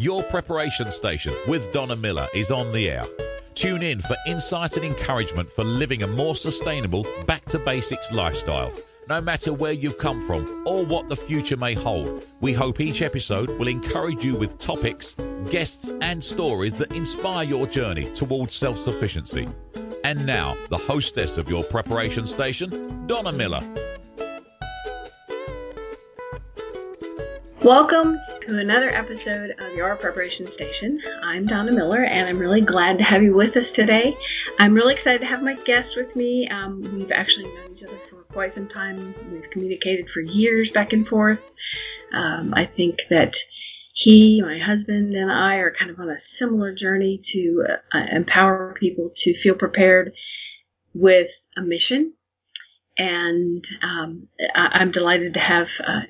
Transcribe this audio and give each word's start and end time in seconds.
Your 0.00 0.22
preparation 0.22 0.92
station 0.92 1.34
with 1.48 1.72
Donna 1.72 1.96
Miller 1.96 2.28
is 2.32 2.52
on 2.52 2.70
the 2.70 2.88
air. 2.88 3.04
Tune 3.56 3.82
in 3.82 4.00
for 4.00 4.14
insight 4.28 4.76
and 4.76 4.86
encouragement 4.86 5.48
for 5.48 5.64
living 5.64 6.04
a 6.04 6.06
more 6.06 6.36
sustainable, 6.36 7.04
back 7.26 7.44
to 7.46 7.58
basics 7.58 8.12
lifestyle. 8.12 8.72
No 9.08 9.20
matter 9.20 9.52
where 9.52 9.72
you've 9.72 9.98
come 9.98 10.20
from 10.20 10.44
or 10.64 10.86
what 10.86 11.08
the 11.08 11.16
future 11.16 11.56
may 11.56 11.74
hold, 11.74 12.24
we 12.40 12.52
hope 12.52 12.80
each 12.80 13.02
episode 13.02 13.48
will 13.58 13.66
encourage 13.66 14.24
you 14.24 14.36
with 14.36 14.60
topics, 14.60 15.14
guests, 15.50 15.92
and 16.00 16.22
stories 16.22 16.78
that 16.78 16.92
inspire 16.92 17.42
your 17.42 17.66
journey 17.66 18.04
towards 18.12 18.54
self 18.54 18.78
sufficiency. 18.78 19.48
And 20.04 20.26
now, 20.26 20.56
the 20.70 20.76
hostess 20.76 21.38
of 21.38 21.50
your 21.50 21.64
preparation 21.64 22.28
station, 22.28 23.08
Donna 23.08 23.36
Miller. 23.36 23.62
Welcome 27.64 28.20
to 28.48 28.58
another 28.58 28.88
episode 28.88 29.50
of 29.58 29.74
Your 29.74 29.94
Preparation 29.96 30.46
Station. 30.46 30.98
I'm 31.22 31.44
Donna 31.44 31.70
Miller, 31.70 32.02
and 32.02 32.26
I'm 32.26 32.38
really 32.38 32.62
glad 32.62 32.96
to 32.96 33.04
have 33.04 33.22
you 33.22 33.34
with 33.34 33.54
us 33.58 33.70
today. 33.72 34.16
I'm 34.58 34.72
really 34.72 34.94
excited 34.94 35.20
to 35.20 35.26
have 35.26 35.42
my 35.42 35.52
guest 35.52 35.94
with 35.98 36.16
me. 36.16 36.48
Um, 36.48 36.80
we've 36.80 37.12
actually 37.12 37.44
known 37.44 37.74
each 37.74 37.82
other 37.82 37.98
for 38.08 38.22
quite 38.32 38.54
some 38.54 38.66
time. 38.66 39.14
We've 39.30 39.50
communicated 39.50 40.08
for 40.08 40.20
years 40.20 40.70
back 40.70 40.94
and 40.94 41.06
forth. 41.06 41.44
Um, 42.14 42.54
I 42.54 42.64
think 42.64 42.96
that 43.10 43.34
he, 43.92 44.40
my 44.40 44.56
husband, 44.56 45.12
and 45.14 45.30
I 45.30 45.56
are 45.56 45.74
kind 45.78 45.90
of 45.90 46.00
on 46.00 46.08
a 46.08 46.16
similar 46.38 46.74
journey 46.74 47.20
to 47.34 47.66
uh, 47.92 48.06
empower 48.12 48.74
people 48.80 49.10
to 49.24 49.42
feel 49.42 49.56
prepared 49.56 50.14
with 50.94 51.28
a 51.58 51.60
mission. 51.60 52.14
And 52.96 53.62
um, 53.82 54.28
I- 54.54 54.80
am 54.80 54.90
delighted 54.90 55.34
to 55.34 55.40
have 55.40 55.66
uh, 55.86 56.00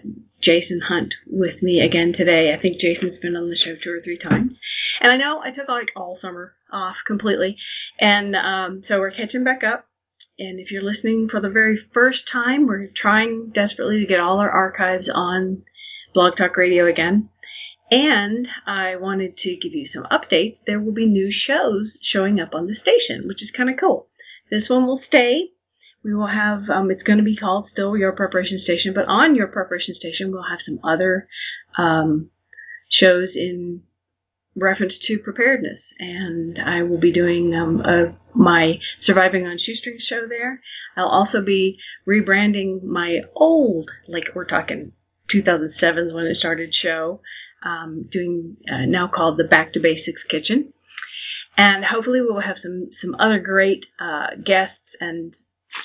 Jason 0.40 0.80
Hunt 0.80 1.14
with 1.26 1.62
me 1.62 1.80
again 1.80 2.12
today. 2.12 2.54
I 2.54 2.60
think 2.60 2.78
Jason's 2.78 3.18
been 3.18 3.36
on 3.36 3.50
the 3.50 3.56
show 3.56 3.74
two 3.74 3.92
or 3.92 4.00
three 4.00 4.18
times. 4.18 4.52
And 5.00 5.12
I 5.12 5.16
know 5.16 5.40
I 5.42 5.50
took 5.50 5.68
like 5.68 5.90
all 5.96 6.18
summer 6.20 6.54
off 6.72 6.96
completely. 7.06 7.56
And 7.98 8.36
um, 8.36 8.82
so 8.86 8.98
we're 8.98 9.10
catching 9.10 9.44
back 9.44 9.64
up. 9.64 9.86
And 10.38 10.60
if 10.60 10.70
you're 10.70 10.82
listening 10.82 11.28
for 11.28 11.40
the 11.40 11.50
very 11.50 11.78
first 11.92 12.28
time, 12.30 12.66
we're 12.66 12.88
trying 12.94 13.50
desperately 13.52 14.00
to 14.00 14.06
get 14.06 14.20
all 14.20 14.38
our 14.38 14.50
archives 14.50 15.10
on 15.12 15.64
Blog 16.14 16.36
Talk 16.36 16.56
Radio 16.56 16.86
again. 16.86 17.28
And 17.90 18.46
I 18.66 18.96
wanted 18.96 19.36
to 19.38 19.56
give 19.56 19.72
you 19.72 19.88
some 19.92 20.04
updates. 20.04 20.58
There 20.66 20.78
will 20.78 20.92
be 20.92 21.06
new 21.06 21.32
shows 21.32 21.90
showing 22.02 22.38
up 22.38 22.54
on 22.54 22.66
the 22.66 22.76
station, 22.76 23.26
which 23.26 23.42
is 23.42 23.50
kind 23.50 23.70
of 23.70 23.76
cool. 23.80 24.06
This 24.50 24.68
one 24.68 24.86
will 24.86 25.00
stay 25.04 25.50
we 26.04 26.14
will 26.14 26.28
have 26.28 26.68
um, 26.70 26.90
it's 26.90 27.02
going 27.02 27.18
to 27.18 27.24
be 27.24 27.36
called 27.36 27.68
still 27.70 27.96
your 27.96 28.12
preparation 28.12 28.58
station 28.58 28.92
but 28.94 29.06
on 29.08 29.34
your 29.34 29.46
preparation 29.46 29.94
station 29.94 30.30
we'll 30.30 30.42
have 30.42 30.60
some 30.64 30.78
other 30.82 31.28
um, 31.76 32.30
shows 32.88 33.30
in 33.34 33.82
reference 34.58 34.94
to 35.06 35.18
preparedness. 35.18 35.80
And 35.98 36.58
i 36.58 36.82
will 36.82 36.98
be 36.98 37.12
doing 37.12 37.54
um, 37.54 37.80
a, 37.80 38.16
my 38.34 38.78
surviving 39.02 39.46
on 39.46 39.58
shoestring 39.58 39.98
show 39.98 40.26
there. 40.28 40.60
I'll 40.96 41.08
also 41.08 41.42
be 41.44 41.78
rebranding 42.06 42.82
my 42.84 43.20
old 43.34 43.90
like 44.06 44.28
we're 44.34 44.44
talking 44.44 44.92
2007 45.30 46.14
when 46.14 46.26
it 46.26 46.36
started 46.36 46.72
show 46.72 47.20
um, 47.64 48.08
doing 48.10 48.56
uh, 48.70 48.86
now 48.86 49.08
called 49.08 49.38
the 49.38 49.44
back 49.44 49.72
to 49.72 49.80
basics 49.80 50.22
kitchen. 50.28 50.72
And 51.56 51.84
hopefully 51.84 52.20
we'll 52.20 52.40
have 52.40 52.58
some 52.62 52.90
some 53.02 53.16
other 53.18 53.40
great 53.40 53.86
uh, 53.98 54.28
guests 54.44 54.76
and 55.00 55.34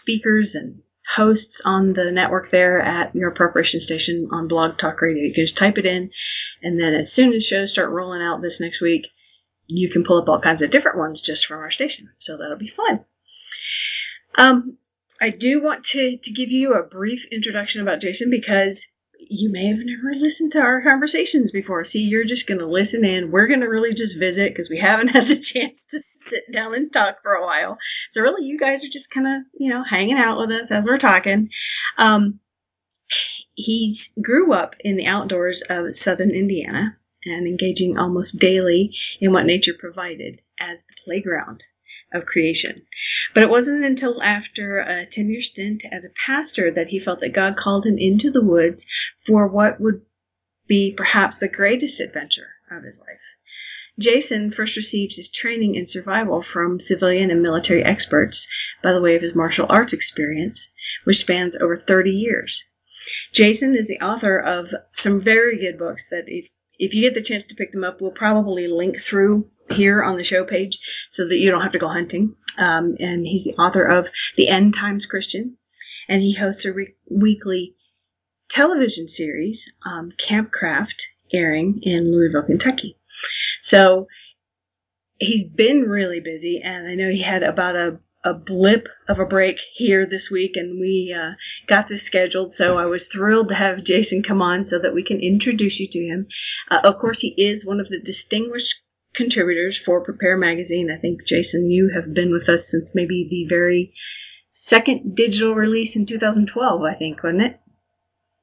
speakers 0.01 0.49
and 0.53 0.81
hosts 1.15 1.61
on 1.65 1.93
the 1.93 2.11
network 2.11 2.49
there 2.51 2.79
at 2.79 3.13
your 3.15 3.31
preparation 3.31 3.81
station 3.81 4.27
on 4.31 4.47
Blog 4.47 4.77
Talk 4.77 5.01
Radio. 5.01 5.23
You 5.23 5.33
can 5.33 5.45
just 5.45 5.57
type 5.57 5.77
it 5.77 5.85
in, 5.85 6.11
and 6.61 6.79
then 6.79 6.93
as 6.93 7.13
soon 7.13 7.33
as 7.33 7.43
shows 7.43 7.71
start 7.71 7.89
rolling 7.89 8.21
out 8.21 8.41
this 8.41 8.59
next 8.59 8.81
week, 8.81 9.07
you 9.67 9.89
can 9.89 10.03
pull 10.03 10.21
up 10.21 10.29
all 10.29 10.41
kinds 10.41 10.61
of 10.61 10.71
different 10.71 10.97
ones 10.97 11.21
just 11.25 11.45
from 11.45 11.59
our 11.59 11.71
station. 11.71 12.09
So 12.21 12.37
that'll 12.37 12.57
be 12.57 12.71
fun. 12.75 13.05
Um, 14.37 14.77
I 15.21 15.29
do 15.29 15.61
want 15.61 15.85
to, 15.93 16.17
to 16.17 16.31
give 16.31 16.49
you 16.49 16.73
a 16.73 16.83
brief 16.83 17.19
introduction 17.31 17.81
about 17.81 18.01
Jason 18.01 18.29
because 18.29 18.77
you 19.29 19.51
may 19.51 19.67
have 19.67 19.79
never 19.79 20.13
listened 20.15 20.51
to 20.51 20.59
our 20.59 20.81
conversations 20.81 21.51
before. 21.51 21.85
See, 21.85 21.99
you're 21.99 22.25
just 22.25 22.47
going 22.47 22.59
to 22.59 22.67
listen 22.67 23.05
in. 23.05 23.31
We're 23.31 23.47
going 23.47 23.61
to 23.61 23.67
really 23.67 23.93
just 23.93 24.19
visit 24.19 24.53
because 24.53 24.69
we 24.69 24.79
haven't 24.79 25.07
had 25.13 25.27
the 25.27 25.41
chance 25.41 25.75
to 25.91 26.01
sit 26.29 26.51
down 26.53 26.73
and 26.73 26.91
talk 26.91 27.17
for 27.21 27.33
a 27.33 27.45
while. 27.45 27.77
So 28.13 28.21
really, 28.21 28.45
you 28.45 28.59
guys 28.59 28.79
are 28.83 28.91
just 28.91 29.09
kind 29.13 29.27
of, 29.27 29.43
you 29.53 29.69
know, 29.69 29.83
hanging 29.83 30.17
out 30.17 30.39
with 30.39 30.51
us 30.51 30.67
as 30.69 30.83
we're 30.85 30.97
talking. 30.97 31.49
Um, 31.97 32.39
he 33.53 33.99
grew 34.21 34.53
up 34.53 34.75
in 34.79 34.97
the 34.97 35.05
outdoors 35.05 35.61
of 35.69 35.85
southern 36.03 36.31
Indiana 36.31 36.97
and 37.25 37.47
engaging 37.47 37.97
almost 37.97 38.37
daily 38.37 38.91
in 39.19 39.31
what 39.31 39.45
nature 39.45 39.73
provided 39.77 40.41
as 40.59 40.77
the 40.87 40.95
playground 41.05 41.63
of 42.13 42.25
creation. 42.25 42.83
But 43.33 43.43
it 43.43 43.49
wasn't 43.49 43.83
until 43.83 44.21
after 44.21 44.79
a 44.79 45.05
10 45.05 45.29
year 45.29 45.41
stint 45.41 45.83
as 45.91 46.03
a 46.03 46.13
pastor 46.25 46.71
that 46.71 46.87
he 46.87 46.99
felt 46.99 47.19
that 47.21 47.33
God 47.33 47.55
called 47.57 47.85
him 47.85 47.97
into 47.97 48.31
the 48.31 48.43
woods 48.43 48.81
for 49.25 49.47
what 49.47 49.79
would 49.79 50.01
be 50.67 50.93
perhaps 50.95 51.37
the 51.39 51.47
greatest 51.47 51.99
adventure 51.99 52.49
of 52.71 52.83
his 52.83 52.95
life. 52.97 53.19
Jason 53.99 54.51
first 54.51 54.75
received 54.75 55.13
his 55.15 55.29
training 55.29 55.75
in 55.75 55.87
survival 55.87 56.41
from 56.43 56.79
civilian 56.87 57.29
and 57.29 57.41
military 57.41 57.83
experts 57.83 58.41
by 58.81 58.91
the 58.91 59.01
way 59.01 59.15
of 59.15 59.21
his 59.21 59.35
martial 59.35 59.67
arts 59.69 59.93
experience, 59.93 60.59
which 61.03 61.19
spans 61.19 61.53
over 61.61 61.77
30 61.77 62.09
years. 62.09 62.63
Jason 63.33 63.75
is 63.75 63.87
the 63.87 64.03
author 64.03 64.39
of 64.39 64.67
some 65.03 65.21
very 65.21 65.59
good 65.59 65.77
books 65.77 66.01
that 66.09 66.23
if, 66.27 66.45
if 66.79 66.93
you 66.93 67.01
get 67.07 67.13
the 67.13 67.27
chance 67.27 67.43
to 67.47 67.55
pick 67.55 67.71
them 67.71 67.83
up, 67.83 68.01
we'll 68.01 68.11
probably 68.11 68.67
link 68.67 68.97
through 69.07 69.49
here 69.69 70.03
on 70.03 70.17
the 70.17 70.23
show 70.23 70.43
page 70.43 70.79
so 71.15 71.27
that 71.27 71.37
you 71.37 71.51
don't 71.51 71.61
have 71.61 71.71
to 71.73 71.79
go 71.79 71.89
hunting. 71.89 72.35
Um, 72.57 72.95
and 72.99 73.25
he's 73.25 73.43
the 73.43 73.61
author 73.61 73.85
of 73.85 74.07
The 74.37 74.49
End 74.49 74.73
Times 74.75 75.05
Christian, 75.05 75.57
and 76.07 76.21
he 76.21 76.33
hosts 76.33 76.65
a 76.65 76.71
re- 76.71 76.95
weekly 77.09 77.75
television 78.49 79.07
series, 79.07 79.59
um, 79.85 80.11
Campcraft, 80.29 80.95
airing 81.31 81.79
in 81.81 82.11
Louisville, 82.11 82.43
Kentucky. 82.43 82.97
So 83.69 84.07
he's 85.17 85.47
been 85.49 85.81
really 85.81 86.19
busy, 86.19 86.61
and 86.63 86.87
I 86.87 86.95
know 86.95 87.09
he 87.09 87.23
had 87.23 87.43
about 87.43 87.75
a 87.75 87.99
a 88.23 88.33
blip 88.33 88.87
of 89.07 89.19
a 89.19 89.25
break 89.25 89.57
here 89.75 90.05
this 90.05 90.29
week, 90.31 90.51
and 90.55 90.79
we 90.79 91.13
uh, 91.17 91.33
got 91.67 91.89
this 91.89 92.01
scheduled. 92.05 92.53
So 92.57 92.77
I 92.77 92.85
was 92.85 93.01
thrilled 93.11 93.49
to 93.49 93.55
have 93.55 93.83
Jason 93.83 94.23
come 94.23 94.41
on 94.41 94.67
so 94.69 94.79
that 94.81 94.93
we 94.93 95.03
can 95.03 95.19
introduce 95.19 95.79
you 95.79 95.87
to 95.91 95.99
him. 95.99 96.27
Uh, 96.71 96.79
of 96.83 96.99
course, 96.99 97.17
he 97.19 97.33
is 97.37 97.65
one 97.65 97.79
of 97.79 97.89
the 97.89 97.99
distinguished 97.99 98.75
contributors 99.13 99.79
for 99.85 100.03
Prepare 100.03 100.37
Magazine. 100.37 100.89
I 100.89 100.99
think, 100.99 101.27
Jason, 101.27 101.69
you 101.69 101.91
have 101.93 102.13
been 102.13 102.31
with 102.31 102.47
us 102.47 102.65
since 102.71 102.85
maybe 102.93 103.27
the 103.29 103.53
very 103.53 103.93
second 104.69 105.15
digital 105.15 105.53
release 105.53 105.91
in 105.95 106.05
2012, 106.05 106.81
I 106.81 106.95
think, 106.95 107.21
wasn't 107.23 107.41
it? 107.41 107.59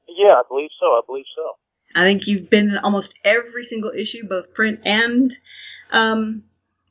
Yeah, 0.08 0.34
I 0.34 0.42
believe 0.47 0.70
so. 0.78 0.87
I 0.92 1.00
believe 1.06 1.26
so. 1.34 1.52
I 1.95 2.05
think 2.05 2.23
you've 2.27 2.51
been 2.51 2.71
in 2.71 2.78
almost 2.78 3.09
every 3.25 3.67
single 3.69 3.91
issue, 3.91 4.28
both 4.28 4.55
print 4.55 4.81
and 4.84 5.33
um, 5.91 6.45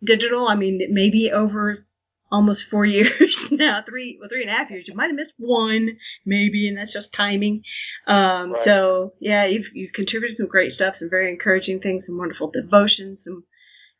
digital. 0.03 0.47
I 0.47 0.55
mean, 0.55 0.81
maybe 0.91 1.31
over 1.33 1.85
almost 2.31 2.61
four 2.69 2.85
years 2.85 3.35
now, 3.51 3.83
three 3.87 4.17
well, 4.19 4.29
three 4.29 4.41
and 4.41 4.49
a 4.49 4.53
half 4.53 4.69
years. 4.69 4.85
You 4.87 4.95
might 4.95 5.07
have 5.07 5.15
missed 5.15 5.33
one, 5.37 5.97
maybe, 6.25 6.67
and 6.67 6.77
that's 6.77 6.93
just 6.93 7.13
timing. 7.13 7.63
Um, 8.07 8.53
right. 8.53 8.61
So 8.65 9.13
yeah, 9.19 9.45
you've 9.45 9.67
you've 9.73 9.93
contributed 9.93 10.37
some 10.37 10.47
great 10.47 10.73
stuff, 10.73 10.95
some 10.99 11.09
very 11.09 11.29
encouraging 11.31 11.79
things, 11.79 12.03
some 12.05 12.17
wonderful 12.17 12.51
devotions, 12.51 13.19
some 13.23 13.43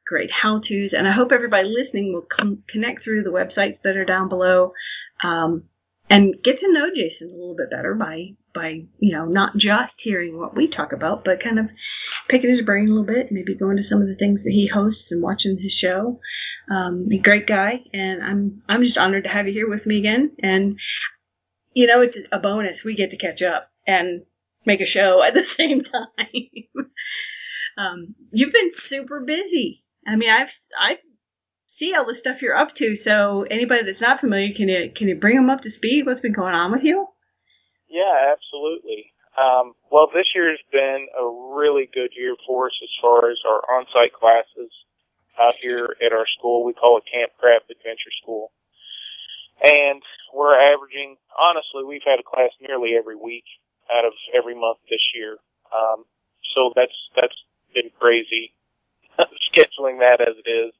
great 0.06 0.32
how-tos, 0.32 0.92
and 0.92 1.08
I 1.08 1.12
hope 1.12 1.32
everybody 1.32 1.70
listening 1.70 2.14
will 2.14 2.26
come 2.36 2.64
connect 2.68 3.04
through 3.04 3.24
the 3.24 3.30
websites 3.30 3.78
that 3.84 3.96
are 3.96 4.06
down 4.06 4.28
below. 4.28 4.74
Um, 5.24 5.66
and 6.09 6.34
get 6.44 6.59
to 6.59 6.74
know 6.74 6.90
Jason 6.90 7.28
a 7.30 7.38
little 7.38 7.56
bit 7.56 7.70
better 7.70 7.94
by 7.94 8.32
by 8.59 8.81
you 9.00 9.16
know 9.16 9.25
not 9.25 9.56
just 9.58 9.94
hearing 9.97 10.38
what 10.38 10.56
we 10.56 10.67
talk 10.67 10.91
about, 10.91 11.23
but 11.23 11.41
kind 11.41 11.59
of 11.59 11.67
picking 12.28 12.50
his 12.50 12.61
brain 12.61 12.88
a 12.88 12.90
little 12.90 13.06
bit, 13.06 13.32
maybe 13.32 13.56
going 13.56 13.78
to 13.78 13.88
some 13.88 14.02
of 14.02 14.08
the 14.08 14.16
things 14.16 14.41
that 14.44 14.52
he 14.52 14.67
hosts 14.67 15.06
and 15.09 15.22
watching 15.22 15.58
his 15.58 15.72
show. 15.72 16.20
Um, 16.70 17.08
a 17.11 17.17
great 17.17 17.47
guy, 17.47 17.82
and 17.94 18.22
I'm 18.22 18.61
I'm 18.67 18.84
just 18.84 18.97
honored 18.97 19.23
to 19.23 19.29
have 19.29 19.47
you 19.47 19.53
here 19.53 19.70
with 19.70 19.85
me 19.85 20.00
again. 20.00 20.32
And 20.40 20.78
you 21.73 21.88
know, 21.88 22.02
it's 22.02 22.17
a 22.32 22.40
bonus 22.40 22.84
we 22.84 22.96
get 22.96 23.11
to 23.11 23.17
catch 23.17 23.41
up 23.41 23.72
and 23.88 24.23
make 24.66 24.82
a 24.82 24.85
show 24.85 25.23
at 25.23 25.34
the 25.34 25.44
same 25.58 25.84
time. 25.84 26.50
um, 27.78 28.16
you've 28.32 28.53
been 28.53 28.72
super 28.90 29.22
busy. 29.22 29.84
I 30.06 30.16
mean, 30.16 30.29
I've 30.29 30.50
I've 30.79 30.97
see 31.79 31.94
all 31.96 32.06
the 32.06 32.17
stuff 32.20 32.41
you're 32.41 32.58
up 32.58 32.76
to. 32.76 32.97
So 33.06 33.46
anybody 33.50 33.84
that's 33.85 34.02
not 34.02 34.20
familiar, 34.20 34.53
can 34.53 34.67
you 34.67 34.91
can 34.96 35.08
you 35.08 35.16
bring 35.16 35.38
them 35.38 35.50
up 35.50 35.61
to 35.61 35.72
speed? 35.72 36.06
What's 36.06 36.22
been 36.22 36.34
going 36.34 36.53
on 36.53 36.72
with 36.72 36.84
you? 36.84 37.08
Yeah, 37.90 38.34
absolutely. 38.34 39.14
Um, 39.40 39.74
well, 39.91 40.09
this 40.14 40.32
year's 40.36 40.59
been 40.72 41.08
a 41.18 41.56
really 41.56 41.90
good 41.91 42.12
year 42.16 42.36
for 42.46 42.68
us 42.68 42.80
as 42.84 42.90
far 43.02 43.30
as 43.30 43.40
our 43.47 43.62
on-site 43.78 44.14
classes 44.14 44.72
out 45.40 45.56
here 45.62 45.96
at 46.03 46.12
our 46.14 46.26
school. 46.28 46.66
We 46.66 46.74
call 46.74 46.97
it 46.97 47.03
Campcraft 47.14 47.70
Adventure 47.72 48.12
School. 48.22 48.52
And 49.64 50.02
we're 50.34 50.58
averaging, 50.59 51.18
honestly, 51.38 51.84
we've 51.84 52.03
had 52.06 52.20
a 52.20 52.24
class 52.24 52.52
nearly 52.62 52.96
every 52.96 53.16
week 53.16 53.46
out 53.94 54.06
of 54.06 54.14
every 54.34 54.56
month 54.56 54.80
this 54.90 55.03
year. 55.16 55.38
Um, 55.76 56.06
so 56.56 56.72
that's, 56.76 57.09
that's 57.16 57.44
been 57.74 57.90
crazy. 58.00 58.53
scheduling 59.53 60.00
that 60.00 60.22
as 60.22 60.35
it 60.46 60.50
is. 60.50 60.74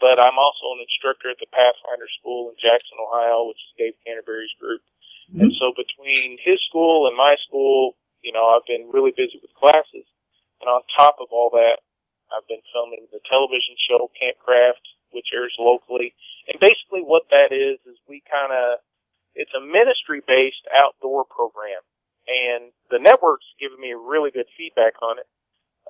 But 0.00 0.20
I'm 0.20 0.36
also 0.36 0.76
an 0.76 0.84
instructor 0.84 1.30
at 1.30 1.40
the 1.40 1.48
Pathfinder 1.48 2.08
School 2.20 2.52
in 2.52 2.56
Jackson, 2.60 3.00
Ohio, 3.00 3.48
which 3.48 3.56
is 3.56 3.72
Dave 3.78 3.96
Canterbury's 4.04 4.52
group. 4.60 4.82
Mm-hmm. 5.32 5.40
And 5.48 5.52
so 5.56 5.72
between 5.72 6.36
his 6.40 6.60
school 6.68 7.08
and 7.08 7.16
my 7.16 7.36
school, 7.48 7.96
you 8.20 8.32
know, 8.32 8.44
I've 8.44 8.66
been 8.66 8.90
really 8.92 9.12
busy 9.16 9.40
with 9.40 9.54
classes. 9.56 10.04
And 10.60 10.68
on 10.68 10.82
top 10.96 11.16
of 11.20 11.28
all 11.32 11.50
that, 11.56 11.80
I've 12.28 12.46
been 12.48 12.64
filming 12.72 13.06
the 13.12 13.20
television 13.24 13.76
show 13.88 14.10
Campcraft, 14.20 14.84
which 15.12 15.32
airs 15.32 15.54
locally. 15.58 16.14
And 16.48 16.60
basically 16.60 17.00
what 17.00 17.30
that 17.30 17.52
is, 17.52 17.78
is 17.86 17.96
we 18.08 18.22
kind 18.30 18.52
of, 18.52 18.78
it's 19.34 19.54
a 19.54 19.60
ministry 19.60 20.20
based 20.26 20.66
outdoor 20.74 21.24
program. 21.24 21.80
And 22.26 22.72
the 22.90 22.98
network's 22.98 23.46
given 23.60 23.80
me 23.80 23.94
really 23.94 24.30
good 24.30 24.50
feedback 24.58 25.00
on 25.00 25.18
it 25.18 25.26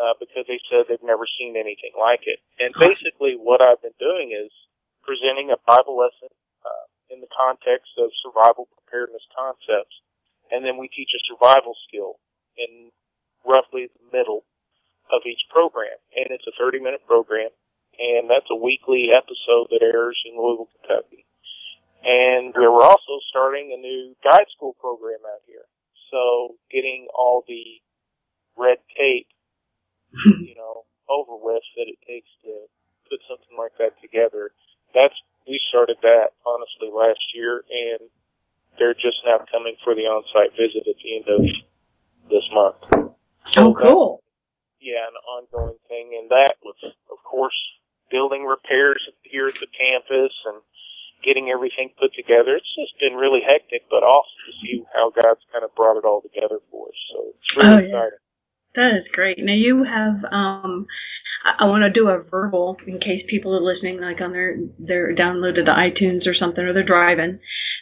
uh, 0.00 0.14
because 0.20 0.44
they 0.46 0.60
said 0.69 0.84
they've 0.88 1.02
never 1.02 1.26
seen 1.38 1.56
anything 1.56 1.93
like 1.98 2.25
it. 2.25 2.40
And 2.58 2.75
basically, 2.78 3.34
what 3.34 3.62
I've 3.62 3.82
been 3.82 3.96
doing 3.98 4.32
is 4.32 4.52
presenting 5.02 5.50
a 5.50 5.62
Bible 5.66 5.96
lesson 5.96 6.28
uh, 6.64 6.87
in 7.10 7.20
the 7.20 7.32
context 7.32 7.93
of 7.98 8.10
survival 8.22 8.69
preparedness 8.75 9.26
concepts, 9.32 10.02
and 10.50 10.64
then 10.64 10.76
we 10.76 10.88
teach 10.88 11.10
a 11.14 11.25
survival 11.25 11.75
skill 11.88 12.20
in 12.56 12.90
roughly 13.46 13.88
the 13.88 14.16
middle 14.16 14.44
of 15.10 15.22
each 15.25 15.46
program. 15.50 15.96
And 16.16 16.26
it's 16.31 16.46
a 16.46 16.54
30-minute 16.60 17.06
program, 17.06 17.50
and 17.98 18.28
that's 18.28 18.50
a 18.50 18.56
weekly 18.56 19.12
episode 19.12 19.69
that 19.70 19.82
airs 19.82 20.20
in 20.26 20.37
Louisville, 20.37 20.69
Kentucky. 20.81 21.25
And 22.04 22.54
we 22.56 22.66
were 22.69 22.84
also 22.84 23.19
starting 23.28 23.72
a 23.72 23.81
new 23.81 24.14
guide 24.22 24.46
school 24.50 24.76
program 24.78 25.20
out 25.26 25.43
here. 25.46 25.66
So 26.10 26.54
getting 26.70 27.08
all 27.16 27.43
the 27.48 27.81
red 28.56 28.78
tape 28.96 29.26
you 30.40 30.54
know, 30.56 30.84
over 31.08 31.36
with 31.36 31.62
that 31.76 31.86
it 31.86 31.98
takes 32.06 32.30
to 32.42 32.66
put 33.10 33.20
something 33.28 33.56
like 33.58 33.72
that 33.78 34.00
together. 34.00 34.50
That's 34.94 35.14
we 35.46 35.60
started 35.68 35.96
that 36.02 36.34
honestly 36.46 36.90
last 36.92 37.22
year, 37.34 37.62
and 37.70 38.10
they're 38.78 38.94
just 38.94 39.22
now 39.24 39.44
coming 39.50 39.76
for 39.84 39.94
the 39.94 40.02
on-site 40.02 40.52
visit 40.56 40.86
at 40.88 40.96
the 41.02 41.16
end 41.16 41.28
of 41.28 41.40
this 42.30 42.48
month. 42.52 42.76
So 43.52 43.70
oh, 43.70 43.74
cool. 43.74 44.22
yeah, 44.80 45.06
an 45.06 45.16
ongoing 45.28 45.78
thing, 45.88 46.19
and 46.20 46.30
that 46.30 46.56
was, 46.62 46.76
of 46.82 47.19
course, 47.24 47.56
building 48.10 48.44
repairs 48.44 49.08
here 49.22 49.48
at 49.48 49.54
the 49.60 49.66
campus 49.66 50.34
and 50.46 50.62
getting 51.22 51.48
everything 51.50 51.90
put 51.98 52.12
together. 52.12 52.56
It's 52.56 52.76
just 52.76 52.98
been 53.00 53.14
really 53.14 53.40
hectic, 53.40 53.82
but 53.88 54.02
awesome 54.02 54.42
to 54.46 54.52
see 54.60 54.84
how 54.94 55.10
God's 55.10 55.46
kind 55.52 55.64
of 55.64 55.74
brought 55.74 55.96
it 55.96 56.04
all 56.04 56.20
together 56.20 56.58
for 56.70 56.88
us. 56.88 57.00
So 57.12 57.19
it's 57.34 57.52
oh, 57.56 57.60
really 57.60 57.70
oh, 57.70 57.78
yeah. 57.78 57.86
exciting. 57.86 58.25
That 58.76 58.94
is 58.94 59.08
great. 59.11 59.38
Now 59.38 59.55
you 59.55 59.84
have 59.84 60.23
um 60.31 60.87
I, 61.44 61.55
I 61.61 61.64
want 61.64 61.82
to 61.82 61.90
do 61.90 62.08
a 62.08 62.23
verbal 62.23 62.76
in 62.87 62.99
case 63.00 63.25
people 63.26 63.56
are 63.56 63.61
listening 63.61 64.00
like 64.00 64.20
on 64.20 64.32
their 64.32 64.58
their 64.78 65.14
downloaded 65.14 65.64
the 65.64 65.73
iTunes 65.73 66.26
or 66.26 66.34
something 66.34 66.62
or 66.62 66.75
they're 66.75 66.84
driving. 66.84 67.40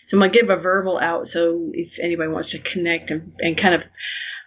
So 0.08 0.16
I'm 0.16 0.30
to 0.30 0.38
give 0.40 0.50
a 0.50 0.56
verbal 0.56 0.98
out 0.98 1.26
so 1.32 1.70
if 1.72 1.98
anybody 2.00 2.30
wants 2.30 2.52
to 2.52 2.60
connect 2.60 3.10
and, 3.10 3.32
and 3.40 3.60
kind 3.60 3.74
of 3.74 3.82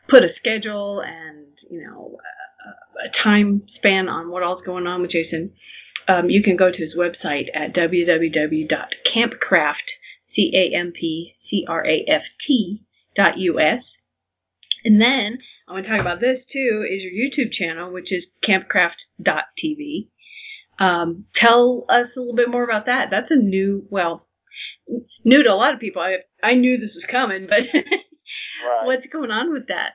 put 0.07 0.23
a 0.23 0.33
schedule 0.35 1.01
and, 1.01 1.47
you 1.69 1.83
know, 1.85 2.17
a, 3.03 3.07
a 3.07 3.09
time 3.23 3.63
span 3.75 4.07
on 4.07 4.29
what 4.29 4.41
all's 4.41 4.63
going 4.63 4.87
on 4.87 5.01
with 5.01 5.11
Jason, 5.11 5.51
um, 6.07 6.29
you 6.29 6.41
can 6.41 6.55
go 6.55 6.71
to 6.71 6.77
his 6.77 6.95
website 6.95 7.49
at 7.53 7.73
www.campcraft, 7.75 8.71
C-A-M-P-C-R-A-F-T 10.33 11.33
dot 13.15 13.37
U-S 13.37 13.83
and 14.83 15.01
then 15.01 15.39
I 15.67 15.73
want 15.73 15.85
to 15.85 15.91
talk 15.91 16.01
about 16.01 16.19
this 16.19 16.39
too 16.51 16.85
is 16.89 17.03
your 17.03 17.11
YouTube 17.11 17.51
channel, 17.51 17.91
which 17.91 18.11
is 18.11 18.25
campcraft.tv. 18.47 20.09
Um, 20.79 21.25
tell 21.35 21.85
us 21.89 22.07
a 22.15 22.19
little 22.19 22.35
bit 22.35 22.49
more 22.49 22.63
about 22.63 22.85
that. 22.85 23.09
That's 23.09 23.31
a 23.31 23.35
new, 23.35 23.85
well, 23.89 24.27
new 25.23 25.43
to 25.43 25.51
a 25.51 25.55
lot 25.55 25.73
of 25.73 25.79
people. 25.79 26.01
I 26.01 26.17
I 26.43 26.55
knew 26.55 26.77
this 26.77 26.95
was 26.95 27.05
coming, 27.09 27.47
but 27.47 27.61
right. 27.73 28.85
what's 28.85 29.07
going 29.11 29.31
on 29.31 29.51
with 29.51 29.67
that? 29.67 29.93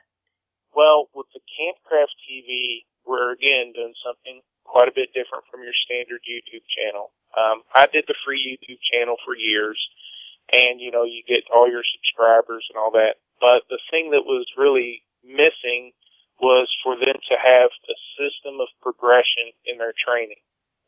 Well, 0.75 1.09
with 1.13 1.27
the 1.33 1.39
Campcraft 1.39 2.15
TV, 2.29 2.85
we're 3.05 3.31
again 3.33 3.73
doing 3.73 3.93
something 4.03 4.41
quite 4.63 4.87
a 4.87 4.95
bit 4.95 5.13
different 5.13 5.45
from 5.51 5.63
your 5.63 5.73
standard 5.73 6.21
YouTube 6.27 6.63
channel. 6.67 7.11
Um, 7.37 7.63
I 7.73 7.87
did 7.87 8.05
the 8.07 8.15
free 8.25 8.41
YouTube 8.41 8.79
channel 8.91 9.15
for 9.25 9.35
years, 9.35 9.77
and 10.51 10.79
you 10.79 10.91
know 10.91 11.03
you 11.03 11.23
get 11.27 11.43
all 11.53 11.69
your 11.69 11.83
subscribers 11.83 12.67
and 12.69 12.77
all 12.77 12.91
that. 12.91 13.17
But 13.43 13.67
the 13.67 13.79
thing 13.91 14.11
that 14.15 14.23
was 14.23 14.47
really 14.55 15.03
missing 15.19 15.91
was 16.39 16.71
for 16.79 16.95
them 16.95 17.19
to 17.19 17.35
have 17.35 17.75
a 17.91 17.97
system 18.15 18.63
of 18.63 18.71
progression 18.79 19.51
in 19.67 19.83
their 19.83 19.91
training. 19.91 20.39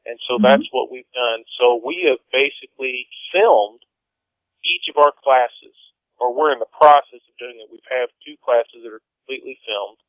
And 0.07 0.15
so 0.23 0.35
mm-hmm. 0.35 0.47
that's 0.47 0.69
what 0.71 0.87
we've 0.89 1.11
done. 1.11 1.43
So 1.59 1.83
we 1.83 2.07
have 2.07 2.23
basically 2.31 3.11
filmed 3.35 3.83
each 4.63 4.87
of 4.87 4.95
our 4.95 5.11
classes, 5.11 5.75
or 6.15 6.31
we're 6.31 6.55
in 6.55 6.63
the 6.63 6.71
process 6.71 7.19
of 7.27 7.35
doing 7.35 7.59
it. 7.59 7.67
We 7.67 7.83
have 7.91 8.07
two 8.23 8.39
classes 8.39 8.87
that 8.87 8.95
are 8.95 9.03
completely 9.19 9.59
filmed. 9.67 9.99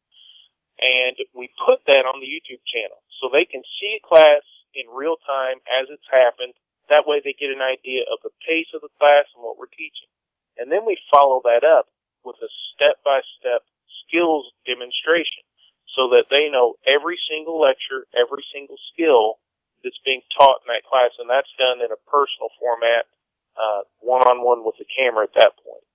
And 0.79 1.19
we 1.35 1.51
put 1.67 1.83
that 1.91 2.07
on 2.07 2.23
the 2.23 2.31
YouTube 2.31 2.63
channel. 2.63 3.03
So 3.19 3.27
they 3.27 3.45
can 3.45 3.67
see 3.81 3.99
a 3.99 4.07
class 4.07 4.47
in 4.71 4.87
real 4.95 5.19
time 5.27 5.59
as 5.67 5.91
it's 5.91 6.07
happened. 6.07 6.55
That 6.95 7.11
way 7.11 7.19
they 7.19 7.35
get 7.35 7.51
an 7.51 7.65
idea 7.65 8.07
of 8.07 8.23
the 8.23 8.31
pace 8.47 8.71
of 8.71 8.87
the 8.87 8.95
class 9.03 9.27
and 9.35 9.43
what 9.43 9.59
we're 9.59 9.73
teaching. 9.75 10.07
And 10.55 10.71
then 10.71 10.87
we 10.87 10.95
follow 11.11 11.43
that 11.43 11.67
up 11.67 11.91
with 12.27 12.37
a 12.43 12.51
step-by-step 12.75 13.63
skills 14.03 14.53
demonstration 14.67 15.47
so 15.95 16.11
that 16.11 16.27
they 16.31 16.51
know 16.51 16.75
every 16.85 17.17
single 17.31 17.61
lecture, 17.61 18.07
every 18.13 18.43
single 18.53 18.77
skill 18.93 19.39
that's 19.85 20.01
being 20.05 20.23
taught 20.37 20.61
in 20.67 20.75
that 20.75 20.85
class, 20.85 21.15
and 21.19 21.31
that's 21.31 21.53
done 21.59 21.79
in 21.79 21.95
a 21.95 22.11
personal 22.11 22.51
format, 22.59 23.07
uh, 23.55 23.87
one-on-one 24.01 24.65
with 24.65 24.75
the 24.79 24.85
camera 24.85 25.25
at 25.25 25.35
that 25.35 25.55
point. 25.63 25.87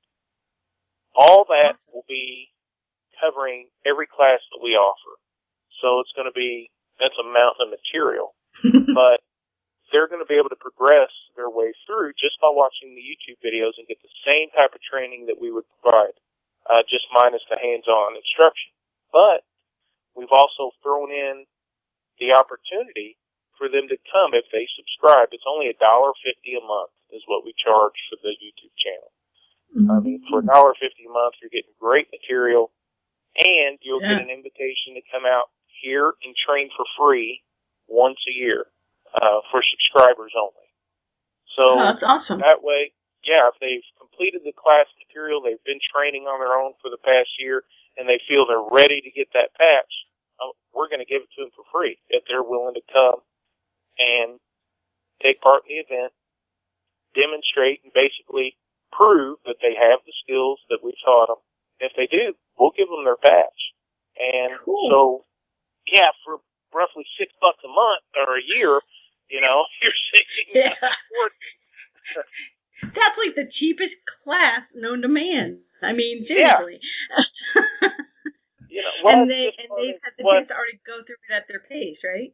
All 1.13 1.45
that 1.49 1.75
will 1.93 2.05
be 2.07 2.49
covering 3.19 3.67
every 3.85 4.07
class 4.07 4.39
that 4.51 4.63
we 4.63 4.75
offer. 4.75 5.19
So 5.81 5.99
it's 5.99 6.13
going 6.15 6.27
to 6.27 6.35
be, 6.35 6.71
that's 6.99 7.17
a 7.19 7.23
mountain 7.23 7.67
of 7.67 7.75
material. 7.75 8.33
but 8.95 9.20
they're 9.91 10.07
going 10.07 10.23
to 10.23 10.27
be 10.27 10.39
able 10.39 10.49
to 10.49 10.59
progress 10.59 11.11
their 11.35 11.49
way 11.49 11.75
through 11.85 12.15
just 12.17 12.39
by 12.41 12.49
watching 12.49 12.95
the 12.95 13.03
YouTube 13.03 13.39
videos 13.43 13.77
and 13.77 13.87
get 13.87 14.01
the 14.01 14.15
same 14.25 14.49
type 14.55 14.73
of 14.73 14.81
training 14.81 15.27
that 15.27 15.39
we 15.39 15.51
would 15.51 15.67
provide, 15.79 16.15
uh, 16.67 16.83
just 16.87 17.05
minus 17.13 17.43
the 17.49 17.59
hands-on 17.59 18.15
instruction. 18.15 18.71
But 19.11 19.43
we've 20.15 20.31
also 20.31 20.71
thrown 20.81 21.11
in 21.11 21.45
the 22.19 22.31
opportunity 22.31 23.19
for 23.57 23.67
them 23.67 23.87
to 23.91 23.97
come 24.11 24.33
if 24.33 24.45
they 24.51 24.67
subscribe. 24.75 25.29
It's 25.31 25.47
only 25.47 25.67
a 25.67 25.77
dollar 25.77 26.15
fifty 26.23 26.55
a 26.55 26.63
month 26.63 26.95
is 27.11 27.23
what 27.27 27.43
we 27.43 27.53
charge 27.53 27.99
for 28.09 28.17
the 28.23 28.33
YouTube 28.39 28.75
channel. 28.79 29.11
Mm-hmm. 29.75 29.91
I 29.91 29.99
mean, 29.99 30.23
for 30.29 30.39
a 30.39 30.45
dollar 30.45 30.73
fifty 30.79 31.05
a 31.05 31.11
month, 31.11 31.35
you're 31.41 31.53
getting 31.53 31.75
great 31.79 32.07
material, 32.11 32.71
and 33.37 33.77
you'll 33.81 34.01
yeah. 34.01 34.17
get 34.17 34.23
an 34.23 34.31
invitation 34.31 34.95
to 34.95 35.03
come 35.11 35.25
out 35.27 35.51
here 35.83 36.13
and 36.23 36.35
train 36.35 36.69
for 36.75 36.85
free 36.97 37.43
once 37.87 38.19
a 38.27 38.31
year 38.31 38.65
uh, 39.13 39.39
for 39.51 39.61
subscribers 39.61 40.33
only. 40.35 40.69
So 41.55 41.79
oh, 41.79 41.83
that's 41.83 42.03
awesome. 42.03 42.39
That 42.39 42.63
way, 42.63 42.93
yeah, 43.23 43.49
if 43.49 43.55
they've 43.59 43.85
completed 43.99 44.41
the 44.43 44.53
class 44.55 44.87
material, 44.97 45.41
they've 45.41 45.63
been 45.65 45.81
training 45.93 46.23
on 46.25 46.39
their 46.39 46.57
own 46.57 46.73
for 46.81 46.89
the 46.89 47.01
past 47.03 47.29
year, 47.39 47.63
and 47.97 48.07
they 48.07 48.19
feel 48.27 48.47
they're 48.47 48.71
ready 48.71 49.01
to 49.01 49.11
get 49.11 49.27
that 49.33 49.53
patch, 49.55 49.93
uh, 50.41 50.51
we're 50.73 50.87
going 50.89 51.03
to 51.03 51.09
give 51.09 51.21
it 51.21 51.29
to 51.35 51.43
them 51.43 51.51
for 51.55 51.65
free 51.71 51.97
if 52.09 52.23
they're 52.27 52.43
willing 52.43 52.75
to 52.75 52.81
come 52.91 53.19
and 53.99 54.39
take 55.21 55.41
part 55.41 55.63
in 55.69 55.75
the 55.75 55.83
event, 55.83 56.13
demonstrate, 57.13 57.81
and 57.83 57.93
basically 57.93 58.57
prove 58.91 59.37
that 59.45 59.57
they 59.61 59.75
have 59.75 59.99
the 60.05 60.13
skills 60.23 60.59
that 60.69 60.79
we 60.83 60.93
taught 61.05 61.27
them. 61.27 61.41
If 61.79 61.93
they 61.95 62.07
do, 62.07 62.33
we'll 62.57 62.73
give 62.75 62.89
them 62.89 63.05
their 63.05 63.17
patch. 63.17 63.73
And 64.17 64.53
cool. 64.65 64.89
so, 64.89 65.25
yeah, 65.87 66.09
for 66.25 66.39
roughly 66.73 67.05
six 67.17 67.33
bucks 67.41 67.63
a 67.63 67.67
month 67.67 68.03
or 68.15 68.37
a 68.37 68.43
year, 68.43 68.81
you 69.31 69.41
know, 69.41 69.65
you're 69.81 69.93
saving 70.13 70.51
yeah. 70.53 70.75
That's 72.83 73.17
like 73.17 73.35
the 73.35 73.49
cheapest 73.49 73.95
class 74.23 74.61
known 74.75 75.01
to 75.03 75.07
man. 75.07 75.59
I 75.81 75.93
mean, 75.93 76.25
seriously. 76.27 76.79
Yeah. 78.71 78.79
you 78.79 78.81
know, 78.87 79.03
well, 79.03 79.21
and 79.21 79.29
they 79.29 79.51
and 79.51 79.67
they've 79.75 79.99
had 79.99 80.15
the 80.15 80.23
chance 80.23 80.47
to 80.47 80.55
already 80.55 80.79
go 80.87 81.03
through 81.03 81.19
it 81.27 81.35
at 81.35 81.43
their 81.51 81.59
pace, 81.59 81.99
right? 82.07 82.31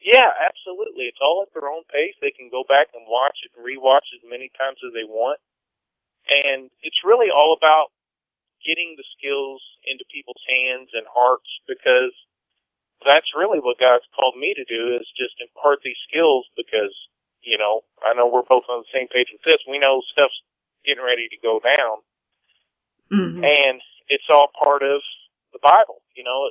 Yeah, 0.00 0.28
absolutely. 0.28 1.08
It's 1.08 1.20
all 1.24 1.40
at 1.40 1.52
their 1.56 1.72
own 1.72 1.88
pace. 1.88 2.12
They 2.20 2.32
can 2.32 2.52
go 2.52 2.64
back 2.68 2.88
and 2.92 3.08
watch 3.08 3.40
it 3.44 3.52
and 3.56 3.64
rewatch 3.64 4.12
as 4.12 4.20
many 4.28 4.52
times 4.60 4.76
as 4.84 4.92
they 4.92 5.08
want. 5.08 5.40
And 6.28 6.68
it's 6.84 7.00
really 7.00 7.32
all 7.32 7.56
about 7.56 7.88
getting 8.60 8.96
the 8.96 9.08
skills 9.16 9.64
into 9.84 10.04
people's 10.12 10.44
hands 10.48 10.92
and 10.92 11.08
hearts 11.08 11.48
because 11.68 12.12
that's 13.04 13.32
really 13.36 13.60
what 13.60 13.78
God's 13.78 14.08
called 14.16 14.36
me 14.36 14.54
to 14.54 14.64
do 14.64 14.96
is 15.00 15.08
just 15.16 15.40
impart 15.40 15.80
these 15.82 15.98
skills 16.08 16.46
because, 16.56 16.94
you 17.42 17.58
know, 17.58 17.82
I 18.04 18.14
know 18.14 18.28
we're 18.28 18.46
both 18.48 18.64
on 18.68 18.84
the 18.84 18.92
same 18.92 19.08
page 19.08 19.28
with 19.32 19.42
this. 19.44 19.64
We 19.68 19.78
know 19.78 20.02
stuff's 20.12 20.42
getting 20.84 21.04
ready 21.04 21.28
to 21.28 21.36
go 21.42 21.60
down. 21.60 22.04
Mm-hmm. 23.12 23.44
And 23.44 23.80
it's 24.08 24.28
all 24.28 24.50
part 24.52 24.82
of 24.82 25.00
the 25.52 25.58
Bible. 25.62 26.02
You 26.14 26.24
know, 26.24 26.50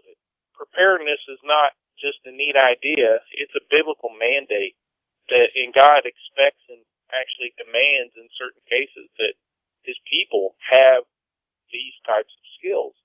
preparedness 0.56 1.22
is 1.28 1.40
not 1.44 1.72
just 1.98 2.20
a 2.26 2.32
neat 2.32 2.56
idea. 2.56 3.20
It's 3.32 3.56
a 3.56 3.68
biblical 3.70 4.10
mandate 4.18 4.76
that, 5.30 5.50
and 5.56 5.74
God 5.74 6.04
expects 6.06 6.64
and 6.70 6.84
actually 7.14 7.54
demands 7.58 8.14
in 8.18 8.28
certain 8.38 8.62
cases 8.70 9.10
that 9.18 9.34
His 9.84 9.98
people 10.10 10.56
have 10.70 11.04
these 11.72 11.94
types 12.06 12.34
of 12.34 12.46
skills. 12.58 12.96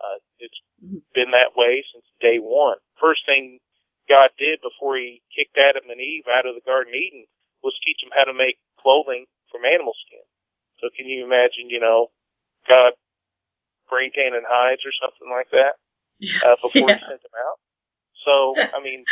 Uh, 0.00 0.18
it's 0.38 0.60
mm-hmm. 0.84 0.98
been 1.14 1.30
that 1.32 1.56
way 1.56 1.84
since 1.92 2.04
day 2.20 2.38
one. 2.38 2.76
First 3.00 3.24
thing 3.26 3.58
God 4.08 4.30
did 4.38 4.60
before 4.60 4.96
He 4.96 5.22
kicked 5.34 5.56
Adam 5.56 5.90
and 5.90 6.00
Eve 6.00 6.24
out 6.30 6.46
of 6.46 6.54
the 6.54 6.64
Garden 6.66 6.92
of 6.92 7.00
Eden 7.00 7.26
was 7.62 7.78
teach 7.82 7.98
them 8.02 8.12
how 8.14 8.24
to 8.24 8.34
make 8.34 8.58
clothing 8.80 9.26
from 9.50 9.64
animal 9.64 9.94
skin. 10.06 10.22
So 10.80 10.90
can 10.94 11.06
you 11.06 11.24
imagine, 11.24 11.70
you 11.70 11.80
know, 11.80 12.08
God 12.68 12.92
spray 13.86 14.10
tanning 14.10 14.46
hides 14.46 14.82
or 14.84 14.92
something 15.00 15.30
like 15.30 15.50
that 15.52 15.74
uh, 16.44 16.56
before 16.62 16.88
yeah. 16.88 16.98
he 16.98 17.06
sent 17.08 17.22
them 17.22 17.36
out? 17.36 17.58
So, 18.24 18.54
I 18.58 18.82
mean, 18.82 19.04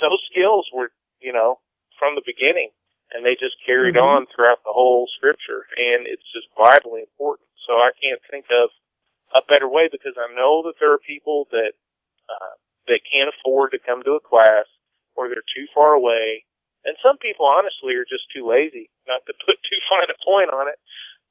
those 0.00 0.20
skills 0.30 0.68
were, 0.72 0.90
you 1.20 1.32
know, 1.32 1.58
from 1.98 2.14
the 2.14 2.22
beginning 2.24 2.70
and 3.12 3.24
they 3.24 3.34
just 3.34 3.56
carried 3.64 3.94
mm-hmm. 3.94 4.04
on 4.04 4.26
throughout 4.26 4.62
the 4.64 4.72
whole 4.72 5.08
scripture 5.16 5.64
and 5.76 6.06
it's 6.06 6.26
just 6.32 6.48
vitally 6.56 7.00
important. 7.00 7.48
So 7.66 7.74
I 7.74 7.90
can't 8.02 8.20
think 8.30 8.46
of 8.50 8.70
a 9.34 9.42
better 9.48 9.68
way 9.68 9.88
because 9.90 10.14
I 10.16 10.32
know 10.34 10.62
that 10.64 10.74
there 10.80 10.92
are 10.92 10.98
people 10.98 11.46
that, 11.50 11.72
uh, 12.28 12.54
that 12.88 13.00
can't 13.10 13.32
afford 13.34 13.72
to 13.72 13.78
come 13.78 14.02
to 14.02 14.14
a 14.14 14.20
class 14.20 14.66
or 15.16 15.28
they're 15.28 15.46
too 15.54 15.66
far 15.74 15.92
away. 15.92 16.44
And 16.84 16.96
some 17.02 17.18
people 17.18 17.46
honestly 17.46 17.94
are 17.96 18.06
just 18.08 18.30
too 18.32 18.46
lazy, 18.46 18.90
not 19.08 19.22
to 19.26 19.34
put 19.44 19.56
too 19.62 19.78
fine 19.88 20.08
a 20.08 20.24
point 20.24 20.50
on 20.50 20.68
it, 20.68 20.78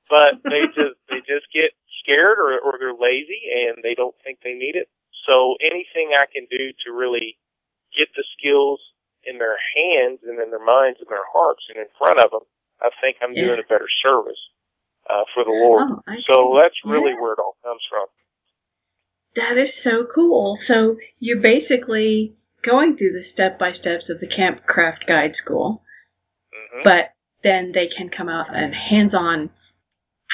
but 0.09 0.41
they 0.43 0.67
just, 0.75 0.99
they 1.09 1.21
just 1.21 1.47
get 1.53 1.71
scared 2.03 2.37
or, 2.39 2.59
or 2.59 2.77
they're 2.79 2.93
lazy 2.93 3.41
and 3.67 3.77
they 3.83 3.95
don't 3.95 4.15
think 4.23 4.39
they 4.43 4.53
need 4.53 4.75
it. 4.75 4.89
So 5.25 5.55
anything 5.61 6.11
I 6.11 6.25
can 6.31 6.45
do 6.51 6.73
to 6.85 6.91
really 6.91 7.37
get 7.95 8.09
the 8.15 8.25
skills 8.37 8.81
in 9.23 9.39
their 9.39 9.57
hands 9.75 10.19
and 10.23 10.39
in 10.39 10.51
their 10.51 10.63
minds 10.63 10.99
and 10.99 11.09
their 11.09 11.25
hearts 11.31 11.65
and 11.69 11.77
in 11.77 11.87
front 11.97 12.19
of 12.19 12.31
them, 12.31 12.43
I 12.81 12.89
think 13.01 13.17
I'm 13.21 13.33
yeah. 13.33 13.45
doing 13.45 13.59
a 13.59 13.67
better 13.69 13.87
service 14.03 14.49
uh, 15.09 15.23
for 15.33 15.43
the 15.43 15.51
Lord. 15.51 15.89
Oh, 15.89 16.15
so 16.27 16.59
that's 16.61 16.79
really 16.85 17.11
yeah. 17.11 17.21
where 17.21 17.33
it 17.33 17.39
all 17.39 17.55
comes 17.63 17.81
from. 17.89 18.05
That 19.35 19.57
is 19.57 19.69
so 19.83 20.07
cool. 20.13 20.57
So 20.65 20.97
you're 21.19 21.41
basically 21.41 22.35
going 22.63 22.97
through 22.97 23.11
the 23.11 23.25
step 23.33 23.59
by 23.59 23.73
steps 23.73 24.09
of 24.09 24.19
the 24.19 24.27
Campcraft 24.27 25.05
Guide 25.07 25.35
School, 25.35 25.83
mm-hmm. 26.53 26.81
but 26.83 27.11
then 27.43 27.71
they 27.73 27.87
can 27.87 28.09
come 28.09 28.29
out 28.29 28.55
and 28.55 28.73
hands 28.73 29.13
on 29.13 29.51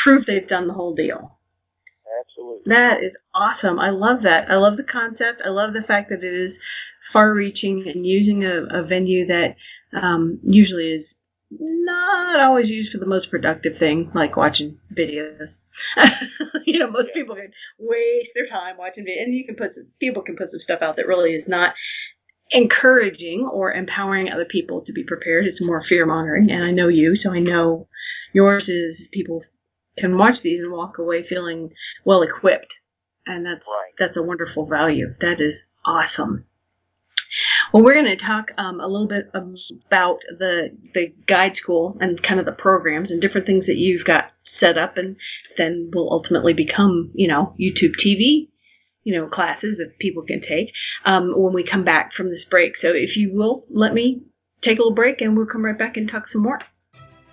prove 0.03 0.25
they've 0.25 0.47
done 0.47 0.67
the 0.67 0.73
whole 0.73 0.95
deal. 0.95 1.37
Absolutely. 2.21 2.61
That 2.67 3.03
is 3.03 3.13
awesome. 3.33 3.79
I 3.79 3.89
love 3.89 4.21
that. 4.23 4.49
I 4.49 4.55
love 4.55 4.77
the 4.77 4.83
concept. 4.83 5.41
I 5.43 5.49
love 5.49 5.73
the 5.73 5.83
fact 5.85 6.09
that 6.09 6.23
it 6.23 6.33
is 6.33 6.53
far 7.11 7.33
reaching 7.33 7.83
and 7.87 8.05
using 8.05 8.43
a, 8.43 8.63
a 8.69 8.83
venue 8.83 9.25
that 9.27 9.55
um, 9.93 10.39
usually 10.43 10.91
is 10.93 11.05
not 11.59 12.39
always 12.39 12.69
used 12.69 12.91
for 12.91 12.97
the 12.97 13.05
most 13.05 13.29
productive 13.29 13.77
thing, 13.77 14.11
like 14.13 14.35
watching 14.37 14.79
videos. 14.93 15.49
you 16.65 16.79
know, 16.79 16.89
most 16.89 17.13
people 17.13 17.35
can 17.35 17.51
waste 17.79 18.29
their 18.35 18.47
time 18.47 18.77
watching 18.77 19.05
videos, 19.05 19.23
and 19.23 19.35
you 19.35 19.45
can 19.45 19.55
put 19.55 19.73
some, 19.75 19.87
people 19.99 20.21
can 20.21 20.35
put 20.35 20.51
some 20.51 20.59
stuff 20.59 20.81
out 20.81 20.95
that 20.95 21.07
really 21.07 21.31
is 21.31 21.47
not 21.47 21.73
encouraging 22.51 23.47
or 23.51 23.71
empowering 23.71 24.29
other 24.29 24.45
people 24.45 24.81
to 24.81 24.93
be 24.93 25.03
prepared. 25.03 25.45
It's 25.45 25.61
more 25.61 25.83
fear 25.87 26.05
mongering, 26.05 26.51
and 26.51 26.63
I 26.63 26.71
know 26.71 26.87
you, 26.87 27.15
so 27.15 27.31
I 27.31 27.39
know 27.39 27.87
yours 28.33 28.67
is 28.67 28.97
people 29.11 29.43
can 29.97 30.17
watch 30.17 30.41
these 30.43 30.61
and 30.61 30.71
walk 30.71 30.97
away 30.97 31.25
feeling 31.27 31.71
well 32.05 32.21
equipped, 32.21 32.73
and 33.25 33.45
that's 33.45 33.63
right. 33.67 33.93
that's 33.99 34.17
a 34.17 34.23
wonderful 34.23 34.65
value. 34.67 35.15
That 35.19 35.39
is 35.39 35.55
awesome. 35.85 36.45
Well, 37.73 37.83
we're 37.83 37.93
going 37.93 38.17
to 38.17 38.17
talk 38.17 38.51
um, 38.57 38.81
a 38.81 38.87
little 38.87 39.07
bit 39.07 39.31
about 39.33 40.19
the 40.37 40.77
the 40.93 41.13
guide 41.25 41.55
school 41.55 41.97
and 42.01 42.21
kind 42.21 42.39
of 42.39 42.45
the 42.45 42.51
programs 42.51 43.09
and 43.11 43.21
different 43.21 43.47
things 43.47 43.65
that 43.67 43.77
you've 43.77 44.05
got 44.05 44.31
set 44.59 44.77
up, 44.77 44.97
and 44.97 45.15
then 45.57 45.89
will 45.93 46.11
ultimately 46.11 46.53
become, 46.53 47.11
you 47.13 47.29
know, 47.29 47.55
YouTube 47.59 47.93
TV, 48.05 48.49
you 49.03 49.15
know, 49.15 49.27
classes 49.27 49.77
that 49.77 49.99
people 49.99 50.23
can 50.23 50.41
take 50.41 50.73
um, 51.05 51.33
when 51.35 51.53
we 51.53 51.63
come 51.63 51.85
back 51.85 52.11
from 52.13 52.29
this 52.29 52.43
break. 52.49 52.73
So, 52.81 52.89
if 52.89 53.15
you 53.15 53.31
will, 53.33 53.65
let 53.69 53.93
me 53.93 54.23
take 54.61 54.77
a 54.77 54.81
little 54.81 54.95
break, 54.95 55.21
and 55.21 55.37
we'll 55.37 55.45
come 55.45 55.63
right 55.63 55.77
back 55.77 55.95
and 55.95 56.09
talk 56.09 56.25
some 56.29 56.43
more. 56.43 56.59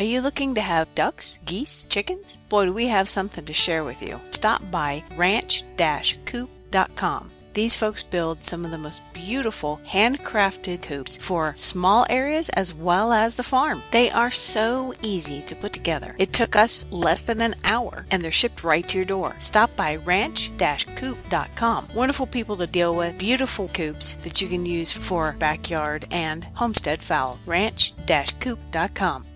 Are 0.00 0.04
you 0.04 0.20
looking 0.22 0.54
to 0.54 0.62
have 0.62 0.94
ducks, 0.94 1.38
geese, 1.44 1.84
chickens? 1.84 2.38
Boy, 2.48 2.64
do 2.64 2.72
we 2.72 2.86
have 2.86 3.06
something 3.06 3.44
to 3.44 3.52
share 3.52 3.84
with 3.84 4.00
you. 4.00 4.18
Stop 4.30 4.62
by 4.70 5.04
ranch-coop.com. 5.14 7.30
These 7.52 7.76
folks 7.76 8.02
build 8.02 8.42
some 8.42 8.64
of 8.64 8.70
the 8.70 8.78
most 8.78 9.02
beautiful 9.12 9.78
handcrafted 9.86 10.80
coops 10.80 11.18
for 11.18 11.52
small 11.54 12.06
areas 12.08 12.48
as 12.48 12.72
well 12.72 13.12
as 13.12 13.34
the 13.34 13.42
farm. 13.42 13.82
They 13.90 14.10
are 14.10 14.30
so 14.30 14.94
easy 15.02 15.42
to 15.42 15.54
put 15.54 15.74
together. 15.74 16.14
It 16.16 16.32
took 16.32 16.56
us 16.56 16.86
less 16.90 17.24
than 17.24 17.42
an 17.42 17.56
hour 17.62 18.06
and 18.10 18.24
they're 18.24 18.30
shipped 18.30 18.64
right 18.64 18.88
to 18.88 18.96
your 18.96 19.04
door. 19.04 19.36
Stop 19.38 19.76
by 19.76 19.96
ranch-coop.com. 19.96 21.88
Wonderful 21.94 22.26
people 22.26 22.56
to 22.56 22.66
deal 22.66 22.94
with, 22.94 23.18
beautiful 23.18 23.68
coops 23.68 24.14
that 24.22 24.40
you 24.40 24.48
can 24.48 24.64
use 24.64 24.92
for 24.92 25.36
backyard 25.38 26.06
and 26.10 26.42
homestead 26.54 27.02
fowl. 27.02 27.38
ranch-coop.com. 27.44 29.26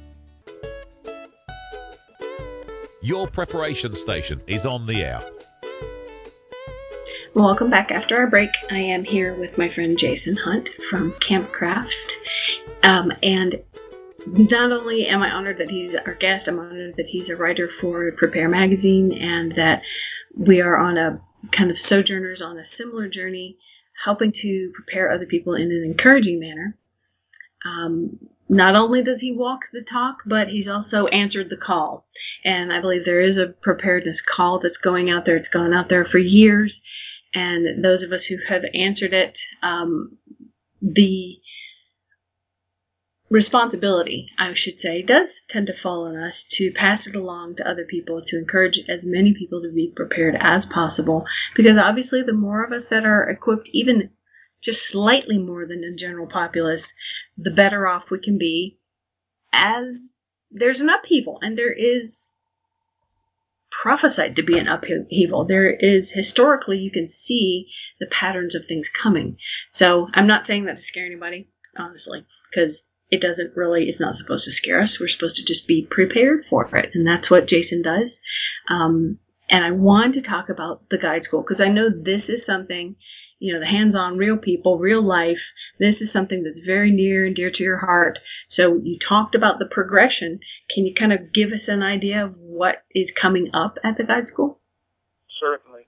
Your 3.05 3.27
preparation 3.27 3.95
station 3.95 4.41
is 4.47 4.65
on 4.65 4.87
the 4.87 5.05
air. 5.05 5.23
Welcome 7.35 7.69
back 7.69 7.91
after 7.91 8.17
our 8.17 8.31
break. 8.31 8.49
I 8.71 8.79
am 8.79 9.05
here 9.05 9.35
with 9.35 9.59
my 9.59 9.69
friend 9.69 9.99
Jason 9.99 10.39
Hunt 10.39 10.71
from 10.89 11.13
Campcraft. 11.13 11.93
Um, 12.83 13.13
and 13.23 13.63
not 14.27 14.73
only 14.73 15.07
am 15.07 15.21
I 15.21 15.33
honored 15.33 15.59
that 15.59 15.69
he's 15.69 15.95
our 16.07 16.15
guest, 16.15 16.49
I'm 16.49 16.59
honored 16.59 16.97
that 16.97 17.05
he's 17.05 17.29
a 17.29 17.37
writer 17.37 17.69
for 17.79 18.11
Prepare 18.13 18.49
Magazine 18.49 19.13
and 19.13 19.55
that 19.55 19.83
we 20.35 20.63
are 20.63 20.79
on 20.79 20.97
a 20.97 21.21
kind 21.53 21.71
of 21.71 21.77
sojourners 21.87 22.41
on 22.41 22.57
a 22.57 22.65
similar 22.79 23.11
journey, 23.11 23.59
helping 24.03 24.33
to 24.41 24.73
prepare 24.75 25.11
other 25.11 25.27
people 25.27 25.57
in 25.57 25.71
an 25.71 25.85
encouraging 25.85 26.41
manner. 26.41 26.75
Um, 27.65 28.19
not 28.49 28.75
only 28.75 29.03
does 29.03 29.21
he 29.21 29.33
walk 29.33 29.61
the 29.73 29.83
talk, 29.83 30.19
but 30.27 30.49
he's 30.49 30.69
also 30.69 31.07
answered 31.07 31.49
the 31.49 31.57
call. 31.57 32.07
And 32.45 32.73
I 32.73 32.81
believe 32.81 33.05
there 33.05 33.21
is 33.21 33.37
a 33.37 33.55
preparedness 33.63 34.19
call 34.29 34.61
that's 34.61 34.77
going 34.77 35.11
out 35.11 35.25
there. 35.25 35.37
It's 35.37 35.49
gone 35.49 35.73
out 35.73 35.89
there 35.89 36.05
for 36.05 36.19
years. 36.19 36.75
And 37.33 37.83
those 37.83 38.03
of 38.03 38.13
us 38.13 38.25
who 38.29 38.37
have 38.49 38.63
answered 38.75 39.13
it, 39.13 39.37
um, 39.63 40.19
the 40.81 41.39
responsibility, 43.31 44.29
I 44.39 44.53
should 44.55 44.79
say, 44.81 45.03
does 45.03 45.29
tend 45.51 45.67
to 45.67 45.73
fall 45.83 46.07
on 46.07 46.17
us 46.17 46.35
to 46.59 46.71
pass 46.71 47.07
it 47.07 47.17
along 47.17 47.57
to 47.57 47.69
other 47.69 47.85
people, 47.85 48.23
to 48.29 48.39
encourage 48.39 48.79
as 48.89 49.01
many 49.03 49.35
people 49.35 49.63
to 49.63 49.73
be 49.73 49.93
prepared 49.95 50.37
as 50.39 50.65
possible. 50.67 51.25
Because 51.57 51.79
obviously, 51.83 52.23
the 52.23 52.35
more 52.35 52.63
of 52.63 52.73
us 52.73 52.85
that 52.91 53.05
are 53.05 53.29
equipped, 53.29 53.69
even 53.73 54.11
just 54.65 54.79
slightly 54.91 55.39
more 55.39 55.67
than 55.67 55.81
the 55.81 55.95
general 55.97 56.27
populace, 56.27 56.83
the 57.37 57.51
better 57.51 57.87
off 57.87 58.05
we 58.11 58.21
can 58.21 58.39
be 58.39 58.79
as 59.53 59.85
there's 60.51 60.81
an 60.81 60.89
upheaval 60.89 61.39
and 61.43 61.59
there 61.59 61.73
is 61.73 62.11
prophesied 63.83 64.37
to 64.37 64.43
be 64.43 64.59
an 64.59 64.69
upheaval. 64.69 65.45
There 65.45 65.71
is 65.71 66.05
historically 66.13 66.79
you 66.79 66.91
can 66.91 67.13
see 67.27 67.69
the 68.01 68.07
patterns 68.07 68.55
of 68.55 68.63
things 68.67 68.87
coming. 69.03 69.37
So 69.79 70.09
I'm 70.15 70.27
not 70.27 70.47
saying 70.47 70.67
that 70.67 70.77
to 70.77 70.83
scare 70.87 71.07
anybody, 71.07 71.49
honestly, 71.77 72.25
because 72.51 72.77
it 73.11 73.21
doesn't 73.21 73.57
really, 73.57 73.89
it's 73.89 74.01
not 74.01 74.17
supposed 74.17 74.45
to 74.45 74.53
scare 74.53 74.81
us. 74.81 74.97
We're 74.99 75.09
supposed 75.09 75.37
to 75.37 75.45
just 75.45 75.67
be 75.67 75.87
prepared 75.89 76.45
for 76.49 76.69
it. 76.75 76.91
And 76.95 77.07
that's 77.07 77.31
what 77.31 77.47
Jason 77.49 77.83
does. 77.83 78.11
Um, 78.69 79.19
and 79.49 79.65
I 79.65 79.71
wanted 79.73 80.23
to 80.23 80.29
talk 80.29 80.49
about 80.49 80.89
the 80.91 80.99
guide 80.99 81.25
school 81.25 81.45
because 81.47 81.63
I 81.63 81.69
know 81.69 81.89
this 81.91 82.25
is 82.29 82.47
something, 82.47 82.97
you 83.39 83.53
know, 83.53 83.61
the 83.61 83.67
hands-on 83.67 84.17
real 84.17 84.39
people, 84.39 84.79
real 84.79 85.03
life. 85.03 85.41
This 85.79 85.97
is 86.01 86.13
something 86.13 86.43
that's 86.43 86.65
very 86.65 86.91
near 86.91 87.27
and 87.27 87.37
dear 87.37 87.51
to 87.51 87.63
your 87.63 87.79
heart. 87.79 88.19
So 88.51 88.81
you 88.83 88.99
talked 88.99 89.35
about 89.35 89.59
the 89.59 89.67
progression. 89.67 90.41
Can 90.75 90.87
you 90.87 90.95
kind 90.95 91.13
of 91.13 91.33
give 91.33 91.53
us 91.53 91.69
an 91.69 91.83
idea 91.83 92.25
of 92.25 92.37
what 92.39 92.85
is 92.93 93.11
coming 93.21 93.51
up 93.53 93.77
at 93.85 93.99
the 93.99 94.05
guide 94.05 94.29
school? 94.33 94.61
Certainly. 95.29 95.83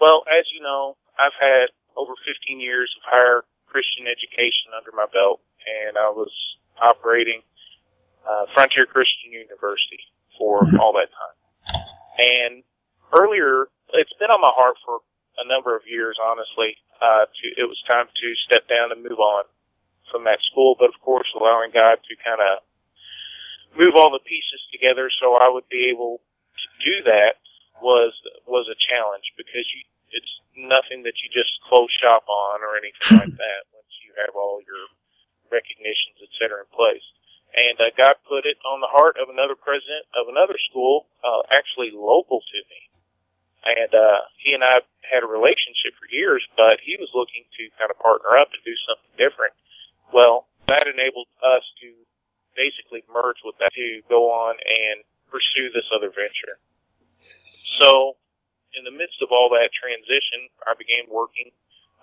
Well, 0.00 0.24
as 0.30 0.46
you 0.52 0.60
know, 0.60 0.96
I've 1.18 1.38
had 1.38 1.68
over 1.96 2.14
15 2.24 2.60
years 2.60 2.94
of 2.96 3.10
higher 3.10 3.44
Christian 3.66 4.06
education 4.06 4.72
under 4.76 4.90
my 4.92 5.06
belt, 5.12 5.40
and 5.66 5.96
I 5.96 6.08
was 6.10 6.32
operating 6.80 7.42
uh, 8.28 8.44
Frontier 8.52 8.84
Christian 8.84 9.32
University 9.32 10.00
for 10.36 10.62
Mhm. 10.62 10.78
all 10.78 10.92
that 10.92 11.08
time. 11.10 11.84
And 12.18 12.64
earlier, 13.12 13.68
it's 13.94 14.12
been 14.18 14.30
on 14.30 14.40
my 14.40 14.52
heart 14.52 14.76
for 14.84 15.00
a 15.38 15.48
number 15.48 15.76
of 15.76 15.82
years, 15.86 16.18
honestly. 16.20 16.76
Uh, 17.00 17.26
to, 17.30 17.46
it 17.56 17.68
was 17.68 17.82
time 17.86 18.06
to 18.10 18.34
step 18.34 18.66
down 18.68 18.90
and 18.90 19.02
move 19.02 19.18
on 19.18 19.44
from 20.10 20.24
that 20.24 20.42
school, 20.42 20.74
but 20.78 20.88
of 20.88 20.98
course, 21.00 21.28
allowing 21.36 21.70
God 21.70 21.98
to 22.02 22.14
kind 22.24 22.40
of 22.40 22.58
move 23.78 23.94
all 23.94 24.10
the 24.10 24.24
pieces 24.24 24.66
together 24.72 25.10
so 25.20 25.36
I 25.36 25.48
would 25.48 25.68
be 25.68 25.90
able 25.90 26.18
to 26.18 26.68
do 26.84 27.04
that 27.04 27.36
was 27.82 28.10
was 28.46 28.66
a 28.66 28.74
challenge 28.74 29.30
because 29.36 29.62
you 29.70 29.86
it's 30.10 30.40
nothing 30.56 31.04
that 31.04 31.20
you 31.22 31.28
just 31.30 31.60
close 31.68 31.92
shop 31.92 32.24
on 32.26 32.64
or 32.64 32.74
anything 32.80 33.12
like 33.22 33.36
that 33.36 33.62
once 33.76 33.92
you 34.02 34.16
have 34.18 34.34
all 34.34 34.58
your 34.64 34.88
recognitions, 35.52 36.16
et 36.24 36.32
cetera, 36.40 36.64
in 36.64 36.70
place. 36.72 37.04
And 37.56 37.76
uh, 37.80 37.92
God 37.96 38.16
put 38.28 38.44
it 38.44 38.56
on 38.64 38.80
the 38.80 38.92
heart 38.92 39.16
of 39.16 39.28
another 39.28 39.56
president 39.56 40.04
of 40.16 40.28
another 40.28 40.56
school, 40.68 41.08
uh, 41.24 41.44
actually 41.52 41.92
local 41.92 42.40
to 42.40 42.58
me. 42.68 42.87
And 43.64 43.92
uh, 43.94 44.20
he 44.38 44.54
and 44.54 44.62
I 44.62 44.80
had 45.02 45.22
a 45.22 45.26
relationship 45.26 45.92
for 45.98 46.06
years, 46.10 46.46
but 46.56 46.80
he 46.80 46.96
was 46.98 47.10
looking 47.14 47.44
to 47.58 47.68
kind 47.78 47.90
of 47.90 47.98
partner 47.98 48.38
up 48.38 48.48
and 48.54 48.62
do 48.64 48.74
something 48.86 49.12
different. 49.18 49.52
Well, 50.12 50.46
that 50.68 50.86
enabled 50.86 51.28
us 51.42 51.64
to 51.82 51.92
basically 52.56 53.02
merge 53.12 53.42
with 53.44 53.56
that 53.58 53.72
to 53.74 54.02
go 54.08 54.30
on 54.30 54.56
and 54.56 55.04
pursue 55.30 55.70
this 55.70 55.90
other 55.94 56.08
venture. 56.08 56.58
So, 57.78 58.16
in 58.74 58.84
the 58.84 58.94
midst 58.94 59.20
of 59.22 59.28
all 59.30 59.50
that 59.50 59.70
transition, 59.72 60.48
I 60.66 60.74
began 60.78 61.10
working 61.10 61.50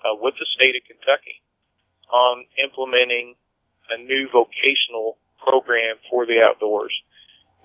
uh, 0.04 0.16
with 0.20 0.36
the 0.40 0.46
state 0.46 0.76
of 0.76 0.84
Kentucky 0.86 1.42
on 2.12 2.46
implementing 2.62 3.36
a 3.90 3.98
new 3.98 4.30
vocational 4.30 5.18
program 5.46 5.98
for 6.10 6.26
the 6.26 6.42
outdoors. 6.42 6.94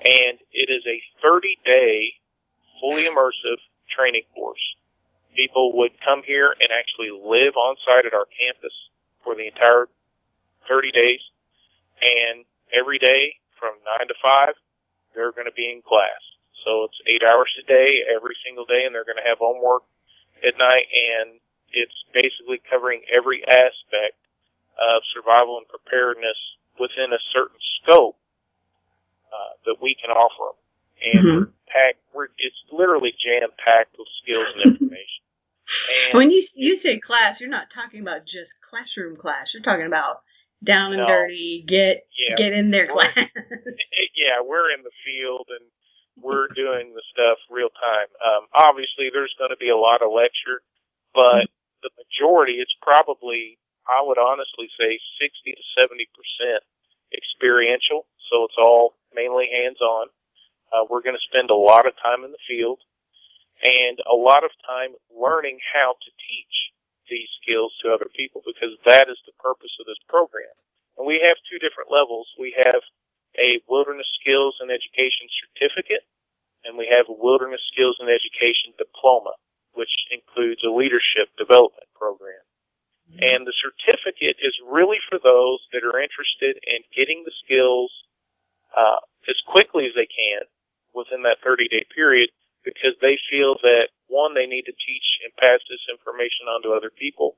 And 0.00 0.38
it 0.52 0.68
is 0.68 0.84
a 0.86 1.00
30 1.22 1.58
day, 1.64 2.12
fully 2.80 3.04
immersive 3.04 3.60
training 3.90 4.24
course. 4.34 4.76
People 5.34 5.76
would 5.78 5.92
come 6.04 6.22
here 6.24 6.54
and 6.60 6.70
actually 6.72 7.10
live 7.10 7.56
on 7.56 7.76
site 7.84 8.06
at 8.06 8.14
our 8.14 8.26
campus 8.26 8.90
for 9.22 9.34
the 9.34 9.46
entire 9.46 9.88
30 10.68 10.92
days. 10.92 11.20
And 12.02 12.44
every 12.72 12.98
day 12.98 13.34
from 13.58 13.74
9 13.98 14.08
to 14.08 14.14
5, 14.20 14.54
they're 15.14 15.32
going 15.32 15.46
to 15.46 15.56
be 15.56 15.70
in 15.70 15.82
class. 15.82 16.20
So 16.64 16.84
it's 16.84 17.00
eight 17.06 17.22
hours 17.22 17.52
a 17.58 17.66
day, 17.66 18.02
every 18.14 18.34
single 18.44 18.64
day, 18.64 18.84
and 18.84 18.94
they're 18.94 19.04
going 19.04 19.22
to 19.22 19.28
have 19.28 19.38
homework 19.38 19.82
at 20.44 20.58
night. 20.58 20.86
And 20.90 21.40
it's 21.72 22.04
basically 22.12 22.60
covering 22.68 23.02
every 23.12 23.46
aspect 23.46 24.18
of 24.80 25.02
survival 25.12 25.58
and 25.58 25.68
preparedness 25.68 26.56
within 26.78 27.12
a 27.12 27.22
certain 27.32 27.60
scope 27.82 28.16
uh, 29.32 29.54
that 29.66 29.76
we 29.80 29.94
can 29.94 30.10
offer 30.10 30.52
them. 30.52 30.59
And 31.02 31.24
Mhm. 31.24 31.34
we're 31.40 31.52
packed, 31.68 32.00
we're, 32.12 32.28
it's 32.38 32.64
literally 32.70 33.12
jam 33.18 33.50
packed 33.58 33.96
with 33.98 34.08
skills 34.22 34.48
and 34.54 34.62
information. 34.62 35.22
And 36.08 36.14
When 36.18 36.30
you 36.30 36.46
you 36.54 36.80
say 36.80 36.98
class, 36.98 37.40
you're 37.40 37.48
not 37.48 37.70
talking 37.72 38.00
about 38.00 38.24
just 38.24 38.50
classroom 38.68 39.16
class. 39.16 39.52
You're 39.54 39.62
talking 39.62 39.86
about 39.86 40.22
down 40.62 40.92
and 40.92 41.02
No. 41.02 41.06
dirty, 41.06 41.64
get 41.66 42.06
yeah, 42.18 42.36
get 42.36 42.52
in 42.52 42.70
there 42.70 42.86
class. 42.88 43.16
yeah, 44.14 44.40
we're 44.44 44.70
in 44.72 44.82
the 44.82 44.90
field 45.04 45.48
and 45.48 45.70
we're 46.22 46.48
doing 46.54 46.92
the 46.94 47.02
stuff 47.10 47.38
real 47.50 47.70
time. 47.70 48.08
Um, 48.24 48.46
obviously, 48.52 49.10
there's 49.12 49.34
going 49.38 49.50
to 49.50 49.56
be 49.56 49.70
a 49.70 49.76
lot 49.76 50.02
of 50.02 50.12
lecture, 50.12 50.62
but 51.14 51.48
the 51.82 51.90
majority, 51.96 52.54
it's 52.54 52.76
probably, 52.82 53.58
I 53.88 54.02
would 54.04 54.18
honestly 54.18 54.68
say, 54.78 54.98
60 55.18 55.52
to 55.52 55.62
70 55.78 56.08
percent 56.14 56.62
experiential. 57.12 58.06
So 58.30 58.44
it's 58.44 58.56
all 58.58 58.94
mainly 59.14 59.48
hands-on. 59.50 60.08
Uh, 60.72 60.86
we're 60.88 61.02
going 61.02 61.16
to 61.16 61.28
spend 61.30 61.50
a 61.50 61.54
lot 61.54 61.86
of 61.86 61.94
time 61.98 62.24
in 62.24 62.30
the 62.30 62.46
field 62.46 62.80
and 63.62 63.98
a 64.06 64.16
lot 64.16 64.44
of 64.44 64.50
time 64.66 64.94
learning 65.10 65.58
how 65.74 65.94
to 66.00 66.10
teach 66.16 66.72
these 67.10 67.28
skills 67.42 67.74
to 67.82 67.92
other 67.92 68.08
people 68.14 68.40
because 68.46 68.78
that 68.86 69.10
is 69.10 69.20
the 69.26 69.36
purpose 69.42 69.76
of 69.80 69.86
this 69.86 70.00
program. 70.08 70.54
And 70.96 71.06
we 71.06 71.20
have 71.26 71.36
two 71.50 71.58
different 71.58 71.90
levels. 71.90 72.28
We 72.38 72.54
have 72.56 72.82
a 73.38 73.60
wilderness 73.68 74.08
skills 74.20 74.56
and 74.60 74.70
education 74.70 75.26
certificate, 75.28 76.06
and 76.64 76.78
we 76.78 76.88
have 76.88 77.06
a 77.08 77.18
wilderness 77.18 77.62
skills 77.72 77.98
and 77.98 78.08
education 78.08 78.72
diploma, 78.78 79.34
which 79.74 79.90
includes 80.10 80.62
a 80.62 80.70
leadership 80.70 81.34
development 81.36 81.90
program. 81.94 82.46
And 83.18 83.42
the 83.44 83.54
certificate 83.58 84.38
is 84.38 84.54
really 84.62 84.98
for 85.10 85.18
those 85.18 85.66
that 85.72 85.82
are 85.82 85.98
interested 85.98 86.62
in 86.62 86.86
getting 86.94 87.24
the 87.26 87.34
skills 87.42 87.90
uh, 88.76 89.02
as 89.28 89.42
quickly 89.46 89.86
as 89.86 89.94
they 89.94 90.06
can 90.06 90.46
within 90.94 91.22
that 91.22 91.38
30 91.42 91.68
day 91.68 91.84
period 91.94 92.30
because 92.64 92.94
they 93.00 93.18
feel 93.30 93.56
that 93.62 93.88
one, 94.08 94.34
they 94.34 94.46
need 94.46 94.66
to 94.66 94.72
teach 94.72 95.20
and 95.24 95.34
pass 95.36 95.60
this 95.68 95.86
information 95.88 96.46
on 96.48 96.62
to 96.62 96.72
other 96.72 96.90
people. 96.90 97.36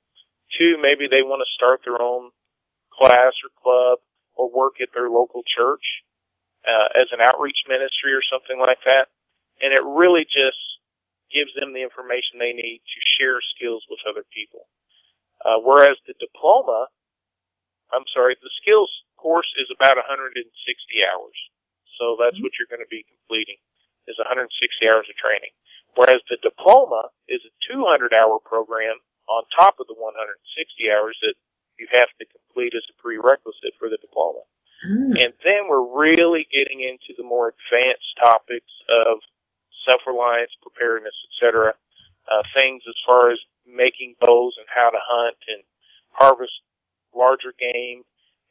Two, 0.58 0.78
maybe 0.80 1.06
they 1.06 1.22
want 1.22 1.40
to 1.40 1.54
start 1.54 1.80
their 1.84 2.00
own 2.00 2.30
class 2.92 3.32
or 3.44 3.50
club 3.62 3.98
or 4.34 4.50
work 4.50 4.80
at 4.80 4.88
their 4.94 5.08
local 5.08 5.42
church 5.46 6.04
uh, 6.66 6.88
as 6.96 7.12
an 7.12 7.20
outreach 7.20 7.64
ministry 7.68 8.12
or 8.12 8.22
something 8.22 8.58
like 8.58 8.78
that. 8.84 9.08
And 9.60 9.72
it 9.72 9.84
really 9.84 10.24
just 10.24 10.80
gives 11.30 11.54
them 11.54 11.72
the 11.72 11.82
information 11.82 12.38
they 12.38 12.52
need 12.52 12.80
to 12.84 13.00
share 13.18 13.38
skills 13.56 13.86
with 13.88 14.00
other 14.08 14.24
people. 14.32 14.66
Uh, 15.44 15.58
whereas 15.64 15.96
the 16.06 16.14
diploma, 16.20 16.88
I'm 17.92 18.06
sorry, 18.12 18.36
the 18.40 18.50
skills 18.60 18.90
course 19.16 19.52
is 19.56 19.72
about 19.74 19.96
160 19.96 20.44
hours. 21.06 21.38
So 21.98 22.16
that's 22.18 22.40
what 22.40 22.52
you're 22.58 22.70
going 22.70 22.84
to 22.84 22.90
be 22.90 23.04
completing 23.32 23.56
is 24.06 24.18
160 24.18 24.52
hours 24.88 25.08
of 25.08 25.16
training. 25.16 25.56
Whereas 25.94 26.20
the 26.28 26.38
diploma 26.42 27.08
is 27.28 27.40
a 27.44 27.72
200 27.72 28.12
hour 28.12 28.38
program 28.44 28.96
on 29.28 29.44
top 29.56 29.76
of 29.80 29.86
the 29.86 29.94
160 29.96 30.90
hours 30.90 31.16
that 31.22 31.34
you 31.78 31.86
have 31.92 32.08
to 32.18 32.26
complete 32.26 32.74
as 32.74 32.84
a 32.90 33.00
prerequisite 33.00 33.72
for 33.78 33.88
the 33.88 33.98
diploma. 34.00 34.44
Mm. 34.84 35.24
And 35.24 35.32
then 35.44 35.68
we're 35.68 35.86
really 35.86 36.46
getting 36.50 36.80
into 36.80 37.14
the 37.16 37.24
more 37.24 37.54
advanced 37.54 38.18
topics 38.18 38.72
of 38.88 39.18
self-reliance, 39.86 40.50
preparedness, 40.60 41.14
etc. 41.30 41.74
Uh, 42.28 42.42
things 42.54 42.82
as 42.88 42.96
far 43.06 43.30
as 43.30 43.38
making 43.66 44.16
bows 44.20 44.56
and 44.58 44.66
how 44.68 44.90
to 44.90 44.98
hunt 45.00 45.36
and 45.48 45.62
harvest 46.10 46.60
larger 47.14 47.54
game 47.58 48.02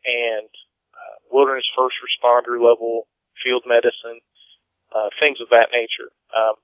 and 0.06 0.48
uh, 0.94 1.18
wilderness 1.32 1.70
first 1.76 1.96
responder 2.00 2.62
level 2.62 3.08
field 3.44 3.64
medicine, 3.66 4.20
uh, 4.96 5.10
things 5.20 5.40
of 5.42 5.50
that 5.52 5.70
nature. 5.74 6.12
Um, 6.36 6.56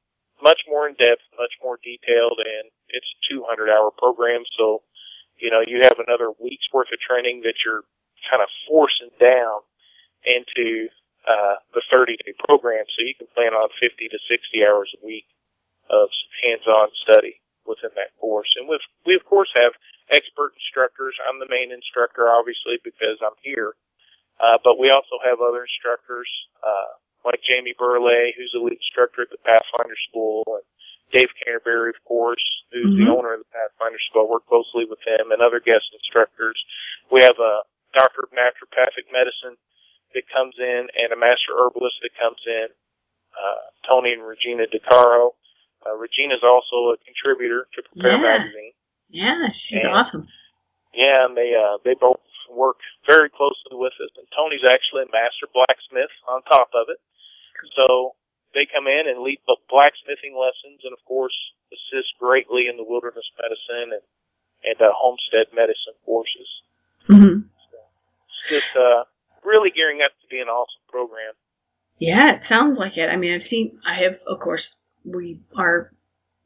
much 0.42 0.62
more 0.68 0.88
in 0.88 0.96
depth, 0.96 1.22
much 1.38 1.54
more 1.64 1.80
detailed, 1.84 2.40
and 2.40 2.70
it's 2.90 3.14
a 3.30 3.34
200 3.34 3.70
hour 3.70 3.92
program. 3.92 4.44
So, 4.58 4.84
you 5.40 5.50
know, 5.50 5.62
you 5.66 5.82
have 5.82 5.98
another 6.00 6.32
week's 6.42 6.70
worth 6.72 6.92
of 6.92 7.00
training 7.00 7.42
that 7.44 7.56
you're 7.66 7.84
kind 8.30 8.42
of 8.42 8.50
forcing 8.68 9.10
down 9.20 9.62
into 10.26 10.88
uh, 11.28 11.56
the 11.74 11.82
30 11.92 12.18
day 12.18 12.34
program. 12.48 12.86
So 12.88 13.04
you 13.04 13.16
can 13.16 13.28
plan 13.34 13.54
on 13.54 13.70
50 13.80 14.08
to 14.10 14.20
60 14.28 14.66
hours 14.66 14.94
a 14.96 15.06
week 15.06 15.26
of 15.90 16.10
hands-on 16.44 16.90
study 16.94 17.42
within 17.66 17.92
that 17.96 18.16
course. 18.20 18.56
And 18.58 18.68
with, 18.68 18.82
we 19.06 19.16
of 19.16 19.26
course 19.26 19.52
have 19.56 19.74
expert 20.10 20.54
instructors. 20.56 21.16
I'm 21.28 21.40
the 21.40 21.50
main 21.50 21.72
instructor, 21.72 22.30
obviously, 22.30 22.80
because 22.84 23.20
I'm 23.22 23.36
here. 23.42 23.74
Uh, 24.40 24.58
but 24.64 24.80
we 24.80 24.90
also 24.90 25.18
have 25.24 25.40
other 25.42 25.64
instructors, 25.64 26.30
uh, 26.64 26.94
like 27.28 27.42
Jamie 27.44 27.76
Burleigh, 27.78 28.32
who's 28.36 28.54
a 28.56 28.60
lead 28.64 28.74
instructor 28.80 29.22
at 29.24 29.30
the 29.30 29.38
Pathfinder 29.44 29.96
School, 30.10 30.44
and 30.48 30.64
Dave 31.12 31.30
Canterbury, 31.44 31.90
of 31.92 32.04
course, 32.06 32.44
who's 32.72 32.96
Mhm. 32.96 33.06
the 33.06 33.12
owner 33.12 33.34
of 33.34 33.40
the 33.40 33.52
Pathfinder 33.52 34.00
School. 34.00 34.24
I 34.24 34.32
work 34.32 34.46
closely 34.48 34.86
with 34.86 35.02
him 35.06 35.32
and 35.32 35.42
other 35.42 35.60
guest 35.60 35.94
instructors. 35.94 36.58
We 37.12 37.22
have 37.22 37.38
a 37.40 37.64
doctor 37.94 38.22
of 38.24 38.32
naturopathic 38.32 39.12
medicine 39.12 39.58
that 40.14 40.28
comes 40.30 40.58
in 40.58 40.90
and 40.98 41.12
a 41.12 41.16
master 41.16 41.54
herbalist 41.58 42.00
that 42.02 42.16
comes 42.16 42.42
in, 42.48 42.70
uh, 43.38 43.56
Tony 43.84 44.14
and 44.14 44.26
Regina 44.26 44.66
DeCaro. 44.68 45.36
Uh, 45.86 45.96
Regina's 45.96 46.44
also 46.44 46.92
a 46.92 46.98
contributor 46.98 47.68
to 47.74 47.84
Prepare 47.84 48.12
Yeah. 48.14 48.18
Magazine. 48.18 48.74
Yeah, 49.10 49.52
she's 49.54 49.80
And- 49.84 49.88
awesome. 49.94 50.28
Yeah, 50.94 51.26
and 51.26 51.38
they 51.38 51.54
uh, 51.54 51.78
they 51.84 51.94
both 51.94 52.20
work 52.52 52.78
very 53.06 53.30
closely 53.30 53.74
with 53.74 53.94
us. 54.00 54.12
And 54.18 54.28
Tony's 54.36 54.64
actually 54.66 55.04
a 55.04 55.12
master 55.12 55.48
blacksmith 55.54 56.14
on 56.28 56.44
top 56.44 56.70
of 56.74 56.88
it. 56.90 56.98
So 57.76 58.16
they 58.54 58.66
come 58.66 58.88
in 58.88 59.08
and 59.08 59.22
lead 59.22 59.40
the 59.48 59.58
blacksmithing 59.70 60.36
lessons, 60.38 60.82
and 60.84 60.94
of 60.94 61.04
course 61.06 61.36
assist 61.74 62.14
greatly 62.20 62.68
in 62.68 62.78
the 62.78 62.86
wilderness 62.88 63.30
medicine 63.38 63.94
and 63.94 64.06
and 64.64 64.82
uh, 64.82 64.92
homestead 64.96 65.48
medicine 65.54 65.94
courses. 66.06 66.62
hmm 67.06 67.46
It's 68.28 68.50
just 68.50 68.76
uh, 68.76 69.04
really 69.44 69.72
gearing 69.72 70.02
up 70.02 70.12
to 70.22 70.28
be 70.30 70.40
an 70.42 70.48
awesome 70.48 70.82
program. 70.90 71.34
Yeah, 72.00 72.36
it 72.36 72.42
sounds 72.50 72.78
like 72.78 72.98
it. 72.98 73.10
I 73.10 73.18
mean, 73.18 73.34
I've 73.34 73.48
seen, 73.48 73.80
I 73.86 73.96
have, 74.04 74.18
of 74.28 74.40
course, 74.40 74.64
we 75.04 75.40
are 75.56 75.94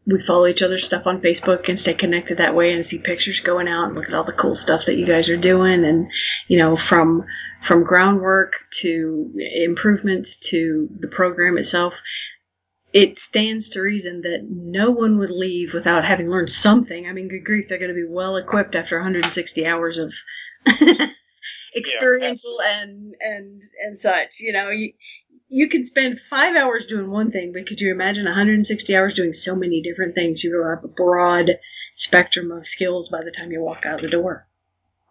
we 0.06 0.24
follow 0.26 0.48
each 0.48 0.62
other's 0.62 0.84
stuff 0.84 1.04
on 1.06 1.22
Facebook 1.22 1.70
and 1.70 1.80
stay 1.80 1.94
connected 1.94 2.38
that 2.38 2.56
way 2.56 2.74
and 2.74 2.86
see 2.90 2.98
pictures 2.98 3.40
going 3.46 3.68
out 3.68 3.86
and 3.86 3.96
look 3.96 4.08
at 4.08 4.14
all 4.14 4.24
the 4.24 4.32
cool 4.32 4.58
stuff 4.62 4.82
that 4.86 4.96
you 4.98 5.06
guys 5.06 5.30
are 5.30 5.40
doing 5.40 5.84
and 5.86 6.10
you 6.48 6.58
know 6.58 6.78
from 6.90 7.24
from 7.68 7.84
groundwork 7.84 8.54
to 8.82 9.32
improvements 9.64 10.30
to 10.50 10.90
the 11.00 11.08
program 11.08 11.58
itself 11.58 11.94
it 12.94 13.18
stands 13.30 13.70
to 13.70 13.80
reason 13.80 14.22
that 14.22 14.48
no 14.50 14.92
one 14.92 15.18
would 15.18 15.30
leave 15.30 15.70
without 15.74 16.04
having 16.04 16.30
learned 16.30 16.52
something. 16.62 17.08
I 17.08 17.14
mean, 17.14 17.30
good 17.30 17.46
grief, 17.46 17.68
they're 17.70 17.78
going 17.78 17.90
to 17.90 17.96
be 17.96 18.08
well 18.08 18.36
equipped 18.36 18.76
after 18.76 18.98
160 18.98 19.66
hours 19.66 19.98
of 19.98 20.12
experiential 21.76 22.58
yeah, 22.60 22.82
and 22.82 23.14
and 23.22 23.62
and 23.82 24.00
such. 24.02 24.30
You 24.40 24.52
know, 24.52 24.70
you 24.70 24.94
you 25.52 25.68
can 25.68 25.86
spend 25.88 26.18
five 26.30 26.56
hours 26.56 26.86
doing 26.88 27.12
one 27.12 27.30
thing, 27.30 27.52
but 27.54 27.68
could 27.68 27.82
you 27.82 27.92
imagine 27.92 28.24
160 28.24 28.96
hours 28.96 29.14
doing 29.16 29.34
so 29.44 29.54
many 29.54 29.82
different 29.82 30.16
things? 30.16 30.42
You 30.44 30.56
will 30.56 30.70
have 30.70 30.84
a 30.84 30.88
broad 30.88 31.52
spectrum 31.98 32.52
of 32.52 32.64
skills 32.74 33.10
by 33.12 33.20
the 33.26 33.32
time 33.38 33.52
you 33.52 33.62
walk 33.62 33.86
out 33.86 34.02
the 34.02 34.10
door. 34.10 34.48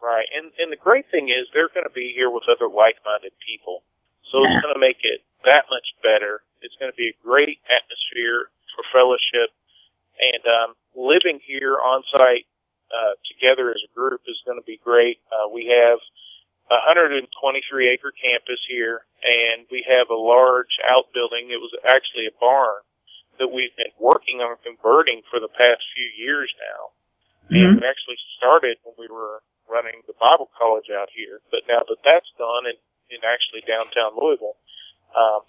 Right, 0.02 0.26
and 0.34 0.50
and 0.58 0.72
the 0.72 0.80
great 0.80 1.04
thing 1.10 1.28
is 1.28 1.48
they're 1.52 1.68
going 1.68 1.84
to 1.84 1.94
be 1.94 2.14
here 2.16 2.30
with 2.30 2.44
other 2.48 2.72
like-minded 2.72 3.32
people, 3.46 3.82
so 4.32 4.40
yeah. 4.40 4.56
it's 4.56 4.62
going 4.64 4.74
to 4.74 4.80
make 4.80 5.04
it 5.04 5.20
that 5.44 5.66
much 5.70 5.92
better. 6.02 6.40
It's 6.62 6.76
going 6.80 6.90
to 6.90 6.96
be 6.96 7.12
a 7.12 7.22
great 7.22 7.60
atmosphere 7.68 8.48
for 8.74 8.82
fellowship, 8.90 9.52
and 10.16 10.40
um, 10.48 10.74
living 10.96 11.38
here 11.44 11.76
on 11.76 12.02
site 12.10 12.46
uh, 12.88 13.12
together 13.28 13.70
as 13.70 13.84
a 13.84 13.94
group 13.94 14.22
is 14.26 14.40
going 14.46 14.58
to 14.58 14.64
be 14.64 14.80
great. 14.82 15.18
Uh, 15.30 15.52
we 15.52 15.66
have 15.68 15.98
a 16.70 16.78
123 16.86 17.26
acre 17.88 18.12
campus 18.14 18.62
here, 18.68 19.02
and 19.22 19.66
we 19.70 19.84
have 19.88 20.08
a 20.08 20.14
large 20.14 20.78
outbuilding. 20.86 21.50
It 21.50 21.60
was 21.60 21.74
actually 21.82 22.26
a 22.26 22.40
barn 22.40 22.86
that 23.38 23.50
we've 23.50 23.74
been 23.76 23.90
working 23.98 24.38
on 24.38 24.56
converting 24.62 25.22
for 25.30 25.40
the 25.40 25.48
past 25.48 25.82
few 25.96 26.24
years 26.24 26.54
now. 26.60 26.94
Mm-hmm. 27.50 27.66
And 27.66 27.80
we 27.80 27.86
actually 27.86 28.18
started 28.38 28.78
when 28.84 28.94
we 28.98 29.08
were 29.12 29.42
running 29.66 30.02
the 30.06 30.14
Bible 30.20 30.48
college 30.54 30.90
out 30.94 31.08
here, 31.10 31.40
but 31.50 31.66
now 31.68 31.82
that 31.88 32.02
that's 32.04 32.30
done 32.38 32.66
in, 32.66 32.78
in 33.10 33.20
actually 33.26 33.66
downtown 33.66 34.14
Louisville, 34.14 34.58
um, 35.18 35.40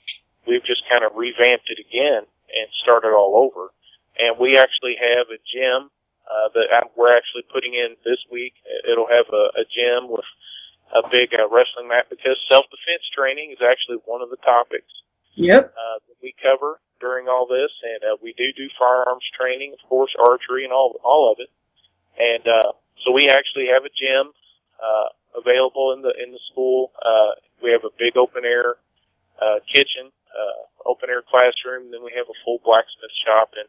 we've 0.48 0.64
just 0.64 0.84
kind 0.90 1.04
of 1.04 1.14
revamped 1.14 1.70
it 1.70 1.78
again 1.78 2.26
and 2.26 2.68
started 2.82 3.14
all 3.14 3.38
over. 3.38 3.70
And 4.18 4.40
we 4.40 4.58
actually 4.58 4.98
have 4.98 5.30
a 5.30 5.38
gym 5.46 5.90
uh, 6.26 6.50
that 6.56 6.92
we're 6.96 7.16
actually 7.16 7.44
putting 7.52 7.74
in 7.74 7.96
this 8.06 8.24
week. 8.32 8.54
It'll 8.90 9.10
have 9.10 9.28
a, 9.34 9.62
a 9.62 9.66
gym 9.70 10.10
with 10.10 10.26
a 10.94 11.08
big 11.10 11.34
uh, 11.34 11.48
wrestling 11.50 11.88
mat 11.88 12.08
because 12.10 12.38
self-defense 12.48 13.10
training 13.16 13.52
is 13.52 13.62
actually 13.62 13.98
one 14.06 14.22
of 14.22 14.30
the 14.30 14.38
topics. 14.38 15.04
Yep. 15.36 15.74
Uh, 15.74 16.00
that 16.08 16.18
we 16.22 16.36
cover 16.42 16.82
during 17.00 17.28
all 17.28 17.48
this, 17.48 17.72
and 17.84 18.04
uh, 18.04 18.18
we 18.22 18.34
do 18.34 18.52
do 18.56 18.68
firearms 18.78 19.24
training, 19.40 19.74
of 19.74 19.90
course, 19.90 20.16
archery 20.20 20.64
and 20.64 20.74
all 20.74 21.00
all 21.04 21.32
of 21.32 21.40
it. 21.40 21.50
And 22.20 22.48
uh, 22.48 22.74
so 23.04 23.12
we 23.12 23.30
actually 23.30 23.68
have 23.68 23.84
a 23.84 23.90
gym 23.90 24.32
uh, 24.82 25.10
available 25.36 25.94
in 25.94 26.02
the 26.02 26.14
in 26.22 26.32
the 26.32 26.40
school. 26.52 26.92
Uh, 27.02 27.32
we 27.64 27.72
have 27.72 27.84
a 27.84 27.96
big 27.98 28.18
open 28.18 28.44
air 28.46 28.76
uh, 29.42 29.60
kitchen, 29.72 30.12
uh, 30.30 30.90
open 30.90 31.10
air 31.10 31.24
classroom. 31.24 31.86
And 31.86 31.94
then 31.94 32.04
we 32.04 32.12
have 32.16 32.28
a 32.28 32.38
full 32.46 32.60
blacksmith 32.64 33.12
shop, 33.26 33.52
and 33.58 33.68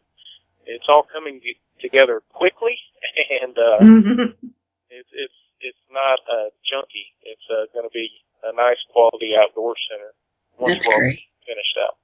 it's 0.67 0.87
all 0.89 1.07
coming 1.13 1.41
together 1.81 2.23
quickly, 2.33 2.79
and 3.43 3.57
uh, 3.59 3.79
mm-hmm. 3.81 4.47
it's 4.91 5.09
it's 5.13 5.35
it's 5.62 5.79
not 5.90 6.20
uh, 6.31 6.51
junky. 6.62 7.14
It's 7.22 7.46
uh, 7.51 7.66
going 7.72 7.88
to 7.88 7.92
be 7.92 8.11
a 8.44 8.55
nice 8.55 8.85
quality 8.92 9.35
outdoor 9.38 9.75
center 9.90 10.12
once 10.59 10.79
That's 10.83 10.96
we're 10.96 11.12
finished 11.46 11.79
out. 11.83 11.96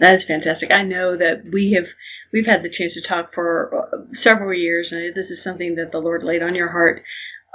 That 0.00 0.18
is 0.18 0.24
fantastic. 0.26 0.72
I 0.72 0.82
know 0.82 1.16
that 1.16 1.44
we 1.52 1.72
have 1.72 1.84
we've 2.32 2.46
had 2.46 2.62
the 2.62 2.70
chance 2.70 2.94
to 2.94 3.06
talk 3.06 3.34
for 3.34 3.88
uh, 3.92 3.98
several 4.22 4.54
years, 4.54 4.88
and 4.90 5.14
this 5.14 5.30
is 5.30 5.44
something 5.44 5.74
that 5.76 5.92
the 5.92 5.98
Lord 5.98 6.22
laid 6.22 6.42
on 6.42 6.54
your 6.54 6.70
heart, 6.70 7.02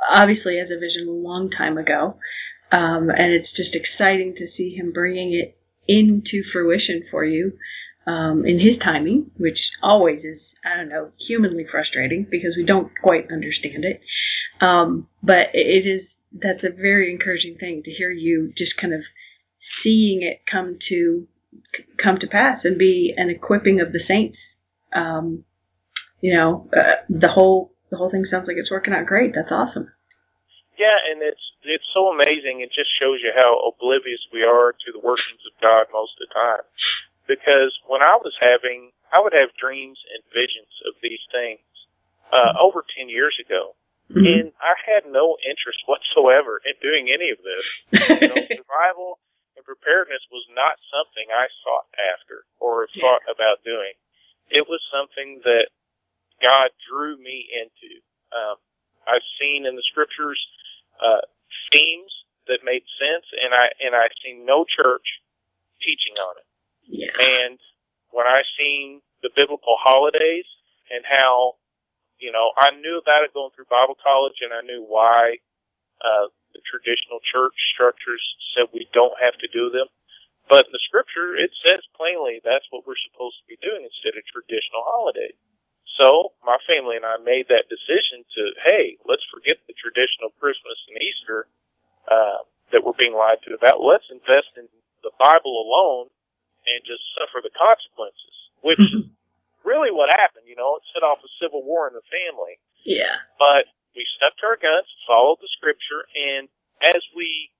obviously 0.10 0.60
as 0.60 0.70
a 0.70 0.80
vision 0.80 1.08
a 1.08 1.12
long 1.12 1.50
time 1.50 1.78
ago, 1.78 2.18
um, 2.72 3.10
and 3.10 3.34
it's 3.34 3.52
just 3.54 3.76
exciting 3.76 4.36
to 4.36 4.48
see 4.56 4.76
Him 4.76 4.92
bringing 4.94 5.34
it 5.34 5.58
into 5.88 6.44
fruition 6.52 7.04
for 7.10 7.26
you 7.26 7.54
um, 8.08 8.46
in 8.46 8.60
His 8.60 8.78
timing, 8.80 9.32
which 9.38 9.60
always 9.84 10.24
is 10.24 10.42
I 10.68 10.78
don't 10.78 10.90
know, 10.90 11.12
humanly 11.18 11.66
frustrating 11.70 12.28
because 12.30 12.56
we 12.58 12.66
don't 12.66 12.92
quite 13.02 13.32
understand 13.32 13.86
it. 13.86 14.02
Um, 14.60 15.08
but 15.24 15.50
it 15.54 15.86
is, 15.86 16.08
that's 16.32 16.64
a 16.64 16.70
very 16.70 17.12
encouraging 17.12 17.58
thing 17.58 17.84
to 17.84 17.92
hear 17.92 18.12
you 18.12 18.52
just 18.58 18.76
kind 18.78 18.94
of 18.94 19.02
seeing 19.84 20.24
it 20.24 20.42
come 20.50 20.78
to, 20.90 21.28
come 22.02 22.18
to 22.20 22.28
pass 22.28 22.66
and 22.66 22.78
be 22.78 23.14
an 23.16 23.30
equipping 23.30 23.80
of 23.80 23.94
the 23.94 24.00
saints. 24.06 24.38
Um, 24.94 25.44
you 26.22 26.34
know, 26.34 26.70
uh, 26.76 27.04
the 27.10 27.30
whole, 27.30 27.74
the 27.92 27.98
whole 27.98 28.10
thing 28.10 28.26
sounds 28.26 28.48
like 28.48 28.58
it's 28.58 28.72
working 28.72 28.94
out 28.94 29.06
great. 29.06 29.34
That's 29.34 29.52
awesome. 29.52 29.92
Yeah, 30.78 30.98
and 31.10 31.24
it's 31.24 31.54
it's 31.64 31.90
so 31.92 32.14
amazing. 32.14 32.62
It 32.62 32.72
just 32.72 32.92
shows 33.00 33.20
you 33.24 33.32
how 33.36 33.58
oblivious 33.58 34.28
we 34.32 34.44
are 34.44 34.74
to 34.74 34.92
the 34.92 35.00
workings 35.00 35.42
of 35.48 35.60
God 35.60 35.88
most 35.92 36.14
of 36.22 36.28
the 36.28 36.34
time. 36.36 36.62
Because 37.28 37.78
when 37.88 38.02
I 38.02 38.18
was 38.22 38.38
having 38.40 38.92
I 39.12 39.22
would 39.22 39.34
have 39.34 39.56
dreams 39.56 40.00
and 40.14 40.24
visions 40.34 40.72
of 40.86 40.94
these 41.02 41.24
things 41.32 41.64
uh, 42.32 42.54
mm-hmm. 42.54 42.58
over 42.60 42.84
10 42.98 43.10
years 43.10 43.40
ago. 43.40 43.76
Mm-hmm. 44.12 44.26
And 44.26 44.52
I 44.60 44.76
had 44.84 45.04
no 45.08 45.38
interest 45.44 45.84
whatsoever 45.86 46.62
in 46.64 46.74
doing 46.82 47.10
any 47.12 47.32
of 47.32 47.40
this. 47.44 47.66
you 47.92 48.28
know, 48.28 48.42
survival 48.64 49.20
and 49.56 49.66
preparedness 49.66 50.28
was 50.32 50.48
not 50.56 50.80
something 50.92 51.28
I 51.32 51.48
sought 51.64 51.88
after 51.96 52.44
or 52.60 52.88
thought 53.00 53.24
yeah. 53.28 53.34
about 53.36 53.64
doing. 53.64 53.96
It 54.50 54.68
was 54.68 54.80
something 54.92 55.42
that 55.44 55.68
God 56.42 56.72
drew 56.88 57.18
me 57.18 57.48
into. 57.52 58.00
Um, 58.32 58.56
I've 59.08 59.28
seen 59.40 59.66
in 59.66 59.76
the 59.76 59.84
scriptures 59.84 60.40
uh, 61.02 61.24
themes 61.72 62.24
that 62.48 62.64
made 62.64 62.84
sense, 63.00 63.26
and 63.44 63.54
I 63.54 63.72
and 63.84 63.96
I've 63.96 64.16
seen 64.24 64.46
no 64.46 64.64
church 64.64 65.20
teaching 65.82 66.16
on 66.16 66.36
it. 66.40 66.47
Yeah. 66.88 67.12
And 67.20 67.60
when 68.12 68.26
I 68.26 68.44
seen 68.58 69.02
the 69.22 69.30
biblical 69.36 69.76
holidays 69.80 70.46
and 70.92 71.04
how, 71.06 71.56
you 72.20 72.32
know, 72.32 72.52
I 72.58 72.72
knew 72.72 72.98
about 72.98 73.24
it 73.24 73.34
going 73.34 73.52
through 73.56 73.70
Bible 73.70 73.98
college 74.02 74.40
and 74.42 74.54
I 74.54 74.62
knew 74.62 74.86
why, 74.88 75.38
uh, 76.04 76.28
the 76.54 76.62
traditional 76.66 77.20
church 77.22 77.54
structures 77.74 78.24
said 78.54 78.72
we 78.74 78.88
don't 78.94 79.20
have 79.20 79.38
to 79.38 79.48
do 79.52 79.70
them. 79.70 79.88
But 80.50 80.68
in 80.68 80.72
the 80.72 80.80
scripture, 80.88 81.36
it 81.36 81.52
says 81.60 81.84
plainly 81.94 82.40
that's 82.44 82.66
what 82.72 82.88
we're 82.88 83.00
supposed 83.12 83.38
to 83.44 83.52
be 83.52 83.60
doing 83.60 83.84
instead 83.84 84.16
of 84.16 84.24
traditional 84.24 84.82
holidays. 84.88 85.36
So 86.00 86.34
my 86.44 86.58
family 86.68 86.96
and 86.96 87.06
I 87.06 87.18
made 87.20 87.48
that 87.50 87.68
decision 87.68 88.24
to, 88.36 88.44
hey, 88.64 88.98
let's 89.06 89.28
forget 89.28 89.58
the 89.68 89.76
traditional 89.76 90.32
Christmas 90.40 90.80
and 90.88 91.02
Easter, 91.04 91.48
uh, 92.08 92.48
that 92.72 92.84
we're 92.84 92.98
being 92.98 93.16
lied 93.16 93.44
to 93.44 93.56
about. 93.56 93.84
Let's 93.84 94.08
invest 94.12 94.56
in 94.56 94.68
the 95.04 95.12
Bible 95.20 95.52
alone 95.64 96.08
and 96.68 96.84
just 96.84 97.02
suffer 97.16 97.40
the 97.40 97.54
consequences, 97.56 98.36
which 98.62 98.80
is 98.80 99.08
really 99.64 99.92
what 99.92 100.10
happened. 100.12 100.46
You 100.48 100.56
know, 100.56 100.76
it 100.76 100.84
set 100.92 101.04
off 101.04 101.24
a 101.24 101.32
civil 101.40 101.64
war 101.64 101.88
in 101.88 101.96
the 101.96 102.06
family. 102.12 102.60
Yeah. 102.84 103.24
But 103.40 103.66
we 103.96 104.06
stuck 104.16 104.38
to 104.38 104.46
our 104.48 104.60
guns, 104.60 104.88
followed 105.08 105.40
the 105.42 105.52
scripture, 105.52 106.06
and 106.16 106.48
as 106.84 107.02
we 107.16 107.52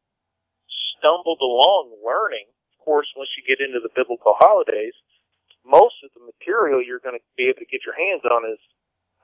stumbled 1.00 1.40
along 1.42 1.96
learning, 2.04 2.48
of 2.48 2.86
course, 2.86 3.12
once 3.16 3.30
you 3.36 3.44
get 3.44 3.64
into 3.64 3.80
the 3.80 3.92
biblical 3.96 4.36
holidays, 4.38 4.94
most 5.66 5.96
of 6.04 6.12
the 6.16 6.24
material 6.24 6.82
you're 6.82 7.04
going 7.04 7.18
to 7.18 7.26
be 7.36 7.52
able 7.52 7.60
to 7.60 7.72
get 7.72 7.84
your 7.84 7.98
hands 7.98 8.24
on 8.24 8.48
is 8.48 8.62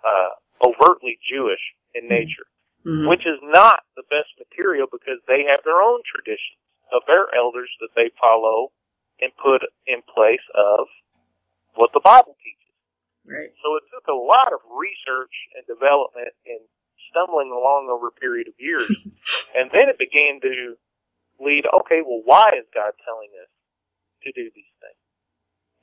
uh, 0.04 0.36
overtly 0.60 1.20
Jewish 1.24 1.62
in 1.96 2.04
mm-hmm. 2.04 2.14
nature, 2.14 2.48
mm-hmm. 2.86 3.08
which 3.08 3.26
is 3.26 3.40
not 3.44 3.84
the 3.96 4.04
best 4.10 4.36
material 4.40 4.88
because 4.92 5.24
they 5.28 5.46
have 5.48 5.64
their 5.64 5.80
own 5.80 6.02
traditions 6.04 6.60
of 6.92 7.02
their 7.08 7.34
elders 7.34 7.72
that 7.80 7.96
they 7.96 8.12
follow 8.20 8.72
and 9.22 9.32
put 9.38 9.64
in 9.88 10.02
place 10.14 10.44
of 10.56 10.88
what 11.76 11.92
the 11.94 12.02
Bible 12.04 12.36
teaches. 12.44 12.64
Right. 13.26 13.52
So 13.64 13.76
it 13.78 13.84
took 13.94 14.08
a 14.08 14.18
lot 14.18 14.52
of 14.52 14.60
research 14.68 15.34
and 15.56 15.66
development 15.66 16.36
and 16.46 16.60
stumbling 17.10 17.52
along 17.52 17.88
over 17.90 18.08
a 18.08 18.20
period 18.20 18.48
of 18.48 18.54
years. 18.58 18.92
and 19.56 19.70
then 19.72 19.90
it 19.90 19.98
began 19.98 20.42
to 20.42 20.76
lead, 21.40 21.66
okay, 21.66 22.02
well, 22.02 22.22
why 22.26 22.52
is 22.58 22.66
God 22.74 22.92
telling 23.06 23.32
us 23.42 23.52
to 24.24 24.32
do 24.32 24.52
these 24.54 24.74
things? 24.82 25.04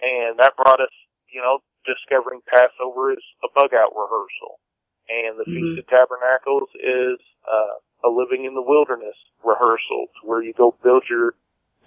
And 0.01 0.39
that 0.39 0.57
brought 0.57 0.81
us, 0.81 0.93
you 1.33 1.41
know, 1.41 1.61
discovering 1.87 2.41
Passover 2.47 3.13
is 3.13 3.25
a 3.45 3.49
bug 3.55 3.73
out 3.75 3.93
rehearsal. 3.97 4.61
And 5.09 5.39
the 5.39 5.45
mm-hmm. 5.45 5.77
Feast 5.77 5.79
of 5.81 5.87
Tabernacles 5.89 6.71
is 6.77 7.19
uh, 7.51 7.81
a 8.05 8.09
living 8.09 8.45
in 8.45 8.55
the 8.55 8.63
wilderness 8.63 9.17
rehearsal 9.45 10.07
where 10.25 10.43
you 10.43 10.53
go 10.53 10.77
build 10.83 11.05
your 11.09 11.35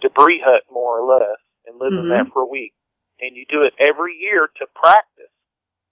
debris 0.03 0.43
hut 0.43 0.63
more 0.71 0.99
or 0.99 1.17
less 1.17 1.39
and 1.65 1.79
live 1.79 1.93
mm-hmm. 1.93 2.03
in 2.03 2.09
that 2.09 2.27
for 2.33 2.43
a 2.43 2.47
week. 2.47 2.73
And 3.19 3.35
you 3.35 3.45
do 3.47 3.63
it 3.63 3.73
every 3.79 4.17
year 4.19 4.49
to 4.57 4.67
practice. 4.75 5.31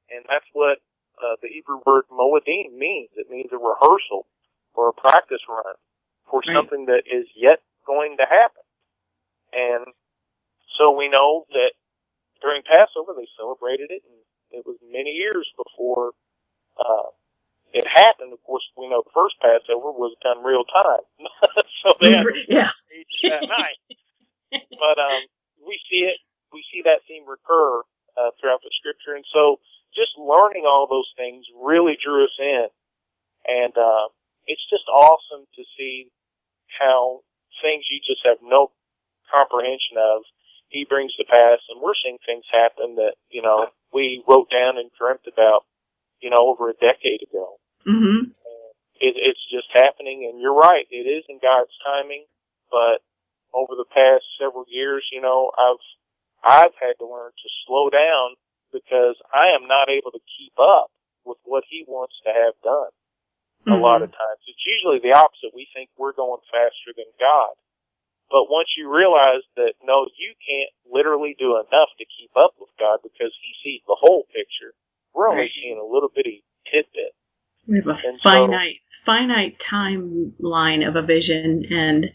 And 0.09 0.25
that's 0.29 0.45
what 0.53 0.79
uh, 1.17 1.35
the 1.41 1.47
Hebrew 1.47 1.79
word 1.85 2.03
moedim 2.11 2.77
means. 2.77 3.09
It 3.15 3.29
means 3.29 3.49
a 3.51 3.57
rehearsal 3.57 4.27
or 4.75 4.89
a 4.89 4.93
practice 4.93 5.41
run 5.47 5.75
for 6.29 6.41
right. 6.45 6.53
something 6.55 6.85
that 6.87 7.03
is 7.07 7.27
yet 7.35 7.59
going 7.87 8.17
to 8.17 8.25
happen. 8.25 8.63
And 9.53 9.85
so 10.77 10.95
we 10.95 11.09
know 11.09 11.45
that 11.53 11.71
during 12.41 12.63
Passover 12.63 13.13
they 13.15 13.27
celebrated 13.37 13.91
it 13.91 14.03
in, 14.03 14.59
it 14.59 14.65
was 14.65 14.77
many 14.83 15.11
years 15.11 15.49
before 15.55 16.11
uh, 16.79 17.11
it 17.73 17.87
happened. 17.87 18.33
Of 18.33 18.43
course, 18.43 18.63
we 18.77 18.89
know 18.89 19.03
the 19.03 19.11
first 19.13 19.35
Passover 19.41 19.91
was 19.91 20.15
done 20.21 20.43
real 20.43 20.65
time, 20.65 21.05
so 21.83 21.93
they 22.01 22.11
had 22.11 22.25
yeah. 22.47 22.71
that 23.23 23.47
night. 23.47 23.79
But 24.51 24.97
um, 24.99 25.21
we 25.65 25.79
see 25.89 26.05
it, 26.05 26.19
we 26.53 26.63
see 26.71 26.81
that 26.83 27.01
theme 27.07 27.23
recur 27.27 27.81
uh, 28.17 28.31
throughout 28.39 28.61
the 28.63 28.71
scripture, 28.73 29.15
and 29.15 29.25
so 29.31 29.59
just 29.95 30.11
learning 30.17 30.63
all 30.67 30.87
those 30.89 31.11
things 31.17 31.45
really 31.61 31.97
drew 32.01 32.25
us 32.25 32.37
in, 32.39 32.67
and 33.47 33.77
uh, 33.77 34.07
it's 34.47 34.65
just 34.69 34.87
awesome 34.87 35.45
to 35.55 35.63
see 35.77 36.09
how 36.79 37.21
things 37.61 37.85
you 37.89 37.99
just 37.99 38.25
have 38.25 38.37
no 38.41 38.71
comprehension 39.31 39.97
of 39.97 40.23
he 40.67 40.85
brings 40.85 41.13
to 41.15 41.25
pass, 41.25 41.59
and 41.69 41.81
we're 41.81 41.95
seeing 42.01 42.17
things 42.25 42.45
happen 42.51 42.95
that 42.95 43.15
you 43.29 43.41
know 43.41 43.67
we 43.93 44.23
wrote 44.27 44.49
down 44.49 44.77
and 44.77 44.89
dreamt 44.97 45.27
about, 45.31 45.63
you 46.21 46.29
know, 46.29 46.47
over 46.47 46.69
a 46.69 46.73
decade 46.73 47.21
ago. 47.21 47.57
Mm-hmm. 47.87 48.31
It, 49.01 49.15
it's 49.17 49.45
just 49.51 49.67
happening, 49.73 50.29
and 50.31 50.39
you're 50.39 50.55
right. 50.55 50.85
It 50.89 51.09
is 51.09 51.25
in 51.27 51.39
God's 51.41 51.75
timing, 51.83 52.25
but 52.71 53.01
over 53.53 53.75
the 53.75 53.85
past 53.85 54.23
several 54.39 54.65
years, 54.67 55.07
you 55.11 55.21
know, 55.21 55.51
I've 55.57 55.83
I've 56.43 56.75
had 56.79 56.97
to 56.99 57.05
learn 57.05 57.31
to 57.31 57.49
slow 57.65 57.89
down 57.89 58.35
because 58.73 59.15
I 59.33 59.53
am 59.53 59.67
not 59.67 59.89
able 59.89 60.11
to 60.11 60.19
keep 60.37 60.53
up 60.59 60.89
with 61.25 61.37
what 61.43 61.63
He 61.67 61.85
wants 61.87 62.19
to 62.25 62.33
have 62.33 62.55
done. 62.63 62.91
Mm-hmm. 63.67 63.73
A 63.73 63.77
lot 63.77 64.01
of 64.01 64.09
times, 64.09 64.41
it's 64.47 64.65
usually 64.65 64.99
the 64.99 65.15
opposite. 65.15 65.53
We 65.53 65.67
think 65.73 65.89
we're 65.97 66.13
going 66.13 66.41
faster 66.51 66.97
than 66.97 67.13
God, 67.19 67.53
but 68.31 68.49
once 68.49 68.73
you 68.75 68.89
realize 68.89 69.45
that 69.55 69.75
no, 69.83 70.07
you 70.17 70.33
can't 70.41 70.71
literally 70.89 71.35
do 71.37 71.57
enough 71.57 71.89
to 71.99 72.05
keep 72.05 72.31
up 72.35 72.55
with 72.59 72.69
God 72.79 72.99
because 73.03 73.33
He 73.41 73.53
sees 73.61 73.81
the 73.87 73.97
whole 73.99 74.25
picture. 74.33 74.73
We're 75.13 75.29
only 75.29 75.43
right. 75.43 75.51
seeing 75.53 75.77
a 75.77 75.93
little 75.93 76.09
bitty 76.13 76.43
tidbit. 76.71 77.13
We 77.67 77.77
have 77.77 77.87
a 77.87 78.07
and 78.07 78.19
finite 78.21 78.77
so, 79.05 79.05
finite 79.05 79.57
timeline 79.69 80.87
of 80.87 80.95
a 80.95 81.05
vision, 81.05 81.65
and. 81.69 82.05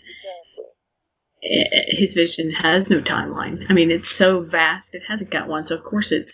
His 1.46 2.14
vision 2.14 2.50
has 2.50 2.85
no 2.88 3.00
timeline. 3.00 3.64
I 3.68 3.72
mean, 3.72 3.90
it's 3.90 4.09
so 4.18 4.42
vast; 4.42 4.87
it 4.92 5.02
hasn't 5.09 5.30
got 5.30 5.48
one. 5.48 5.66
So 5.68 5.76
of 5.76 5.85
course, 5.85 6.09
it's 6.11 6.30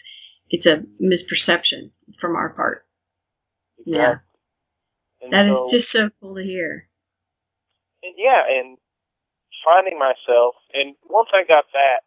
it's 0.51 0.67
a 0.67 0.83
misperception 1.03 1.91
from 2.21 2.37
our 2.37 2.51
part. 2.51 2.85
Yeah, 3.85 4.17
and 5.21 5.33
that 5.33 5.47
so, 5.47 5.67
is 5.67 5.81
just 5.81 5.93
so 5.93 6.11
cool 6.21 6.37
to 6.37 6.43
hear. 6.43 6.89
And 8.03 8.15
yeah, 8.17 8.43
and 8.49 8.79
finding 9.65 9.99
myself, 9.99 10.55
and 10.73 10.95
once 11.09 11.31
I 11.33 11.45
got 11.45 11.67
that 11.73 12.03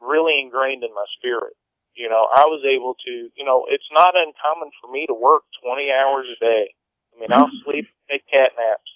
really 0.00 0.40
ingrained 0.40 0.84
in 0.84 0.94
my 0.94 1.04
spirit, 1.18 1.54
you 1.94 2.08
know, 2.08 2.26
I 2.32 2.44
was 2.46 2.64
able 2.64 2.94
to, 3.04 3.28
you 3.34 3.44
know, 3.44 3.66
it's 3.68 3.88
not 3.92 4.14
uncommon 4.16 4.70
for 4.80 4.90
me 4.90 5.06
to 5.06 5.14
work 5.14 5.42
20 5.64 5.90
hours 5.90 6.26
a 6.30 6.44
day. 6.44 6.74
I 7.14 7.20
mean, 7.20 7.32
I'll 7.32 7.50
sleep, 7.64 7.88
take 8.08 8.26
cat 8.30 8.52
naps, 8.56 8.90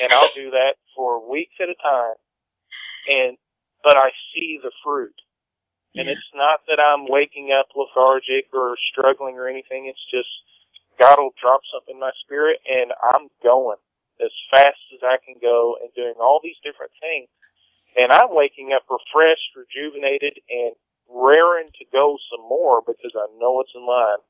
and 0.00 0.12
I'll 0.12 0.32
do 0.34 0.50
that 0.52 0.76
for 0.94 1.28
weeks 1.28 1.54
at 1.60 1.68
a 1.68 1.74
time. 1.74 2.14
And, 3.08 3.36
but 3.82 3.96
I 3.96 4.10
see 4.34 4.58
the 4.62 4.72
fruit. 4.84 5.14
And 5.94 6.06
yeah. 6.06 6.12
it's 6.12 6.30
not 6.34 6.60
that 6.68 6.80
I'm 6.80 7.06
waking 7.08 7.52
up 7.52 7.68
lethargic 7.74 8.46
or 8.52 8.76
struggling 8.92 9.36
or 9.36 9.48
anything. 9.48 9.86
It's 9.86 10.04
just 10.10 10.28
God 10.98 11.18
will 11.18 11.34
drop 11.40 11.60
something 11.72 11.96
in 11.96 12.00
my 12.00 12.12
spirit 12.20 12.60
and 12.68 12.92
I'm 13.02 13.28
going 13.42 13.78
as 14.20 14.32
fast 14.50 14.80
as 14.94 15.00
I 15.02 15.18
can 15.24 15.36
go 15.40 15.76
and 15.80 15.92
doing 15.94 16.14
all 16.20 16.40
these 16.42 16.56
different 16.64 16.92
things. 17.00 17.28
And 17.96 18.12
I'm 18.12 18.34
waking 18.34 18.72
up 18.74 18.84
refreshed, 18.90 19.56
rejuvenated, 19.56 20.40
and 20.50 20.72
raring 21.08 21.68
to 21.78 21.84
go 21.92 22.18
some 22.30 22.42
more 22.42 22.82
because 22.84 23.12
I 23.16 23.26
know 23.38 23.60
it's 23.60 23.72
in 23.74 23.86
line 23.86 24.20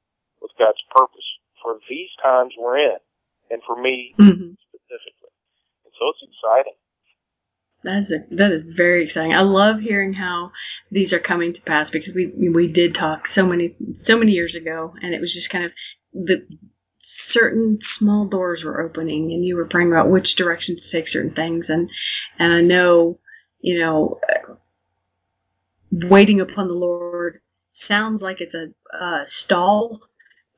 with 0.40 0.52
God's 0.58 0.82
purpose 0.94 1.26
for 1.62 1.78
these 1.88 2.10
times 2.22 2.54
we're 2.58 2.78
in 2.78 2.98
and 3.50 3.62
for 3.66 3.80
me 3.80 4.14
mm-hmm. 4.18 4.54
specifically. 4.70 5.34
And 5.84 5.92
so 5.98 6.12
it's 6.14 6.22
exciting. 6.22 6.78
That 7.86 8.06
is 8.08 8.10
a, 8.10 8.34
that 8.34 8.50
is 8.50 8.62
very 8.76 9.06
exciting. 9.06 9.32
I 9.32 9.42
love 9.42 9.78
hearing 9.78 10.14
how 10.14 10.50
these 10.90 11.12
are 11.12 11.20
coming 11.20 11.54
to 11.54 11.60
pass 11.60 11.88
because 11.88 12.12
we 12.16 12.26
we 12.52 12.66
did 12.66 12.96
talk 12.96 13.28
so 13.32 13.46
many 13.46 13.76
so 14.08 14.18
many 14.18 14.32
years 14.32 14.56
ago, 14.56 14.92
and 15.00 15.14
it 15.14 15.20
was 15.20 15.32
just 15.32 15.50
kind 15.50 15.64
of 15.64 15.70
the 16.12 16.44
certain 17.32 17.78
small 17.96 18.26
doors 18.26 18.64
were 18.64 18.80
opening 18.80 19.32
and 19.32 19.44
you 19.44 19.54
were 19.54 19.66
praying 19.66 19.92
about 19.92 20.10
which 20.10 20.34
direction 20.36 20.74
to 20.74 20.82
take 20.90 21.08
certain 21.08 21.32
things 21.32 21.66
and 21.68 21.88
and 22.38 22.52
I 22.52 22.60
know 22.60 23.18
you 23.60 23.78
know 23.78 24.20
waiting 25.90 26.40
upon 26.40 26.68
the 26.68 26.74
Lord 26.74 27.40
sounds 27.88 28.22
like 28.22 28.40
it's 28.40 28.54
a, 28.54 28.96
a 28.96 29.26
stall 29.44 30.00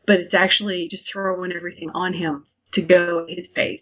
but 0.07 0.21
it's 0.21 0.35
actually 0.35 0.89
just 0.91 1.05
throwing 1.11 1.53
everything 1.53 1.91
on 1.95 2.13
him 2.13 2.47
to 2.75 2.83
go 2.83 3.27
at 3.29 3.37
his 3.37 3.47
pace 3.55 3.81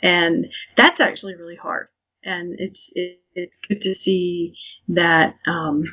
and 0.00 0.46
that's 0.76 1.00
actually 1.00 1.36
really 1.36 1.56
hard 1.56 1.88
and 2.26 2.54
it's 2.58 2.80
it, 2.92 3.20
it's 3.34 3.52
good 3.68 3.80
to 3.82 3.94
see 4.04 4.54
that 4.88 5.36
um 5.46 5.84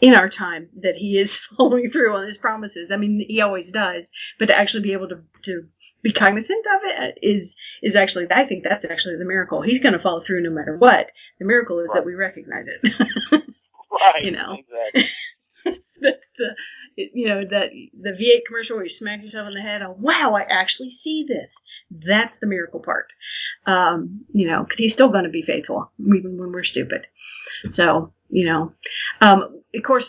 in 0.00 0.14
our 0.14 0.28
time 0.28 0.68
that 0.82 0.94
he 0.96 1.18
is 1.18 1.30
following 1.56 1.90
through 1.90 2.14
on 2.14 2.28
his 2.28 2.36
promises. 2.38 2.90
I 2.92 2.96
mean, 2.96 3.24
he 3.26 3.40
always 3.40 3.66
does, 3.72 4.04
but 4.38 4.46
to 4.46 4.56
actually 4.56 4.82
be 4.82 4.92
able 4.92 5.08
to 5.08 5.20
to 5.44 5.66
be 6.02 6.12
cognizant 6.12 6.64
of 6.74 6.80
it 6.84 7.18
is 7.22 7.48
is 7.82 7.96
actually 7.96 8.26
I 8.30 8.46
think 8.46 8.64
that's 8.64 8.84
actually 8.88 9.16
the 9.16 9.24
miracle. 9.24 9.62
He's 9.62 9.82
going 9.82 9.94
to 9.94 10.02
follow 10.02 10.22
through 10.24 10.42
no 10.42 10.50
matter 10.50 10.76
what. 10.76 11.08
The 11.38 11.46
miracle 11.46 11.80
is 11.80 11.88
right. 11.88 11.96
that 11.96 12.06
we 12.06 12.14
recognize 12.14 12.66
it. 12.66 12.92
right. 13.90 14.24
You 14.24 14.32
know. 14.32 14.56
Exactly. 14.58 15.10
the, 16.06 16.18
the, 16.96 17.10
you 17.14 17.28
know 17.28 17.42
that 17.42 17.70
the 18.00 18.10
V8 18.10 18.46
commercial 18.46 18.76
where 18.76 18.86
you 18.86 18.94
smack 18.98 19.22
yourself 19.22 19.48
in 19.48 19.54
the 19.54 19.60
head. 19.60 19.82
Oh 19.82 19.96
wow, 19.98 20.34
I 20.34 20.42
actually 20.42 20.98
see 21.02 21.26
this. 21.28 21.48
That's 21.90 22.34
the 22.40 22.46
miracle 22.46 22.80
part. 22.80 23.08
Um, 23.66 24.24
you 24.32 24.48
know, 24.48 24.62
because 24.62 24.78
he's 24.78 24.92
still 24.92 25.10
going 25.10 25.24
to 25.24 25.30
be 25.30 25.42
faithful 25.42 25.90
even 25.98 26.38
when 26.38 26.52
we're 26.52 26.64
stupid. 26.64 27.06
So 27.74 28.12
you 28.28 28.46
know, 28.46 28.72
um, 29.20 29.62
of 29.74 29.82
course, 29.82 30.04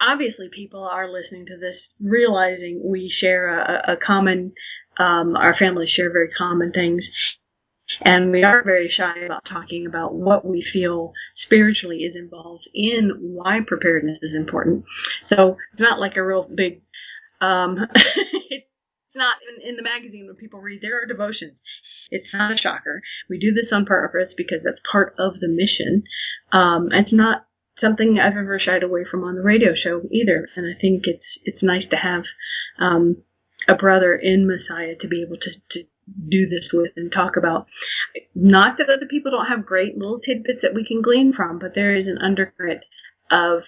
obviously 0.00 0.48
people 0.52 0.84
are 0.84 1.10
listening 1.10 1.46
to 1.46 1.56
this 1.56 1.76
realizing 2.00 2.82
we 2.84 3.08
share 3.08 3.48
a, 3.48 3.92
a 3.92 3.96
common, 3.96 4.52
um, 4.98 5.36
our 5.36 5.54
families 5.54 5.90
share 5.90 6.12
very 6.12 6.30
common 6.36 6.72
things. 6.72 7.04
And 8.02 8.32
we 8.32 8.42
are 8.44 8.62
very 8.62 8.88
shy 8.88 9.18
about 9.26 9.44
talking 9.44 9.86
about 9.86 10.14
what 10.14 10.44
we 10.44 10.62
feel 10.62 11.12
spiritually 11.44 11.98
is 11.98 12.16
involved 12.16 12.68
in 12.74 13.18
why 13.20 13.60
preparedness 13.66 14.18
is 14.22 14.34
important. 14.34 14.84
So 15.28 15.58
it's 15.72 15.80
not 15.80 16.00
like 16.00 16.16
a 16.16 16.24
real 16.24 16.48
big, 16.52 16.82
um, 17.40 17.78
it's 17.94 18.66
not 19.14 19.36
in, 19.48 19.68
in 19.68 19.76
the 19.76 19.82
magazine 19.82 20.26
when 20.26 20.36
people 20.36 20.60
read 20.60 20.80
there 20.80 21.02
are 21.02 21.06
devotions. 21.06 21.58
It's 22.10 22.32
not 22.32 22.52
a 22.52 22.56
shocker. 22.56 23.02
We 23.28 23.38
do 23.38 23.52
this 23.52 23.72
on 23.72 23.84
purpose 23.84 24.32
because 24.36 24.60
that's 24.64 24.80
part 24.90 25.14
of 25.18 25.40
the 25.40 25.48
mission. 25.48 26.04
Um, 26.52 26.88
it's 26.90 27.12
not 27.12 27.46
something 27.80 28.18
I've 28.18 28.36
ever 28.36 28.58
shied 28.58 28.82
away 28.82 29.04
from 29.04 29.24
on 29.24 29.34
the 29.34 29.42
radio 29.42 29.74
show 29.74 30.02
either. 30.10 30.48
And 30.56 30.66
I 30.66 30.78
think 30.78 31.02
it's 31.06 31.24
it's 31.44 31.62
nice 31.62 31.84
to 31.90 31.96
have 31.96 32.24
um, 32.78 33.22
a 33.68 33.74
brother 33.74 34.14
in 34.14 34.46
Messiah 34.46 34.94
to 35.00 35.08
be 35.08 35.22
able 35.22 35.36
to, 35.38 35.50
to 35.70 35.86
do 36.28 36.48
this 36.48 36.70
with 36.72 36.92
and 36.96 37.10
talk 37.10 37.36
about. 37.36 37.66
Not 38.34 38.78
that 38.78 38.90
other 38.90 39.06
people 39.06 39.30
don't 39.30 39.46
have 39.46 39.66
great 39.66 39.96
little 39.96 40.20
tidbits 40.20 40.60
that 40.62 40.74
we 40.74 40.86
can 40.86 41.02
glean 41.02 41.32
from, 41.32 41.58
but 41.58 41.74
there 41.74 41.94
is 41.94 42.06
an 42.06 42.18
undercurrent 42.18 42.84
of 43.30 43.62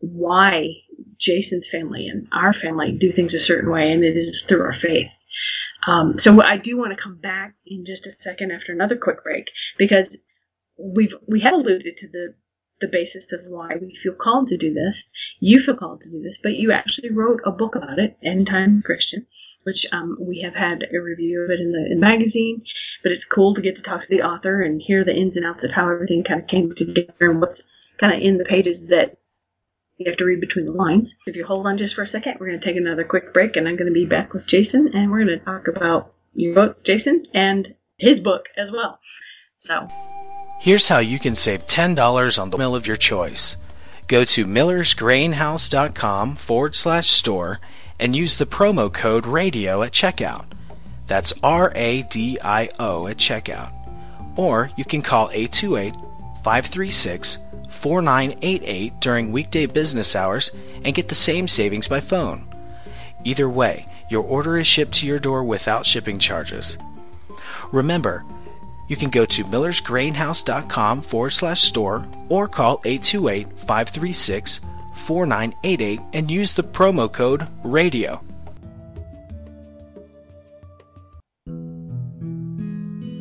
why 0.00 0.68
Jason's 1.18 1.66
family 1.70 2.08
and 2.08 2.26
our 2.32 2.52
family 2.52 2.92
do 2.92 3.12
things 3.12 3.34
a 3.34 3.44
certain 3.44 3.70
way, 3.70 3.92
and 3.92 4.04
it 4.04 4.16
is 4.16 4.42
through 4.48 4.62
our 4.62 4.74
faith. 4.80 5.08
Um, 5.86 6.16
so 6.22 6.42
I 6.42 6.58
do 6.58 6.76
want 6.76 6.96
to 6.96 7.02
come 7.02 7.16
back 7.16 7.54
in 7.66 7.84
just 7.84 8.06
a 8.06 8.12
second 8.22 8.52
after 8.52 8.72
another 8.72 8.96
quick 8.96 9.22
break 9.24 9.46
because 9.78 10.06
we've 10.78 11.14
we 11.26 11.40
have 11.40 11.54
alluded 11.54 11.96
to 12.00 12.08
the 12.08 12.34
the 12.80 12.88
basis 12.88 13.22
of 13.32 13.46
why 13.46 13.76
we 13.80 13.96
feel 14.02 14.14
called 14.14 14.48
to 14.48 14.56
do 14.56 14.74
this. 14.74 14.96
You 15.40 15.62
feel 15.64 15.76
called 15.76 16.00
to 16.02 16.10
do 16.10 16.20
this, 16.20 16.36
but 16.42 16.54
you 16.54 16.72
actually 16.72 17.10
wrote 17.10 17.40
a 17.46 17.52
book 17.52 17.74
about 17.76 17.98
it, 17.98 18.18
End 18.22 18.46
Time 18.48 18.82
Christian, 18.84 19.26
which 19.64 19.86
um, 19.92 20.16
we 20.20 20.42
have 20.42 20.54
had 20.54 20.86
a 20.92 21.00
review 21.00 21.42
of 21.42 21.50
it 21.50 21.60
in 21.60 21.72
the, 21.72 21.86
in 21.92 22.00
the 22.00 22.06
magazine. 22.06 22.62
But 23.02 23.12
it's 23.12 23.24
cool 23.32 23.54
to 23.54 23.62
get 23.62 23.76
to 23.76 23.82
talk 23.82 24.02
to 24.02 24.06
the 24.08 24.22
author 24.22 24.62
and 24.62 24.80
hear 24.80 25.04
the 25.04 25.16
ins 25.16 25.36
and 25.36 25.44
outs 25.44 25.64
of 25.64 25.70
how 25.70 25.90
everything 25.90 26.24
kind 26.24 26.40
of 26.40 26.48
came 26.48 26.74
together 26.74 27.12
and 27.20 27.40
what's 27.40 27.60
kind 27.98 28.14
of 28.14 28.20
in 28.20 28.38
the 28.38 28.44
pages 28.44 28.88
that 28.90 29.18
you 29.98 30.10
have 30.10 30.18
to 30.18 30.24
read 30.24 30.40
between 30.40 30.66
the 30.66 30.72
lines. 30.72 31.08
If 31.26 31.36
you 31.36 31.44
hold 31.44 31.66
on 31.66 31.78
just 31.78 31.94
for 31.94 32.02
a 32.02 32.10
second, 32.10 32.38
we're 32.40 32.48
going 32.48 32.60
to 32.60 32.66
take 32.66 32.76
another 32.76 33.04
quick 33.04 33.32
break, 33.32 33.56
and 33.56 33.68
I'm 33.68 33.76
going 33.76 33.86
to 33.86 33.94
be 33.94 34.06
back 34.06 34.32
with 34.32 34.46
Jason, 34.46 34.90
and 34.94 35.10
we're 35.10 35.24
going 35.24 35.38
to 35.38 35.44
talk 35.44 35.68
about 35.68 36.12
your 36.34 36.54
book, 36.54 36.84
Jason, 36.84 37.26
and 37.34 37.74
his 37.98 38.20
book 38.20 38.46
as 38.56 38.70
well. 38.72 38.98
So. 39.66 39.88
Here's 40.60 40.88
how 40.88 40.98
you 40.98 41.18
can 41.18 41.34
save 41.34 41.66
$10 41.66 42.40
on 42.40 42.50
the 42.50 42.58
mill 42.58 42.74
of 42.74 42.86
your 42.86 42.96
choice. 42.96 43.56
Go 44.08 44.24
to 44.24 44.46
millersgrainhouse.com 44.46 46.36
forward 46.36 46.74
slash 46.74 47.08
store 47.10 47.60
and 48.02 48.16
use 48.16 48.36
the 48.36 48.46
promo 48.46 48.92
code 48.92 49.26
RADIO 49.26 49.84
at 49.84 49.92
checkout. 49.92 50.44
That's 51.06 51.34
R 51.40 51.72
A 51.72 52.02
D 52.02 52.36
I 52.42 52.68
O 52.80 53.06
at 53.06 53.16
checkout. 53.16 53.70
Or 54.36 54.68
you 54.76 54.84
can 54.84 55.02
call 55.02 55.30
828 55.32 55.94
536 56.42 57.38
4988 57.70 58.98
during 58.98 59.30
weekday 59.30 59.66
business 59.66 60.16
hours 60.16 60.50
and 60.84 60.96
get 60.96 61.06
the 61.06 61.14
same 61.14 61.46
savings 61.46 61.86
by 61.86 62.00
phone. 62.00 62.48
Either 63.22 63.48
way, 63.48 63.86
your 64.10 64.24
order 64.24 64.56
is 64.56 64.66
shipped 64.66 64.94
to 64.94 65.06
your 65.06 65.20
door 65.20 65.44
without 65.44 65.86
shipping 65.86 66.18
charges. 66.18 66.76
Remember, 67.70 68.24
you 68.88 68.96
can 68.96 69.10
go 69.10 69.26
to 69.26 69.44
millersgrainhouse.com 69.44 71.02
forward 71.02 71.30
slash 71.30 71.62
store 71.62 72.04
or 72.28 72.48
call 72.48 72.82
828 72.84 73.60
536 73.60 74.60
4988 75.02 76.00
and 76.12 76.30
use 76.30 76.54
the 76.54 76.62
promo 76.62 77.12
code 77.12 77.48
RADIO. 77.64 78.22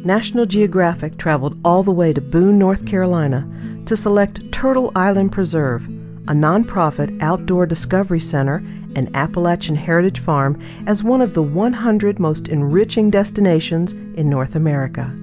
National 0.03 0.47
Geographic 0.47 1.17
traveled 1.17 1.59
all 1.63 1.83
the 1.83 1.91
way 1.91 2.11
to 2.11 2.21
Boone, 2.21 2.57
North 2.57 2.85
Carolina 2.85 3.47
to 3.85 3.95
select 3.95 4.51
Turtle 4.51 4.91
Island 4.95 5.31
Preserve, 5.31 5.85
a 6.27 6.33
nonprofit 6.33 7.21
outdoor 7.21 7.65
discovery 7.65 8.19
center 8.19 8.63
and 8.95 9.15
Appalachian 9.15 9.75
Heritage 9.75 10.19
Farm, 10.19 10.59
as 10.87 11.03
one 11.03 11.21
of 11.21 11.33
the 11.33 11.43
100 11.43 12.19
most 12.19 12.47
enriching 12.47 13.09
destinations 13.09 13.93
in 13.93 14.29
North 14.29 14.55
America. 14.55 15.15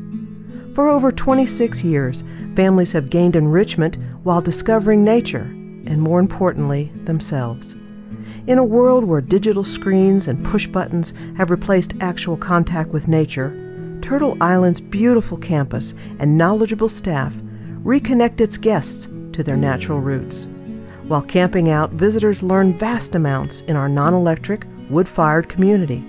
For 0.75 0.89
over 0.89 1.11
26 1.11 1.83
years, 1.83 2.23
families 2.55 2.93
have 2.93 3.11
gained 3.11 3.37
enrichment 3.37 3.97
while 4.23 4.41
discovering 4.41 5.03
nature, 5.03 5.51
and 5.87 6.01
more 6.01 6.21
importantly, 6.21 6.93
themselves. 7.05 7.77
In 8.47 8.59
a 8.59 8.65
world 8.65 9.05
where 9.05 9.21
digital 9.21 9.65
screens 9.65 10.29
and 10.29 10.45
push 10.45 10.67
buttons 10.67 11.13
have 11.37 11.51
replaced 11.51 11.95
actual 12.01 12.37
contact 12.37 12.91
with 12.91 13.09
nature, 13.09 13.99
Turtle 14.01 14.37
Island's 14.41 14.81
beautiful 14.81 15.37
campus 15.37 15.95
and 16.19 16.39
knowledgeable 16.39 16.89
staff 16.89 17.37
reconnect 17.85 18.41
its 18.41 18.57
guests 18.57 19.09
to 19.33 19.43
their 19.43 19.57
natural 19.57 20.01
roots. 20.01 20.49
While 21.07 21.23
camping 21.23 21.71
out, 21.71 21.93
visitors 21.93 22.43
learn 22.43 22.79
vast 22.79 23.15
amounts 23.15 23.61
in 23.63 23.77
our 23.77 23.89
non 23.89 24.15
electric, 24.15 24.67
wood 24.91 25.09
fired 25.09 25.49
community. 25.49 26.05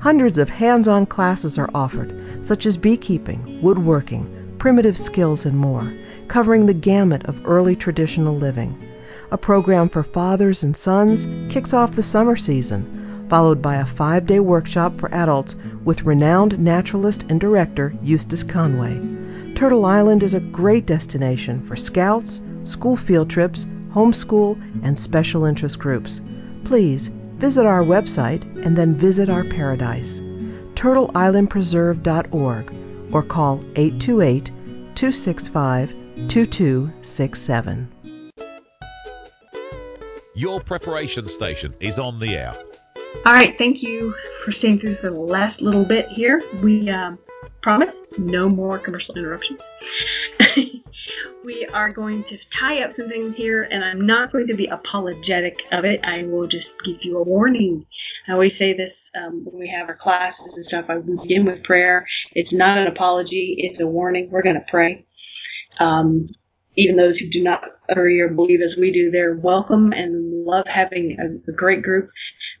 Hundreds 0.00 0.38
of 0.38 0.48
hands 0.48 0.88
on 0.88 1.06
classes 1.06 1.58
are 1.58 1.70
offered, 1.74 2.44
such 2.44 2.66
as 2.66 2.76
beekeeping, 2.76 3.60
woodworking, 3.62 4.54
primitive 4.58 4.98
skills, 4.98 5.46
and 5.46 5.56
more, 5.56 5.92
covering 6.28 6.66
the 6.66 6.74
gamut 6.74 7.24
of 7.26 7.46
early 7.46 7.76
traditional 7.76 8.36
living. 8.36 8.76
A 9.32 9.38
program 9.38 9.88
for 9.88 10.02
fathers 10.02 10.62
and 10.62 10.76
sons 10.76 11.26
kicks 11.48 11.72
off 11.72 11.96
the 11.96 12.02
summer 12.02 12.36
season, 12.36 13.24
followed 13.30 13.62
by 13.62 13.76
a 13.76 13.86
five 13.86 14.26
day 14.26 14.40
workshop 14.40 14.98
for 14.98 15.10
adults 15.10 15.56
with 15.82 16.04
renowned 16.04 16.58
naturalist 16.58 17.24
and 17.30 17.40
director 17.40 17.94
Eustace 18.02 18.42
Conway. 18.42 19.00
Turtle 19.54 19.86
Island 19.86 20.22
is 20.22 20.34
a 20.34 20.40
great 20.40 20.84
destination 20.84 21.64
for 21.64 21.76
scouts, 21.76 22.42
school 22.64 22.94
field 22.94 23.30
trips, 23.30 23.66
homeschool, 23.94 24.60
and 24.82 24.98
special 24.98 25.46
interest 25.46 25.78
groups. 25.78 26.20
Please 26.64 27.08
visit 27.38 27.64
our 27.64 27.82
website 27.82 28.42
and 28.66 28.76
then 28.76 28.96
visit 28.96 29.30
our 29.30 29.44
paradise, 29.44 30.20
turtleislandpreserve.org, 30.74 32.74
or 33.10 33.22
call 33.22 33.60
828 33.76 34.44
265 34.94 35.94
2267. 36.28 37.88
Your 40.34 40.60
preparation 40.60 41.28
station 41.28 41.74
is 41.80 41.98
on 41.98 42.18
the 42.18 42.36
air. 42.36 42.56
All 43.26 43.34
right, 43.34 43.56
thank 43.58 43.82
you 43.82 44.14
for 44.44 44.52
staying 44.52 44.78
through 44.78 44.96
for 44.96 45.10
the 45.10 45.20
last 45.20 45.60
little 45.60 45.84
bit 45.84 46.08
here. 46.08 46.42
We 46.62 46.88
um, 46.88 47.18
promise 47.60 47.94
no 48.16 48.48
more 48.48 48.78
commercial 48.78 49.14
interruptions. 49.14 49.60
we 51.44 51.66
are 51.66 51.92
going 51.92 52.24
to 52.24 52.38
tie 52.58 52.82
up 52.82 52.94
some 52.98 53.10
things 53.10 53.34
here, 53.34 53.64
and 53.64 53.84
I'm 53.84 54.06
not 54.06 54.32
going 54.32 54.46
to 54.46 54.54
be 54.54 54.68
apologetic 54.68 55.56
of 55.70 55.84
it. 55.84 56.00
I 56.02 56.22
will 56.22 56.48
just 56.48 56.68
give 56.82 56.96
you 57.02 57.18
a 57.18 57.22
warning. 57.24 57.84
I 58.26 58.32
always 58.32 58.56
say 58.58 58.74
this 58.74 58.94
um, 59.14 59.44
when 59.44 59.60
we 59.60 59.68
have 59.68 59.88
our 59.88 59.96
classes 59.96 60.50
and 60.54 60.64
stuff. 60.64 60.86
I 60.88 60.96
begin 60.98 61.44
with 61.44 61.62
prayer. 61.62 62.06
It's 62.32 62.54
not 62.54 62.78
an 62.78 62.86
apology; 62.86 63.56
it's 63.58 63.82
a 63.82 63.86
warning. 63.86 64.30
We're 64.30 64.42
going 64.42 64.56
to 64.56 64.66
pray. 64.70 65.04
Um, 65.78 66.30
even 66.76 66.96
those 66.96 67.18
who 67.18 67.28
do 67.30 67.42
not 67.42 67.62
agree 67.88 68.20
or 68.20 68.28
believe 68.28 68.60
as 68.60 68.76
we 68.78 68.92
do, 68.92 69.10
they're 69.10 69.36
welcome 69.36 69.92
and 69.92 70.44
love 70.44 70.66
having 70.66 71.16
a, 71.20 71.50
a, 71.50 71.54
great 71.54 71.82
group. 71.82 72.10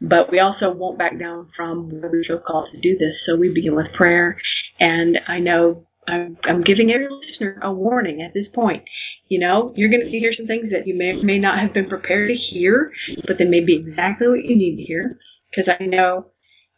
But 0.00 0.30
we 0.30 0.40
also 0.40 0.72
won't 0.72 0.98
back 0.98 1.18
down 1.18 1.48
from 1.56 1.88
where 1.88 2.10
we 2.10 2.24
feel 2.24 2.38
called 2.38 2.68
to 2.72 2.80
do 2.80 2.96
this. 2.98 3.14
So 3.24 3.36
we 3.36 3.52
begin 3.52 3.74
with 3.74 3.92
prayer. 3.92 4.38
And 4.78 5.20
I 5.26 5.38
know 5.38 5.86
I'm, 6.06 6.36
I'm 6.44 6.62
giving 6.62 6.90
every 6.90 7.08
listener 7.08 7.58
a 7.62 7.72
warning 7.72 8.22
at 8.22 8.34
this 8.34 8.48
point. 8.52 8.82
You 9.28 9.38
know, 9.38 9.72
you're 9.76 9.90
going 9.90 10.02
to 10.02 10.10
hear 10.10 10.32
some 10.32 10.46
things 10.46 10.70
that 10.72 10.86
you 10.86 10.96
may 10.96 11.14
may 11.14 11.38
not 11.38 11.58
have 11.58 11.72
been 11.72 11.88
prepared 11.88 12.28
to 12.28 12.34
hear, 12.34 12.92
but 13.26 13.38
they 13.38 13.44
may 13.44 13.60
be 13.60 13.76
exactly 13.76 14.28
what 14.28 14.44
you 14.44 14.56
need 14.56 14.76
to 14.76 14.82
hear. 14.82 15.18
Because 15.50 15.74
I 15.78 15.86
know 15.86 16.26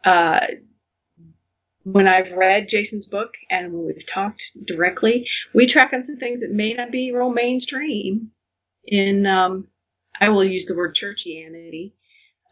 uh, 0.05 0.40
when 1.85 2.09
I've 2.09 2.33
read 2.37 2.68
Jason's 2.68 3.07
book 3.07 3.33
and 3.51 3.73
when 3.73 3.87
we've 3.87 4.07
talked 4.12 4.40
directly, 4.66 5.27
we 5.55 5.70
track 5.70 5.92
on 5.92 6.05
some 6.07 6.16
things 6.16 6.40
that 6.40 6.51
may 6.51 6.73
not 6.73 6.90
be 6.90 7.12
real 7.12 7.31
mainstream 7.31 8.31
in, 8.85 9.27
um, 9.27 9.68
I 10.18 10.31
will 10.31 10.44
use 10.44 10.64
the 10.66 10.75
word 10.75 10.97
churchianity. 11.01 11.92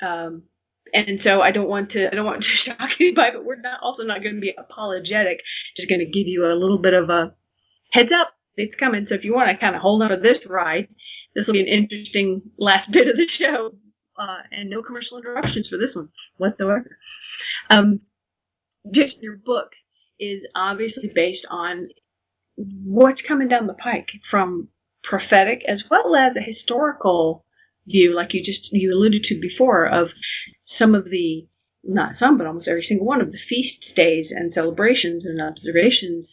Um, 0.03 0.45
and 0.93 1.21
so 1.25 1.41
I 1.41 1.53
don't 1.53 1.69
want 1.69 1.93
to, 1.93 2.13
I 2.13 2.15
don't 2.15 2.27
want 2.27 2.43
to 2.43 2.49
shock 2.65 2.91
anybody, 3.01 3.31
but 3.33 3.45
we're 3.45 3.61
not 3.61 3.81
also 3.81 4.03
not 4.03 4.23
going 4.23 4.35
to 4.35 4.41
be 4.41 4.55
apologetic. 4.57 5.41
Just 5.77 5.89
going 5.89 6.01
to 6.01 6.07
give 6.07 6.27
you 6.27 6.45
a 6.45 6.53
little 6.55 6.79
bit 6.79 6.95
of 6.95 7.09
a 7.09 7.35
heads 7.91 8.11
up. 8.15 8.35
It's 8.57 8.75
coming. 8.79 9.07
So 9.09 9.15
if 9.15 9.25
you 9.25 9.35
want 9.35 9.49
to 9.49 9.57
kind 9.57 9.75
of 9.75 9.81
hold 9.81 10.03
on 10.03 10.11
to 10.11 10.19
this 10.19 10.39
ride, 10.47 10.89
this 11.35 11.47
will 11.47 11.55
be 11.55 11.61
an 11.61 11.67
interesting 11.67 12.43
last 12.59 12.91
bit 12.93 13.09
of 13.09 13.17
the 13.17 13.29
show. 13.29 13.73
Uh, 14.15 14.43
and 14.51 14.69
no 14.69 14.83
commercial 14.83 15.17
interruptions 15.17 15.69
for 15.69 15.79
this 15.79 15.95
one 15.95 16.11
whatsoever. 16.37 16.99
Um, 17.71 18.01
your 18.85 19.37
book 19.37 19.73
is 20.19 20.43
obviously 20.55 21.11
based 21.15 21.47
on 21.51 21.89
what's 22.57 23.23
coming 23.23 23.49
down 23.49 23.67
the 23.67 23.75
pike 23.75 24.11
from 24.31 24.69
prophetic 25.03 25.63
as 25.67 25.85
well 25.91 26.15
as 26.15 26.37
a 26.37 26.41
historical 26.41 27.45
view, 27.87 28.15
like 28.15 28.35
you 28.35 28.45
just 28.45 28.73
you 28.73 28.93
alluded 28.93 29.23
to 29.25 29.41
before, 29.41 29.87
of 29.87 30.09
some 30.79 30.95
of 30.95 31.07
the 31.07 31.49
not 31.85 32.15
some, 32.19 32.39
but 32.39 32.47
almost 32.47 32.69
every 32.69 32.83
single 32.83 33.07
one 33.07 33.21
of 33.21 33.33
the 33.33 33.39
feast 33.49 33.85
days 33.97 34.29
and 34.31 34.55
celebrations 34.55 35.25
and 35.25 35.41
observations 35.41 36.27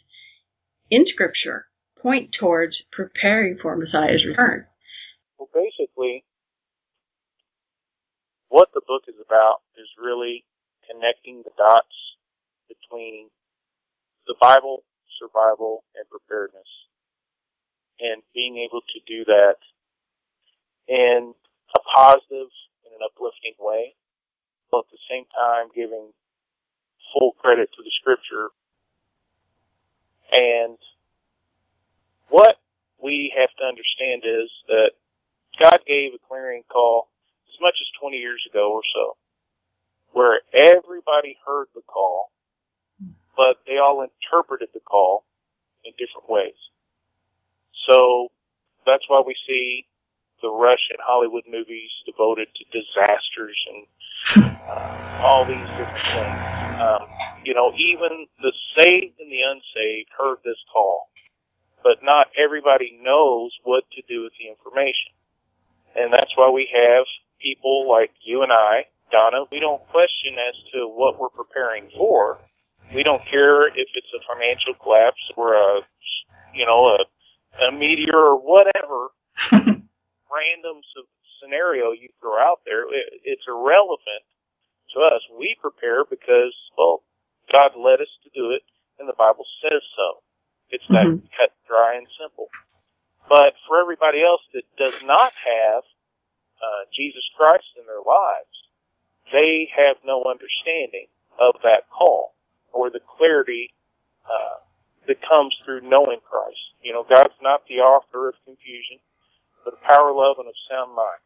in 0.90 1.06
Scripture 1.06 1.66
point 2.00 2.34
towards 2.38 2.82
preparing 2.92 3.58
for 3.60 3.76
Messiah's 3.76 4.24
return. 4.24 4.66
Well, 5.38 5.48
basically, 5.52 6.24
what 8.48 8.68
the 8.72 8.80
book 8.86 9.04
is 9.08 9.16
about 9.24 9.62
is 9.76 9.88
really 9.98 10.44
connecting 10.88 11.42
the 11.44 11.50
dots 11.56 12.16
between 12.70 13.28
the 14.26 14.36
Bible, 14.40 14.84
survival, 15.18 15.84
and 15.96 16.06
preparedness. 16.08 16.86
And 18.00 18.22
being 18.32 18.56
able 18.56 18.80
to 18.80 19.00
do 19.06 19.24
that 19.26 19.56
in 20.88 21.34
a 21.74 21.80
positive 21.80 22.48
and 22.84 22.94
an 22.94 23.04
uplifting 23.04 23.54
way, 23.58 23.94
while 24.70 24.84
at 24.86 24.90
the 24.90 24.98
same 25.08 25.24
time 25.36 25.68
giving 25.74 26.12
full 27.12 27.32
credit 27.32 27.70
to 27.76 27.82
the 27.82 27.90
scripture. 28.00 28.48
And 30.32 30.78
what 32.28 32.56
we 33.02 33.34
have 33.36 33.50
to 33.58 33.64
understand 33.64 34.22
is 34.24 34.50
that 34.68 34.92
God 35.58 35.80
gave 35.86 36.14
a 36.14 36.18
clarion 36.28 36.62
call 36.70 37.08
as 37.48 37.60
much 37.60 37.74
as 37.80 38.00
20 38.00 38.16
years 38.16 38.46
ago 38.50 38.72
or 38.72 38.82
so, 38.94 39.16
where 40.12 40.40
everybody 40.52 41.36
heard 41.44 41.66
the 41.74 41.82
call 41.82 42.30
but 43.36 43.58
they 43.66 43.78
all 43.78 44.02
interpreted 44.02 44.68
the 44.74 44.80
call 44.80 45.24
in 45.84 45.92
different 45.98 46.28
ways. 46.28 46.70
So 47.86 48.28
that's 48.86 49.04
why 49.08 49.22
we 49.26 49.34
see 49.46 49.86
the 50.42 50.50
rush 50.50 50.88
in 50.90 50.96
Hollywood 51.00 51.44
movies 51.50 51.90
devoted 52.06 52.48
to 52.54 52.64
disasters 52.72 53.66
and 53.68 54.44
uh, 54.68 55.20
all 55.22 55.46
these 55.46 55.68
different 55.70 56.06
things. 56.14 56.80
Um, 56.80 57.08
you 57.44 57.54
know, 57.54 57.72
even 57.76 58.26
the 58.42 58.52
saved 58.76 59.20
and 59.20 59.30
the 59.30 59.42
unsaved 59.42 60.08
heard 60.18 60.38
this 60.44 60.62
call, 60.72 61.08
but 61.84 61.98
not 62.02 62.28
everybody 62.36 62.98
knows 63.02 63.52
what 63.64 63.84
to 63.92 64.02
do 64.08 64.22
with 64.22 64.32
the 64.38 64.48
information. 64.48 65.12
And 65.96 66.12
that's 66.12 66.32
why 66.36 66.50
we 66.50 66.70
have 66.72 67.04
people 67.40 67.88
like 67.90 68.12
you 68.22 68.42
and 68.42 68.52
I, 68.52 68.86
Donna, 69.10 69.44
we 69.50 69.60
don't 69.60 69.86
question 69.88 70.36
as 70.38 70.54
to 70.72 70.86
what 70.86 71.18
we're 71.18 71.30
preparing 71.30 71.90
for 71.96 72.38
we 72.94 73.02
don't 73.02 73.22
care 73.30 73.68
if 73.68 73.88
it's 73.94 74.12
a 74.14 74.34
financial 74.34 74.74
collapse 74.74 75.30
or 75.36 75.54
a, 75.54 75.80
you 76.54 76.66
know, 76.66 76.96
a, 76.96 77.64
a 77.64 77.72
meteor 77.72 78.16
or 78.16 78.36
whatever 78.36 79.08
random 79.52 80.82
scenario 81.40 81.92
you 81.92 82.08
throw 82.20 82.38
out 82.38 82.60
there. 82.66 82.82
It, 82.92 83.20
it's 83.24 83.46
irrelevant 83.46 84.24
to 84.94 85.00
us. 85.00 85.22
We 85.38 85.56
prepare 85.60 86.04
because, 86.04 86.54
well, 86.76 87.02
God 87.52 87.72
led 87.76 88.00
us 88.00 88.18
to 88.24 88.30
do 88.34 88.50
it 88.50 88.62
and 88.98 89.08
the 89.08 89.14
Bible 89.16 89.46
says 89.62 89.82
so. 89.96 90.22
It's 90.70 90.86
that 90.88 91.06
mm-hmm. 91.06 91.26
cut, 91.36 91.50
dry, 91.66 91.96
and 91.96 92.06
simple. 92.18 92.48
But 93.28 93.54
for 93.66 93.80
everybody 93.80 94.22
else 94.22 94.42
that 94.54 94.64
does 94.76 94.94
not 95.04 95.32
have 95.32 95.82
uh, 96.62 96.84
Jesus 96.92 97.28
Christ 97.36 97.66
in 97.78 97.86
their 97.86 98.02
lives, 98.06 98.68
they 99.32 99.68
have 99.74 99.96
no 100.04 100.24
understanding 100.24 101.06
of 101.38 101.56
that 101.62 101.84
call 101.90 102.34
or 102.72 102.90
the 102.90 103.00
clarity 103.16 103.72
uh, 104.24 104.60
that 105.06 105.20
comes 105.22 105.56
through 105.64 105.80
knowing 105.82 106.20
Christ. 106.28 106.74
You 106.82 106.92
know, 106.92 107.04
God's 107.08 107.34
not 107.42 107.62
the 107.68 107.80
author 107.80 108.28
of 108.28 108.34
confusion, 108.44 108.98
but 109.64 109.74
a 109.74 109.86
power, 109.86 110.12
love, 110.12 110.36
and 110.38 110.48
a 110.48 110.56
sound 110.68 110.94
mind. 110.94 111.22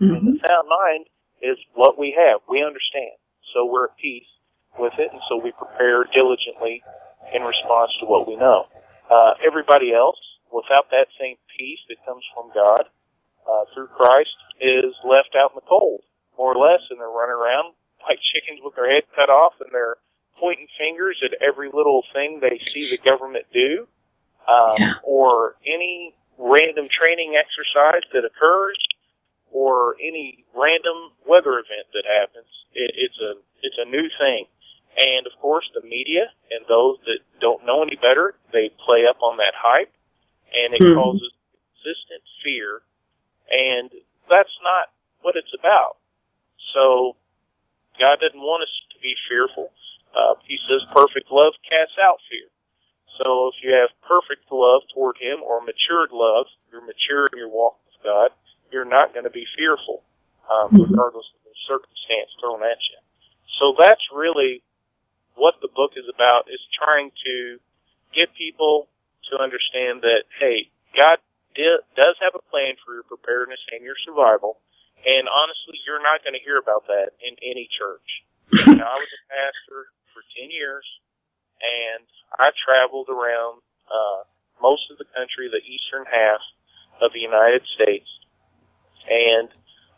Mm-hmm. 0.00 0.14
And 0.14 0.34
the 0.34 0.40
sound 0.46 0.68
mind 0.68 1.06
is 1.42 1.58
what 1.74 1.98
we 1.98 2.16
have. 2.18 2.40
We 2.48 2.62
understand. 2.62 3.18
So 3.54 3.66
we're 3.66 3.86
at 3.86 3.96
peace 3.96 4.28
with 4.78 4.92
it, 4.98 5.10
and 5.12 5.20
so 5.28 5.40
we 5.42 5.52
prepare 5.52 6.04
diligently 6.04 6.82
in 7.32 7.42
response 7.42 7.92
to 8.00 8.06
what 8.06 8.28
we 8.28 8.36
know. 8.36 8.66
Uh, 9.10 9.34
everybody 9.44 9.92
else, 9.92 10.20
without 10.52 10.90
that 10.90 11.08
same 11.18 11.36
peace 11.56 11.80
that 11.88 11.96
comes 12.06 12.24
from 12.34 12.50
God 12.54 12.84
uh, 13.48 13.64
through 13.74 13.88
Christ, 13.88 14.36
is 14.60 14.94
left 15.04 15.34
out 15.36 15.52
in 15.52 15.56
the 15.56 15.68
cold, 15.68 16.02
more 16.36 16.54
or 16.54 16.60
less, 16.60 16.82
and 16.90 17.00
they're 17.00 17.08
running 17.08 17.34
around 17.34 17.74
like 18.08 18.20
chickens 18.20 18.60
with 18.62 18.76
their 18.76 18.90
head 18.90 19.04
cut 19.16 19.30
off, 19.30 19.54
and 19.60 19.70
they're 19.72 19.96
pointing 20.38 20.68
fingers 20.76 21.20
at 21.24 21.40
every 21.42 21.68
little 21.72 22.04
thing 22.12 22.40
they 22.40 22.60
see 22.72 22.90
the 22.90 23.10
government 23.10 23.46
do, 23.52 23.86
um, 24.48 24.74
yeah. 24.78 24.92
or 25.02 25.56
any 25.66 26.14
random 26.38 26.88
training 26.90 27.34
exercise 27.36 28.02
that 28.12 28.24
occurs, 28.24 28.78
or 29.50 29.96
any 30.00 30.44
random 30.54 31.12
weather 31.26 31.52
event 31.52 31.86
that 31.92 32.04
happens. 32.06 32.46
It, 32.74 32.92
it's 32.96 33.18
a 33.20 33.34
it's 33.62 33.78
a 33.78 33.88
new 33.88 34.08
thing, 34.18 34.46
and 34.96 35.26
of 35.26 35.32
course 35.40 35.68
the 35.74 35.86
media 35.86 36.26
and 36.50 36.64
those 36.68 36.98
that 37.06 37.20
don't 37.40 37.64
know 37.66 37.82
any 37.82 37.96
better, 37.96 38.34
they 38.52 38.70
play 38.84 39.06
up 39.06 39.18
on 39.22 39.38
that 39.38 39.54
hype, 39.56 39.92
and 40.54 40.74
it 40.74 40.80
mm-hmm. 40.80 40.94
causes 40.94 41.32
consistent 41.74 42.22
fear, 42.42 42.80
and 43.50 43.90
that's 44.28 44.58
not 44.62 44.88
what 45.22 45.36
it's 45.36 45.54
about. 45.58 45.96
So 46.74 47.16
God 47.98 48.18
doesn't 48.20 48.38
want 48.38 48.62
us 48.62 48.82
to 48.92 49.00
be 49.00 49.14
fearful. 49.28 49.70
Uh, 50.14 50.34
he 50.44 50.58
says 50.68 50.84
perfect 50.92 51.30
love 51.30 51.54
casts 51.68 51.96
out 52.00 52.18
fear. 52.30 52.48
So 53.16 53.48
if 53.48 53.64
you 53.64 53.72
have 53.72 53.90
perfect 54.06 54.50
love 54.52 54.82
toward 54.92 55.16
Him 55.18 55.40
or 55.42 55.60
matured 55.60 56.10
love, 56.12 56.46
you're 56.70 56.84
mature 56.84 57.26
in 57.32 57.38
your 57.38 57.48
walk 57.48 57.78
with 57.86 58.04
God, 58.04 58.30
you're 58.70 58.84
not 58.84 59.12
going 59.12 59.24
to 59.24 59.30
be 59.30 59.46
fearful, 59.56 60.02
um, 60.50 60.68
mm-hmm. 60.68 60.92
regardless 60.92 61.32
of 61.34 61.40
the 61.44 61.56
circumstance 61.66 62.36
thrown 62.40 62.62
at 62.62 62.78
you. 62.78 62.98
So 63.58 63.74
that's 63.78 64.04
really 64.12 64.62
what 65.34 65.56
the 65.62 65.68
book 65.74 65.92
is 65.96 66.04
about, 66.12 66.50
is 66.50 66.60
trying 66.72 67.10
to 67.24 67.58
get 68.12 68.34
people 68.34 68.88
to 69.30 69.40
understand 69.40 70.02
that, 70.02 70.24
hey, 70.38 70.70
God 70.96 71.18
di- 71.54 71.84
does 71.96 72.16
have 72.20 72.34
a 72.34 72.50
plan 72.50 72.74
for 72.84 72.94
your 72.94 73.04
preparedness 73.04 73.60
and 73.72 73.82
your 73.82 73.96
survival. 74.04 74.58
And 75.06 75.28
honestly, 75.30 75.78
you're 75.86 76.02
not 76.02 76.22
going 76.24 76.34
to 76.34 76.44
hear 76.44 76.58
about 76.58 76.86
that 76.88 77.14
in 77.22 77.36
any 77.40 77.68
church. 77.70 78.24
you 78.52 78.76
know, 78.76 78.84
I 78.84 78.98
was 78.98 79.12
a 79.14 79.22
pastor 79.30 79.94
for 80.18 80.26
10 80.34 80.50
years 80.50 80.82
and 81.62 82.06
I 82.38 82.50
traveled 82.54 83.08
around, 83.08 83.62
uh, 83.90 84.22
most 84.62 84.90
of 84.90 84.98
the 84.98 85.06
country, 85.14 85.48
the 85.48 85.62
eastern 85.62 86.04
half 86.10 86.40
of 87.00 87.12
the 87.12 87.20
United 87.20 87.62
States. 87.66 88.08
And, 89.10 89.48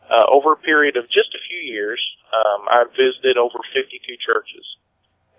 uh, 0.08 0.26
over 0.28 0.52
a 0.52 0.56
period 0.56 0.96
of 0.96 1.08
just 1.08 1.34
a 1.34 1.38
few 1.48 1.58
years, 1.58 2.00
um, 2.32 2.66
I 2.68 2.84
visited 2.96 3.36
over 3.36 3.58
52 3.72 4.16
churches. 4.18 4.76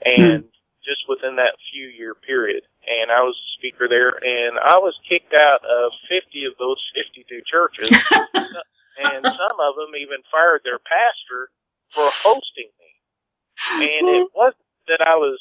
And 0.05 0.43
hmm. 0.43 0.49
just 0.83 1.05
within 1.07 1.35
that 1.35 1.55
few 1.71 1.87
year 1.87 2.15
period, 2.15 2.63
and 2.87 3.11
I 3.11 3.21
was 3.21 3.37
a 3.37 3.51
speaker 3.57 3.87
there, 3.87 4.09
and 4.09 4.57
I 4.57 4.77
was 4.79 4.99
kicked 5.07 5.33
out 5.33 5.63
of 5.63 5.91
50 6.09 6.45
of 6.45 6.53
those 6.57 6.81
52 6.95 7.41
churches, 7.45 7.89
and 8.97 9.23
some 9.23 9.57
of 9.61 9.75
them 9.75 9.93
even 9.95 10.21
fired 10.31 10.61
their 10.63 10.79
pastor 10.79 11.49
for 11.93 12.09
hosting 12.23 12.71
me. 12.79 12.91
And 13.69 14.07
it 14.09 14.27
wasn't 14.33 14.65
that 14.87 15.01
I 15.01 15.15
was 15.15 15.39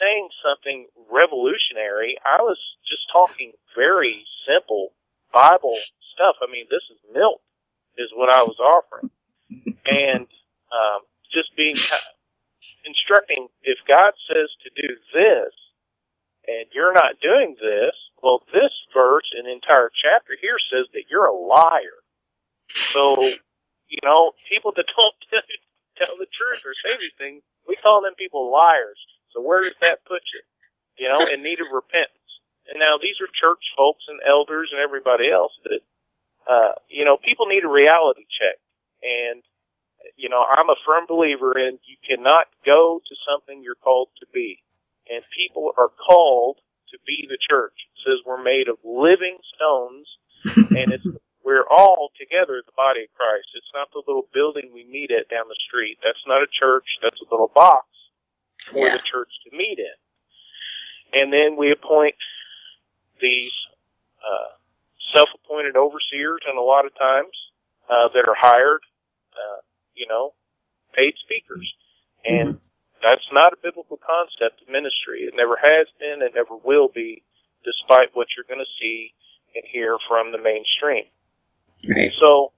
saying 0.00 0.28
something 0.42 0.88
revolutionary. 1.10 2.16
I 2.24 2.42
was 2.42 2.58
just 2.84 3.06
talking 3.12 3.52
very 3.74 4.24
simple 4.46 4.92
Bible 5.32 5.78
stuff. 6.14 6.36
I 6.42 6.50
mean, 6.50 6.66
this 6.70 6.84
is 6.90 6.98
milk, 7.12 7.40
is 7.96 8.12
what 8.14 8.28
I 8.28 8.42
was 8.42 8.58
offering, 8.58 9.10
and 9.86 10.26
um, 10.72 11.00
just 11.32 11.56
being 11.56 11.76
instructing. 12.84 13.48
If 13.62 13.78
God 13.86 14.12
says 14.28 14.54
to 14.64 14.82
do 14.82 14.94
this, 15.12 15.52
and 16.46 16.66
you're 16.72 16.92
not 16.92 17.20
doing 17.20 17.56
this, 17.60 17.92
well, 18.22 18.42
this 18.52 18.72
verse 18.94 19.32
and 19.36 19.48
entire 19.48 19.90
chapter 19.92 20.34
here 20.40 20.58
says 20.70 20.86
that 20.92 21.04
you're 21.10 21.26
a 21.26 21.34
liar. 21.34 22.00
So, 22.92 23.16
you 23.88 23.98
know, 24.04 24.32
people 24.48 24.72
that 24.76 24.86
don't 24.96 25.14
tell 25.96 26.16
the 26.18 26.26
truth 26.30 26.62
or 26.64 26.74
say 26.74 26.96
these 27.00 27.16
things, 27.18 27.42
we 27.68 27.76
call 27.76 28.02
them 28.02 28.14
people 28.16 28.50
liars. 28.52 28.98
So 29.30 29.40
where 29.40 29.62
does 29.64 29.76
that 29.80 30.04
put 30.06 30.22
you? 30.34 30.40
You 30.98 31.08
know, 31.08 31.26
in 31.26 31.42
need 31.42 31.60
of 31.60 31.66
repentance. 31.72 32.40
And 32.68 32.80
now 32.80 32.98
these 33.00 33.20
are 33.20 33.28
church 33.32 33.62
folks 33.76 34.04
and 34.08 34.20
elders 34.26 34.70
and 34.72 34.80
everybody 34.80 35.30
else 35.30 35.52
that, 35.64 35.80
uh, 36.48 36.72
you 36.88 37.04
know, 37.04 37.16
people 37.16 37.46
need 37.46 37.64
a 37.64 37.68
reality 37.68 38.24
check. 38.28 38.56
And, 39.02 39.42
you 40.16 40.28
know, 40.28 40.44
I'm 40.48 40.70
a 40.70 40.76
firm 40.84 41.04
believer 41.06 41.56
in 41.56 41.78
you 41.84 41.96
cannot 42.04 42.46
go 42.64 43.00
to 43.06 43.14
something 43.28 43.62
you're 43.62 43.74
called 43.74 44.08
to 44.20 44.26
be. 44.32 44.62
And 45.08 45.22
people 45.36 45.72
are 45.78 45.88
called 45.88 46.58
to 46.90 46.98
be 47.06 47.26
the 47.28 47.38
church. 47.38 47.74
It 47.94 48.02
says 48.04 48.20
we're 48.26 48.42
made 48.42 48.68
of 48.68 48.78
living 48.84 49.38
stones 49.54 50.18
and 50.44 50.92
it's 50.92 51.06
we're 51.46 51.64
all 51.70 52.10
together 52.18 52.60
the 52.66 52.72
body 52.76 53.04
of 53.04 53.14
Christ. 53.14 53.50
It's 53.54 53.70
not 53.72 53.88
the 53.92 54.02
little 54.04 54.26
building 54.34 54.72
we 54.74 54.84
meet 54.84 55.12
at 55.12 55.30
down 55.30 55.46
the 55.48 55.56
street. 55.68 55.98
That's 56.02 56.24
not 56.26 56.42
a 56.42 56.48
church. 56.50 56.98
That's 57.00 57.22
a 57.22 57.32
little 57.32 57.50
box 57.54 57.86
for 58.72 58.84
yeah. 58.84 58.96
the 58.96 59.02
church 59.08 59.28
to 59.44 59.56
meet 59.56 59.78
in. 59.78 61.20
And 61.20 61.32
then 61.32 61.56
we 61.56 61.70
appoint 61.70 62.16
these 63.20 63.52
uh, 64.18 64.58
self-appointed 65.14 65.76
overseers, 65.76 66.40
and 66.48 66.58
a 66.58 66.62
lot 66.62 66.84
of 66.84 66.98
times 66.98 67.30
uh, 67.88 68.08
that 68.12 68.26
are 68.28 68.34
hired, 68.36 68.80
uh, 69.32 69.62
you 69.94 70.08
know, 70.08 70.32
paid 70.94 71.14
speakers, 71.16 71.74
and 72.24 72.48
mm-hmm. 72.48 72.58
that's 73.00 73.28
not 73.30 73.52
a 73.52 73.62
biblical 73.62 74.00
concept 74.04 74.62
of 74.62 74.68
ministry. 74.68 75.20
It 75.20 75.34
never 75.36 75.56
has 75.62 75.86
been, 76.00 76.22
and 76.22 76.34
never 76.34 76.56
will 76.56 76.88
be, 76.92 77.22
despite 77.64 78.10
what 78.14 78.26
you're 78.36 78.48
going 78.48 78.64
to 78.64 78.80
see 78.80 79.14
and 79.54 79.62
hear 79.64 79.96
from 80.08 80.32
the 80.32 80.42
mainstream. 80.42 81.04
Right. 81.88 82.12
So 82.18 82.52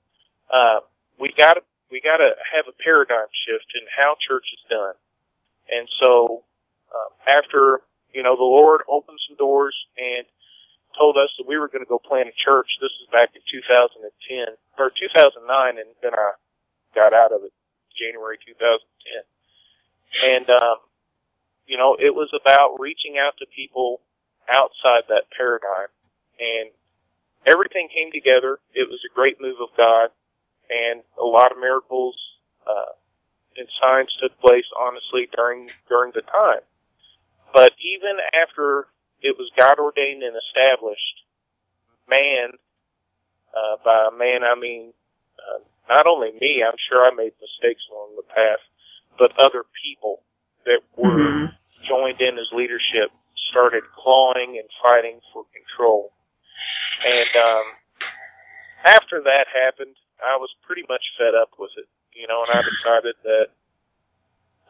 uh, 0.52 0.80
we 1.18 1.32
got 1.32 1.54
to 1.54 1.62
we 1.90 2.00
got 2.00 2.18
to 2.18 2.30
have 2.54 2.66
a 2.68 2.82
paradigm 2.82 3.28
shift 3.32 3.66
in 3.74 3.86
how 3.96 4.16
church 4.20 4.44
is 4.52 4.64
done. 4.68 4.94
And 5.70 5.88
so 6.00 6.44
uh, 6.92 7.30
after 7.30 7.80
you 8.12 8.22
know 8.22 8.36
the 8.36 8.42
Lord 8.42 8.82
opened 8.88 9.18
some 9.26 9.36
doors 9.36 9.74
and 9.96 10.26
told 10.96 11.16
us 11.16 11.30
that 11.38 11.46
we 11.46 11.58
were 11.58 11.68
going 11.68 11.84
to 11.84 11.88
go 11.88 11.98
plant 11.98 12.28
a 12.28 12.32
church. 12.32 12.78
This 12.80 12.92
is 13.02 13.08
back 13.12 13.30
in 13.34 13.42
2010 13.50 14.54
or 14.78 14.90
2009, 14.90 15.78
and 15.78 15.88
then 16.02 16.14
I 16.14 16.32
got 16.94 17.12
out 17.12 17.32
of 17.32 17.42
it 17.44 17.52
January 17.96 18.38
2010. 18.46 19.22
And 20.24 20.50
um, 20.50 20.76
you 21.66 21.76
know, 21.76 21.96
it 21.98 22.14
was 22.14 22.32
about 22.32 22.80
reaching 22.80 23.18
out 23.18 23.36
to 23.38 23.46
people 23.54 24.00
outside 24.48 25.04
that 25.08 25.24
paradigm 25.36 25.92
and 26.40 26.70
everything 27.48 27.88
came 27.88 28.12
together. 28.12 28.58
It 28.74 28.88
was 28.88 29.00
a 29.04 29.14
great 29.14 29.40
move 29.40 29.56
of 29.60 29.68
God, 29.76 30.10
and 30.70 31.02
a 31.20 31.24
lot 31.24 31.52
of 31.52 31.58
miracles 31.58 32.16
uh, 32.66 32.92
and 33.56 33.68
signs 33.80 34.16
took 34.20 34.38
place, 34.40 34.66
honestly, 34.78 35.28
during 35.34 35.70
during 35.88 36.12
the 36.14 36.22
time. 36.22 36.60
But 37.52 37.72
even 37.80 38.18
after 38.40 38.86
it 39.20 39.36
was 39.38 39.50
God 39.56 39.78
ordained 39.78 40.22
and 40.22 40.36
established, 40.36 41.24
man, 42.08 42.50
uh, 43.56 43.76
by 43.84 44.10
man 44.16 44.44
I 44.44 44.54
mean 44.54 44.92
uh, 45.38 45.60
not 45.88 46.06
only 46.06 46.32
me. 46.40 46.62
I'm 46.62 46.78
sure 46.88 47.04
I 47.04 47.14
made 47.14 47.32
mistakes 47.40 47.86
along 47.90 48.16
the 48.16 48.34
path, 48.34 48.60
but 49.18 49.38
other 49.38 49.64
people 49.82 50.22
that 50.66 50.80
were 50.96 51.10
mm-hmm. 51.10 51.46
joined 51.88 52.20
in 52.20 52.36
his 52.36 52.50
leadership 52.52 53.10
started 53.50 53.84
clawing 53.96 54.58
and 54.58 54.68
fighting 54.82 55.20
for 55.32 55.44
control. 55.54 56.12
And 57.04 57.30
um, 57.36 57.64
after 58.84 59.22
that 59.24 59.46
happened, 59.54 59.94
I 60.24 60.36
was 60.36 60.54
pretty 60.66 60.84
much 60.88 61.02
fed 61.16 61.34
up 61.34 61.50
with 61.58 61.70
it, 61.76 61.86
you 62.12 62.26
know, 62.26 62.44
and 62.46 62.58
I 62.58 62.62
decided 62.62 63.14
that 63.22 63.48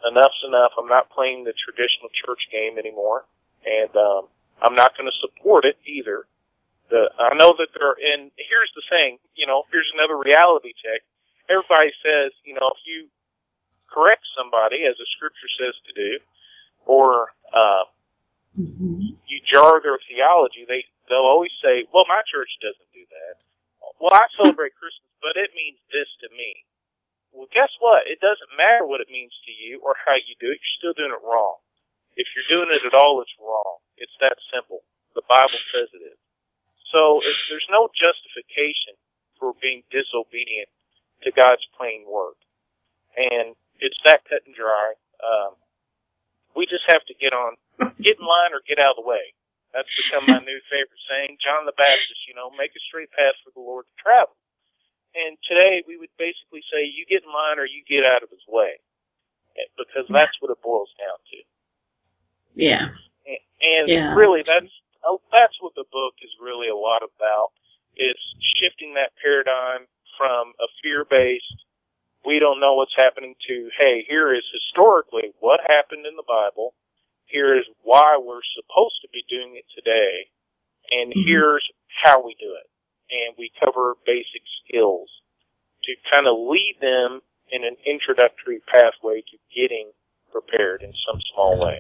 enough's 0.07 0.45
enough. 0.47 0.73
I'm 0.79 0.89
not 0.89 1.11
playing 1.11 1.45
the 1.45 1.55
traditional 1.57 2.09
church 2.13 2.49
game 2.53 2.79
anymore, 2.79 3.25
and 3.65 3.95
um, 3.97 4.29
I'm 4.61 4.75
not 4.75 4.97
going 4.97 5.11
to 5.11 5.19
support 5.21 5.65
it 5.65 5.77
either. 5.87 6.27
The, 6.91 7.11
I 7.19 7.35
know 7.35 7.55
that 7.59 7.69
there, 7.77 7.91
are, 7.91 7.99
and 8.01 8.31
here's 8.37 8.73
the 8.75 8.83
thing, 8.89 9.19
you 9.35 9.47
know, 9.47 9.65
here's 9.73 9.91
another 9.95 10.17
reality 10.17 10.73
check. 10.73 11.03
Everybody 11.49 11.93
says, 12.05 12.33
you 12.45 12.55
know, 12.55 12.73
if 12.73 12.81
you 12.87 13.09
correct 13.91 14.23
somebody, 14.37 14.85
as 14.85 14.97
the 14.97 15.07
scripture 15.17 15.49
says 15.59 15.75
to 15.87 15.93
do, 15.95 16.19
or 16.87 17.29
uh, 17.53 17.85
mm-hmm. 18.59 19.01
you 19.27 19.41
jar 19.51 19.81
their 19.83 19.99
theology, 20.09 20.65
they 20.69 20.85
they'll 21.09 21.27
always 21.29 21.53
say, 21.63 21.87
"Well, 21.93 22.05
my 22.09 22.23
church 22.27 22.59
doesn't 22.61 22.93
do 22.93 23.05
that." 23.09 23.35
Well, 24.01 24.15
I 24.15 24.27
celebrate 24.37 24.77
Christmas, 24.81 25.11
but 25.21 25.37
it 25.37 25.51
means 25.55 25.79
this 25.93 26.09
to 26.23 26.29
me. 26.37 26.65
Well, 27.33 27.49
guess 27.53 27.73
what? 27.81 28.07
It 28.07 28.21
doesn't 28.21 28.57
matter 28.57 28.87
what 28.87 29.01
it 29.01 29.11
means 29.11 29.37
to 29.45 29.53
you 29.53 29.81
or 29.85 29.95
how 30.07 30.15
you 30.15 30.35
do 30.41 30.49
it. 30.49 30.61
You're 30.61 30.79
still 30.81 30.97
doing 30.97 31.13
it 31.13 31.27
wrong. 31.27 31.61
If 32.17 32.27
you're 32.35 32.49
doing 32.49 32.75
it 32.75 32.85
at 32.85 32.95
all, 32.95 33.21
it's 33.23 33.35
wrong. 33.39 33.79
It's 33.97 34.17
that 34.21 34.39
simple. 34.53 34.83
The 35.15 35.23
Bible 35.29 35.61
says 35.73 35.89
it 35.93 36.03
is. 36.03 36.19
So 36.91 37.21
if 37.23 37.37
there's 37.49 37.69
no 37.71 37.89
justification 37.95 38.97
for 39.39 39.55
being 39.61 39.83
disobedient 39.91 40.69
to 41.23 41.31
God's 41.31 41.67
plain 41.77 42.05
word. 42.09 42.35
And 43.17 43.55
it's 43.81 43.99
that 44.05 44.23
cut 44.29 44.43
and 44.47 44.55
dry. 44.55 44.95
Um, 45.23 45.55
we 46.55 46.67
just 46.67 46.85
have 46.89 47.05
to 47.07 47.15
get 47.15 47.33
on, 47.33 47.57
get 48.01 48.19
in 48.19 48.27
line 48.27 48.53
or 48.53 48.63
get 48.67 48.79
out 48.79 48.99
of 48.99 49.05
the 49.05 49.09
way. 49.09 49.35
That's 49.75 49.89
become 49.97 50.27
my 50.27 50.41
new 50.41 50.61
favorite 50.71 51.03
saying. 51.09 51.37
John 51.45 51.67
the 51.67 51.77
Baptist, 51.77 52.25
you 52.27 52.35
know, 52.35 52.51
make 52.57 52.73
a 52.73 52.83
straight 52.89 53.13
path 53.13 53.37
for 53.45 53.53
the 53.53 53.61
Lord 53.61 53.85
to 53.87 53.95
travel. 54.03 54.37
And 55.15 55.37
today 55.45 55.85
we 55.87 55.97
would 55.97 56.13
basically 56.19 56.63
say 56.73 56.85
you 56.85 57.05
get 57.09 57.25
in 57.25 57.33
line 57.33 57.59
or 57.59 57.67
you 57.67 57.85
get 57.89 58.05
out 58.05 58.23
of 58.23 58.31
his 58.31 58.45
way. 58.49 58.81
Eh, 59.57 59.69
because 59.77 60.07
that's 60.09 60.37
what 60.41 60.51
it 60.51 60.63
boils 60.63 60.93
down 60.99 61.19
to. 61.33 61.39
Yeah. 62.55 62.89
And, 63.27 63.43
and 63.61 63.89
Yeah. 63.89 64.15
really 64.15 64.43
that's, 64.47 64.73
oh, 65.05 65.21
that's 65.33 65.57
what 65.61 65.75
the 65.75 65.85
book 65.93 66.15
is 66.23 66.35
really 66.41 66.69
a 66.69 66.77
lot 66.77 67.03
about. 67.03 67.53
It's 67.97 68.35
shifting 68.41 68.95
that 68.95 69.13
paradigm 69.23 69.87
from 70.17 70.53
a 70.61 70.67
fear-based, 70.83 71.65
we 72.27 72.39
don't 72.39 72.61
know 72.61 72.75
what's 72.75 72.97
happening 72.97 73.35
to, 73.47 73.71
hey, 73.79 74.05
here 74.09 74.33
is 74.33 74.45
historically 74.53 75.33
what 75.41 75.61
happened 75.69 76.07
in 76.07 76.17
the 76.17 76.25
Bible. 76.27 76.75
Here 77.29 77.55
is 77.55 77.67
why 77.83 78.19
we're 78.23 78.41
supposed 78.43 79.01
to 79.03 79.09
be 79.13 79.25
doing 79.29 79.57
it 79.57 79.67
today. 79.75 80.31
And 80.91 81.13
Mhm. 81.13 81.27
here's 81.27 81.71
how 82.03 82.21
we 82.25 82.35
do 82.35 82.55
it. 82.55 82.71
And 83.11 83.37
we 83.37 83.51
cover 83.51 83.97
basic 84.05 84.43
skills 84.47 85.23
to 85.83 85.97
kind 86.11 86.27
of 86.27 86.39
lead 86.39 86.79
them 86.81 87.23
in 87.51 87.65
an 87.65 87.77
introductory 87.85 88.61
pathway 88.61 89.23
to 89.23 89.39
getting 89.55 89.93
prepared 90.31 90.83
in 90.83 90.93
some 90.95 91.21
small 91.33 91.59
way. 91.59 91.79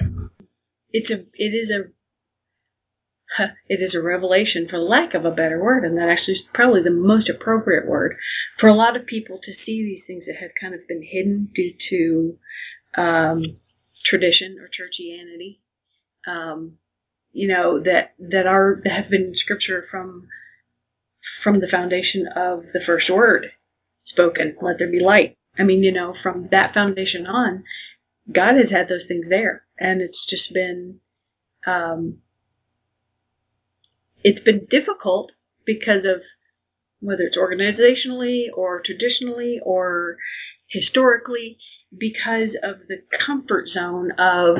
It's 0.92 1.10
a 1.10 1.26
it 1.34 1.54
is 1.54 1.70
a 1.70 1.92
it 3.68 3.80
is 3.80 3.94
a 3.94 4.02
revelation 4.02 4.68
for 4.68 4.78
lack 4.78 5.14
of 5.14 5.24
a 5.24 5.30
better 5.30 5.62
word, 5.62 5.84
and 5.84 5.96
that 5.98 6.08
actually 6.08 6.34
is 6.34 6.42
probably 6.54 6.82
the 6.82 6.90
most 6.90 7.28
appropriate 7.28 7.86
word 7.86 8.16
for 8.58 8.68
a 8.68 8.74
lot 8.74 8.96
of 8.96 9.06
people 9.06 9.38
to 9.42 9.52
see 9.64 9.82
these 9.82 10.04
things 10.06 10.24
that 10.26 10.36
have 10.36 10.52
kind 10.60 10.74
of 10.74 10.86
been 10.88 11.02
hidden 11.02 11.50
due 11.54 11.74
to 11.90 12.38
um, 13.00 13.58
tradition 14.08 14.56
or 14.58 14.68
churchianity. 14.68 15.58
Um, 16.26 16.78
you 17.32 17.48
know 17.48 17.80
that 17.80 18.14
that 18.18 18.46
are 18.46 18.80
that 18.84 18.92
have 18.92 19.10
been 19.10 19.32
scripture 19.34 19.84
from 19.90 20.28
from 21.42 21.60
the 21.60 21.68
foundation 21.68 22.26
of 22.34 22.64
the 22.72 22.80
first 22.84 23.10
word 23.10 23.52
spoken. 24.06 24.56
Let 24.60 24.78
there 24.78 24.90
be 24.90 25.00
light. 25.00 25.36
I 25.58 25.64
mean, 25.64 25.82
you 25.82 25.92
know, 25.92 26.14
from 26.22 26.48
that 26.50 26.72
foundation 26.72 27.26
on, 27.26 27.64
God 28.30 28.54
has 28.56 28.70
had 28.70 28.88
those 28.88 29.04
things 29.08 29.26
there, 29.28 29.64
and 29.78 30.00
it's 30.00 30.24
just 30.28 30.52
been, 30.54 31.00
um, 31.66 32.18
it's 34.22 34.42
been 34.44 34.66
difficult 34.70 35.32
because 35.64 36.04
of 36.04 36.22
whether 37.00 37.22
it's 37.22 37.36
organizationally 37.36 38.46
or 38.54 38.80
traditionally 38.84 39.60
or 39.62 40.16
historically, 40.68 41.58
because 41.96 42.50
of 42.62 42.76
the 42.88 43.02
comfort 43.26 43.68
zone 43.68 44.12
of 44.18 44.58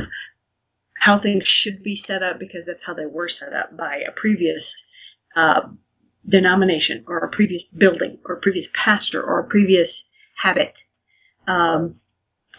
how 0.98 1.20
things 1.20 1.44
should 1.46 1.82
be 1.82 2.02
set 2.06 2.22
up, 2.22 2.38
because 2.38 2.62
that's 2.66 2.80
how 2.84 2.94
they 2.94 3.06
were 3.06 3.28
set 3.28 3.52
up 3.52 3.76
by 3.76 3.98
a 3.98 4.10
previous 4.10 4.62
uh, 5.36 5.60
denomination 6.28 7.04
or 7.06 7.18
a 7.18 7.30
previous 7.30 7.62
building 7.76 8.18
or 8.24 8.34
a 8.34 8.40
previous 8.40 8.66
pastor 8.74 9.22
or 9.22 9.38
a 9.40 9.46
previous 9.46 9.88
habit. 10.42 10.74
Um, 11.46 12.00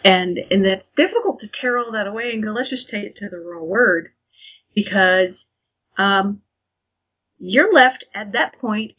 and 0.04 0.38
and 0.50 0.64
that's 0.64 0.86
difficult 0.96 1.40
to 1.40 1.48
tear 1.60 1.76
all 1.76 1.92
that 1.92 2.06
away 2.06 2.32
and 2.32 2.42
go, 2.42 2.50
let's 2.52 2.70
just 2.70 2.88
take 2.88 3.04
it 3.04 3.16
to 3.16 3.28
the 3.28 3.38
raw 3.38 3.62
word, 3.62 4.08
because 4.74 5.34
um, 5.98 6.40
you're 7.38 7.74
left 7.74 8.04
at 8.14 8.32
that 8.32 8.58
point 8.60 8.92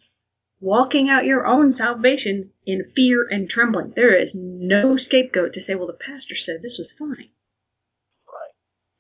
walking 0.60 1.10
out 1.10 1.26
your 1.26 1.48
own 1.48 1.76
salvation 1.76 2.52
in 2.66 2.92
fear 2.96 3.28
and 3.30 3.50
trembling. 3.50 3.94
There 3.96 4.16
is 4.16 4.30
no 4.34 4.98
scapegoat 4.98 5.54
to 5.54 5.64
say, 5.66 5.76
well, 5.76 5.88
the 5.88 5.94
pastor 5.94 6.36
said 6.36 6.62
this 6.62 6.78
was 6.78 6.88
fine. 6.98 7.30
Right. 8.28 8.54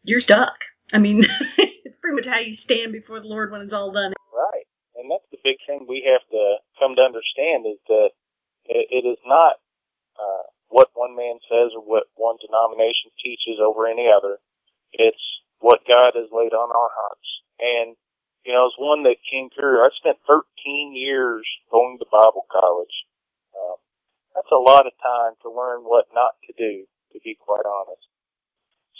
You're 0.03 0.21
stuck. 0.21 0.55
I 0.91 0.97
mean, 0.97 1.23
it's 1.57 1.97
pretty 2.01 2.15
much 2.15 2.25
how 2.25 2.39
you 2.39 2.57
stand 2.63 2.91
before 2.91 3.19
the 3.19 3.27
Lord 3.27 3.51
when 3.51 3.61
it's 3.61 3.73
all 3.73 3.91
done. 3.91 4.13
Right. 4.33 4.65
And 4.95 5.09
that's 5.09 5.29
the 5.31 5.37
big 5.43 5.57
thing 5.65 5.85
we 5.87 6.09
have 6.11 6.27
to 6.31 6.57
come 6.79 6.95
to 6.95 7.01
understand 7.01 7.65
is 7.65 7.79
that 7.87 8.11
it, 8.65 9.05
is 9.05 9.17
not 9.25 9.57
uh, 10.19 10.45
what 10.69 10.89
one 10.93 11.15
man 11.15 11.39
says 11.49 11.71
or 11.75 11.81
what 11.81 12.05
one 12.15 12.37
denomination 12.39 13.11
teaches 13.17 13.59
over 13.59 13.87
any 13.87 14.09
other. 14.11 14.37
It's 14.91 15.41
what 15.59 15.87
God 15.87 16.13
has 16.15 16.27
laid 16.31 16.53
on 16.53 16.69
our 16.69 16.89
hearts. 16.93 17.41
And, 17.59 17.95
you 18.45 18.53
know, 18.53 18.67
as 18.67 18.73
one 18.77 19.03
that 19.03 19.17
came 19.29 19.49
through, 19.49 19.79
I 19.79 19.89
spent 19.93 20.17
13 20.27 20.95
years 20.95 21.47
going 21.71 21.97
to 21.99 22.05
Bible 22.11 22.45
college. 22.51 23.05
Um, 23.55 23.77
that's 24.35 24.51
a 24.51 24.55
lot 24.55 24.87
of 24.87 24.93
time 25.01 25.33
to 25.43 25.49
learn 25.49 25.81
what 25.81 26.07
not 26.13 26.33
to 26.47 26.53
do, 26.57 26.85
to 27.13 27.19
be 27.23 27.37
quite 27.39 27.65
honest. 27.65 28.07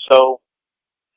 So, 0.09 0.41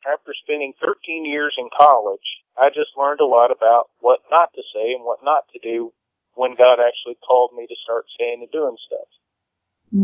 after 0.06 0.34
spending 0.34 0.74
13 0.84 1.24
years 1.24 1.54
in 1.56 1.68
college, 1.76 2.44
I 2.60 2.68
just 2.68 2.96
learned 2.96 3.20
a 3.20 3.26
lot 3.26 3.50
about 3.50 3.88
what 4.00 4.20
not 4.30 4.52
to 4.54 4.62
say 4.74 4.92
and 4.92 5.04
what 5.04 5.24
not 5.24 5.44
to 5.52 5.58
do 5.58 5.92
when 6.34 6.54
God 6.54 6.78
actually 6.80 7.16
called 7.26 7.52
me 7.56 7.66
to 7.66 7.76
start 7.82 8.04
saying 8.18 8.40
and 8.42 8.50
doing 8.50 8.76
stuff. 8.78 9.08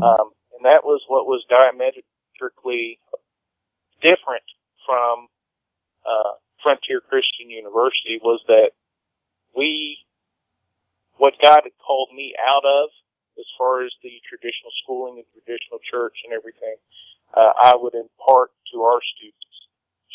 Um, 0.02 0.30
and 0.56 0.64
that 0.64 0.84
was 0.84 1.04
what 1.08 1.26
was 1.26 1.44
diametrically 1.48 3.00
different 4.00 4.44
from 4.86 5.28
uh, 6.06 6.34
Frontier 6.62 7.00
Christian 7.00 7.50
University 7.50 8.20
was 8.22 8.42
that 8.48 8.70
we, 9.56 9.98
what 11.16 11.34
God 11.40 11.62
had 11.64 11.72
called 11.84 12.10
me 12.14 12.34
out 12.38 12.64
of, 12.64 12.90
as 13.40 13.48
far 13.58 13.82
as 13.82 13.92
the 14.02 14.20
traditional 14.28 14.70
schooling 14.84 15.16
and 15.18 15.26
traditional 15.32 15.80
church 15.80 16.20
and 16.24 16.32
everything, 16.36 16.76
uh, 17.34 17.52
I 17.56 17.74
would 17.74 17.94
impart 17.94 18.52
to 18.72 18.82
our 18.84 19.00
students, 19.02 19.68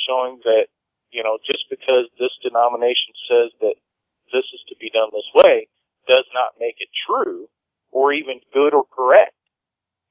showing 0.08 0.40
that 0.46 0.68
you 1.12 1.24
know 1.24 1.40
just 1.44 1.66
because 1.70 2.08
this 2.20 2.38
denomination 2.46 3.14
says 3.28 3.50
that 3.62 3.76
this 4.32 4.46
is 4.54 4.64
to 4.70 4.76
be 4.80 4.90
done 4.90 5.10
this 5.12 5.30
way 5.34 5.68
does 6.08 6.26
not 6.34 6.54
make 6.60 6.78
it 6.80 6.90
true 7.08 7.50
or 7.92 8.14
even 8.14 8.40
good 8.54 8.74
or 8.74 8.86
correct. 8.86 9.34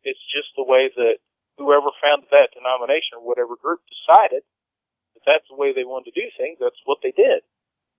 It's 0.02 0.22
just 0.34 0.48
the 0.56 0.64
way 0.64 0.90
that 0.96 1.18
whoever 1.58 1.88
founded 2.02 2.28
that 2.32 2.50
denomination 2.52 3.18
or 3.18 3.26
whatever 3.26 3.56
group 3.56 3.80
decided 3.88 4.42
that 5.14 5.22
that's 5.26 5.48
the 5.48 5.56
way 5.56 5.72
they 5.72 5.84
wanted 5.84 6.12
to 6.12 6.20
do 6.20 6.28
things. 6.36 6.58
That's 6.60 6.80
what 6.84 6.98
they 7.02 7.12
did. 7.12 7.42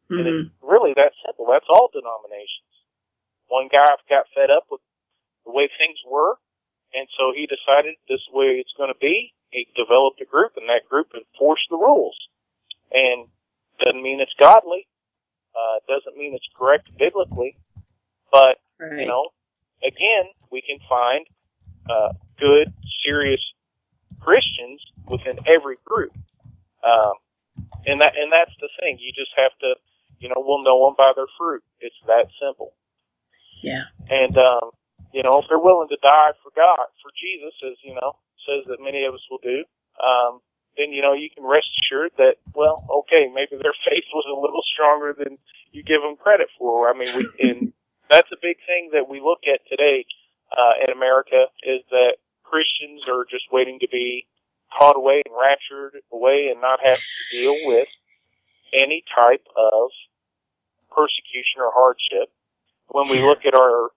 And 0.10 0.28
Mhm. 0.28 0.46
it's 0.46 0.56
really 0.62 0.94
that 0.94 1.14
simple. 1.26 1.46
That's 1.48 1.68
all 1.70 1.90
denominations. 1.90 2.68
One 3.48 3.68
guy 3.68 3.94
I've 3.94 4.06
got 4.08 4.28
fed 4.30 4.52
up 4.52 4.70
with 4.70 4.82
the 5.46 5.52
way 5.52 5.70
things 5.78 6.00
were, 6.10 6.36
and 6.94 7.08
so 7.18 7.34
he 7.36 7.48
decided 7.48 7.96
this 8.08 8.22
is 8.22 8.28
the 8.32 8.38
way 8.38 8.46
it's 8.60 8.74
going 8.78 8.90
to 8.92 9.00
be. 9.00 9.34
He 9.50 9.68
developed 9.76 10.22
a 10.22 10.26
group, 10.26 10.54
and 10.58 10.68
that 10.70 10.88
group 10.90 11.08
enforced 11.16 11.68
the 11.70 11.78
rules. 11.78 12.18
And 12.92 13.28
doesn't 13.80 14.02
mean 14.02 14.20
it's 14.20 14.36
godly. 14.40 14.88
Uh, 15.56 15.80
doesn't 15.88 16.18
mean 16.18 16.34
it's 16.34 16.50
correct 16.58 16.90
biblically. 16.98 17.58
But 18.32 18.60
Right. 18.80 19.02
you 19.02 19.06
know, 19.06 19.30
again, 19.84 20.26
we 20.52 20.62
can 20.62 20.80
find 20.90 21.26
uh, 21.90 22.10
good, 22.40 22.74
serious 23.04 23.54
Christians 24.20 24.82
within 25.08 25.40
every 25.46 25.78
group. 25.86 26.12
Um, 26.84 27.14
and 27.86 28.02
that 28.02 28.16
and 28.18 28.32
that's 28.32 28.56
the 28.60 28.70
thing. 28.80 28.98
You 29.00 29.12
just 29.14 29.32
have 29.38 29.52
to, 29.62 29.76
you 30.20 30.30
know, 30.30 30.36
we'll 30.38 30.64
know 30.64 30.86
them 30.86 30.96
by 30.98 31.14
their 31.16 31.28
fruit. 31.38 31.64
It's 31.80 31.96
that 32.08 32.28
simple. 32.40 32.74
yeah. 33.62 33.84
And 34.10 34.38
um, 34.38 34.72
you 35.16 35.24
know, 35.24 35.40
if 35.40 35.46
they're 35.48 35.58
willing 35.58 35.88
to 35.88 35.98
die 36.04 36.36
for 36.44 36.52
God, 36.54 36.92
for 37.02 37.10
Jesus, 37.16 37.56
as 37.64 37.80
you 37.84 37.96
know, 37.96 38.20
says 38.46 38.68
that 38.68 38.84
many 38.84 39.06
of 39.06 39.14
us 39.14 39.26
will 39.32 39.40
do, 39.42 39.64
um, 40.04 40.42
then 40.78 40.92
you 40.92 41.02
know 41.02 41.14
you 41.14 41.30
can 41.30 41.46
rest 41.46 41.70
assured 41.80 42.12
that 42.18 42.36
well, 42.54 42.84
okay, 43.04 43.32
maybe 43.34 43.56
their 43.56 43.74
faith 43.88 44.04
was 44.14 44.26
a 44.28 44.36
little 44.36 44.62
stronger 44.74 45.16
than 45.18 45.38
you 45.72 45.84
give 45.84 46.02
them 46.02 46.18
credit 46.18 46.50
for. 46.60 46.90
I 46.90 46.98
mean, 46.98 47.16
we 47.16 47.50
and 47.50 47.74
that's 48.10 48.30
a 48.34 48.42
big 48.42 48.58
thing 48.68 48.90
that 48.92 49.08
we 49.08 49.22
look 49.22 49.48
at 49.48 49.62
today 49.70 50.06
uh, 50.52 50.84
in 50.86 50.92
America 50.92 51.46
is 51.64 51.80
that 51.92 52.18
Christians 52.44 53.04
are 53.08 53.24
just 53.24 53.46
waiting 53.54 53.80
to 53.80 53.88
be 53.90 54.28
caught 54.78 54.98
away 54.98 55.24
and 55.26 55.34
raptured 55.34 56.02
away 56.12 56.50
and 56.52 56.60
not 56.60 56.82
have 56.84 56.98
to 56.98 57.38
deal 57.38 57.56
with 57.64 57.88
any 58.74 59.02
type 59.16 59.48
of 59.56 59.92
persecution 60.92 61.64
or 61.64 61.72
hardship. 61.74 62.30
When 62.90 63.10
we 63.10 63.22
look 63.22 63.46
at 63.46 63.56
our 63.56 63.90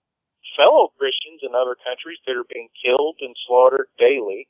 fellow 0.56 0.92
Christians 0.98 1.40
in 1.42 1.54
other 1.54 1.76
countries 1.84 2.18
that 2.26 2.36
are 2.36 2.44
being 2.52 2.68
killed 2.82 3.16
and 3.20 3.34
slaughtered 3.46 3.88
daily, 3.98 4.48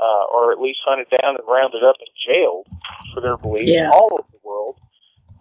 uh, 0.00 0.24
or 0.32 0.52
at 0.52 0.60
least 0.60 0.80
hunted 0.84 1.08
down 1.10 1.36
and 1.36 1.48
rounded 1.48 1.82
up 1.82 1.96
and 1.98 2.08
jailed 2.26 2.66
for 3.14 3.20
their 3.20 3.36
beliefs 3.36 3.70
Yeah. 3.72 3.90
all 3.90 4.08
over 4.12 4.28
the 4.32 4.40
world, 4.42 4.78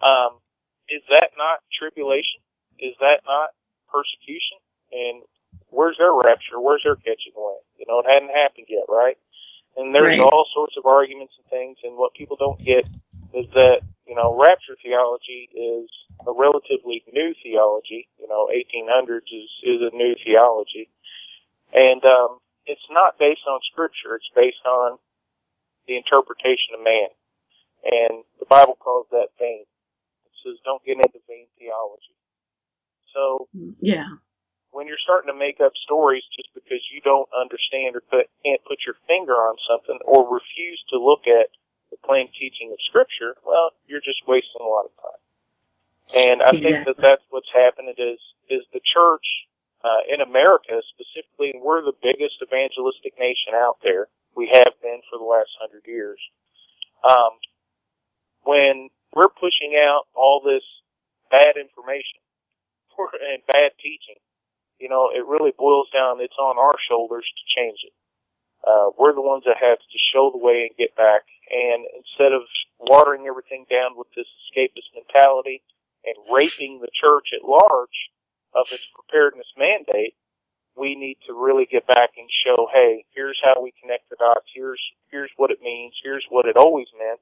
um, 0.02 0.40
is 0.88 1.02
that 1.10 1.32
not 1.38 1.62
tribulation? 1.72 2.42
Is 2.80 2.96
that 3.00 3.22
not 3.26 3.52
persecution? 3.88 4.58
And 4.92 5.24
where's 5.70 5.98
their 5.98 6.14
rapture? 6.14 6.60
Where's 6.60 6.84
their 6.84 6.96
catching 6.96 7.34
away? 7.36 7.58
You 7.78 7.86
know, 7.88 8.00
it 8.00 8.06
hadn't 8.10 8.30
happened 8.30 8.68
yet, 8.70 8.86
right? 8.90 9.18
And 9.78 9.94
there's 9.94 10.18
Right. 10.18 10.22
all 10.22 10.46
sorts 10.54 10.78
of 10.78 10.86
arguments 10.86 11.38
and 11.38 11.46
things. 11.48 11.78
And 11.84 11.98
what 11.98 12.14
people 12.14 12.38
don't 12.38 12.60
get 12.64 12.88
is 13.34 13.48
that 13.52 13.82
you 14.08 14.16
know 14.16 14.38
rapture 14.40 14.76
theology 14.82 15.50
is 15.54 15.90
a 16.28 16.32
relatively 16.32 17.04
new 17.12 17.34
theology. 17.42 18.08
You 18.20 18.28
know, 18.28 18.48
1800s 18.54 19.32
is 19.32 19.50
is 19.64 19.82
a 19.82 19.96
new 19.96 20.16
theology, 20.24 20.90
and 21.74 22.04
um, 22.06 22.40
it's 22.66 22.88
not 22.90 23.20
based 23.20 23.46
on 23.48 23.60
scripture. 23.64 24.16
It's 24.16 24.32
based 24.36 24.66
on 24.66 24.98
the 25.88 25.98
interpretation 25.98 26.76
of 26.78 26.84
man, 26.84 27.10
and 27.84 28.24
the 28.40 28.46
Bible 28.50 28.78
calls 28.80 29.08
that 29.12 29.30
vain. 29.40 29.66
It 30.26 30.32
says 30.44 30.60
don't 30.66 30.84
get 30.84 30.98
into 30.98 31.20
vain 31.28 31.48
theology. 31.58 32.16
So 33.14 33.48
Yeah. 33.80 34.18
when 34.72 34.88
you're 34.88 35.00
starting 35.00 35.32
to 35.32 35.38
make 35.38 35.62
up 35.62 35.72
stories 35.76 36.26
just 36.36 36.50
because 36.54 36.84
you 36.92 37.00
don't 37.02 37.30
understand 37.32 37.96
or 37.96 38.02
put, 38.02 38.28
can't 38.44 38.64
put 38.66 38.80
your 38.86 38.96
finger 39.08 39.34
on 39.34 39.56
something 39.68 40.00
or 40.04 40.28
refuse 40.28 40.84
to 40.90 41.00
look 41.00 41.28
at 41.28 41.48
the 41.96 42.08
plain 42.08 42.30
teaching 42.38 42.72
of 42.72 42.80
Scripture, 42.82 43.36
well, 43.46 43.72
you're 43.88 44.04
just 44.04 44.28
wasting 44.28 44.62
a 44.62 44.68
lot 44.68 44.86
of 44.86 44.92
time. 45.00 45.22
And 46.14 46.42
I 46.42 46.52
think 46.52 46.86
that 46.86 46.98
that's 47.02 47.24
what's 47.30 47.52
happened 47.52 47.90
is 47.98 48.20
is 48.48 48.64
the 48.74 48.82
church 48.84 49.26
uh, 49.84 50.06
in 50.08 50.22
America 50.22 50.82
specifically, 50.94 51.52
and 51.52 51.64
we're 51.64 51.82
the 51.82 51.98
biggest 52.02 52.44
evangelistic 52.46 53.14
nation 53.18 53.54
out 53.56 53.78
there. 53.84 54.08
We 54.36 54.50
have 54.54 54.74
been 54.84 55.02
for 55.10 55.18
the 55.18 55.26
last 55.26 55.50
hundred 55.60 55.84
years. 55.88 56.20
Um, 57.08 57.32
when 58.44 58.90
we're 59.16 59.34
pushing 59.40 59.76
out 59.80 60.04
all 60.14 60.42
this 60.46 60.64
bad 61.32 61.58
information 61.58 62.20
and 63.32 63.42
bad 63.48 63.72
teaching, 63.82 64.22
you 64.80 64.90
know, 64.90 65.10
it 65.10 65.26
really 65.26 65.54
boils 65.58 65.88
down, 65.92 66.22
it's 66.22 66.38
on 66.38 66.58
our 66.58 66.76
shoulders 66.78 67.26
to 67.26 67.60
change 67.60 67.80
it. 67.84 67.94
Uh, 68.66 68.90
we're 68.98 69.14
the 69.14 69.22
ones 69.22 69.44
that 69.46 69.58
have 69.58 69.80
to 69.80 69.98
show 70.12 70.32
the 70.32 70.38
way 70.38 70.68
and 70.68 70.78
get 70.78 70.96
back. 70.96 71.22
And 71.52 71.86
instead 71.96 72.32
of 72.32 72.42
watering 72.80 73.28
everything 73.28 73.66
down 73.70 73.98
with 73.98 74.08
this 74.16 74.28
escapist 74.28 74.90
mentality 74.96 75.62
and 76.04 76.16
raping 76.34 76.80
the 76.82 76.90
church 76.94 77.30
at 77.34 77.48
large 77.48 78.10
of 78.54 78.66
its 78.72 78.84
preparedness 78.94 79.52
mandate, 79.58 80.16
we 80.76 80.96
need 80.96 81.18
to 81.28 81.34
really 81.34 81.66
get 81.66 81.88
back 81.88 82.12
and 82.18 82.28
show, 82.30 82.68
hey, 82.74 83.06
here's 83.14 83.40
how 83.44 83.62
we 83.62 83.74
connect 83.82 84.10
the 84.10 84.18
dots. 84.18 84.50
Here's, 84.54 84.82
here's 85.10 85.32
what 85.38 85.52
it 85.52 85.62
means. 85.62 85.94
Here's 86.04 86.26
what 86.30 86.46
it 86.48 86.58
always 86.58 86.88
meant. 86.98 87.20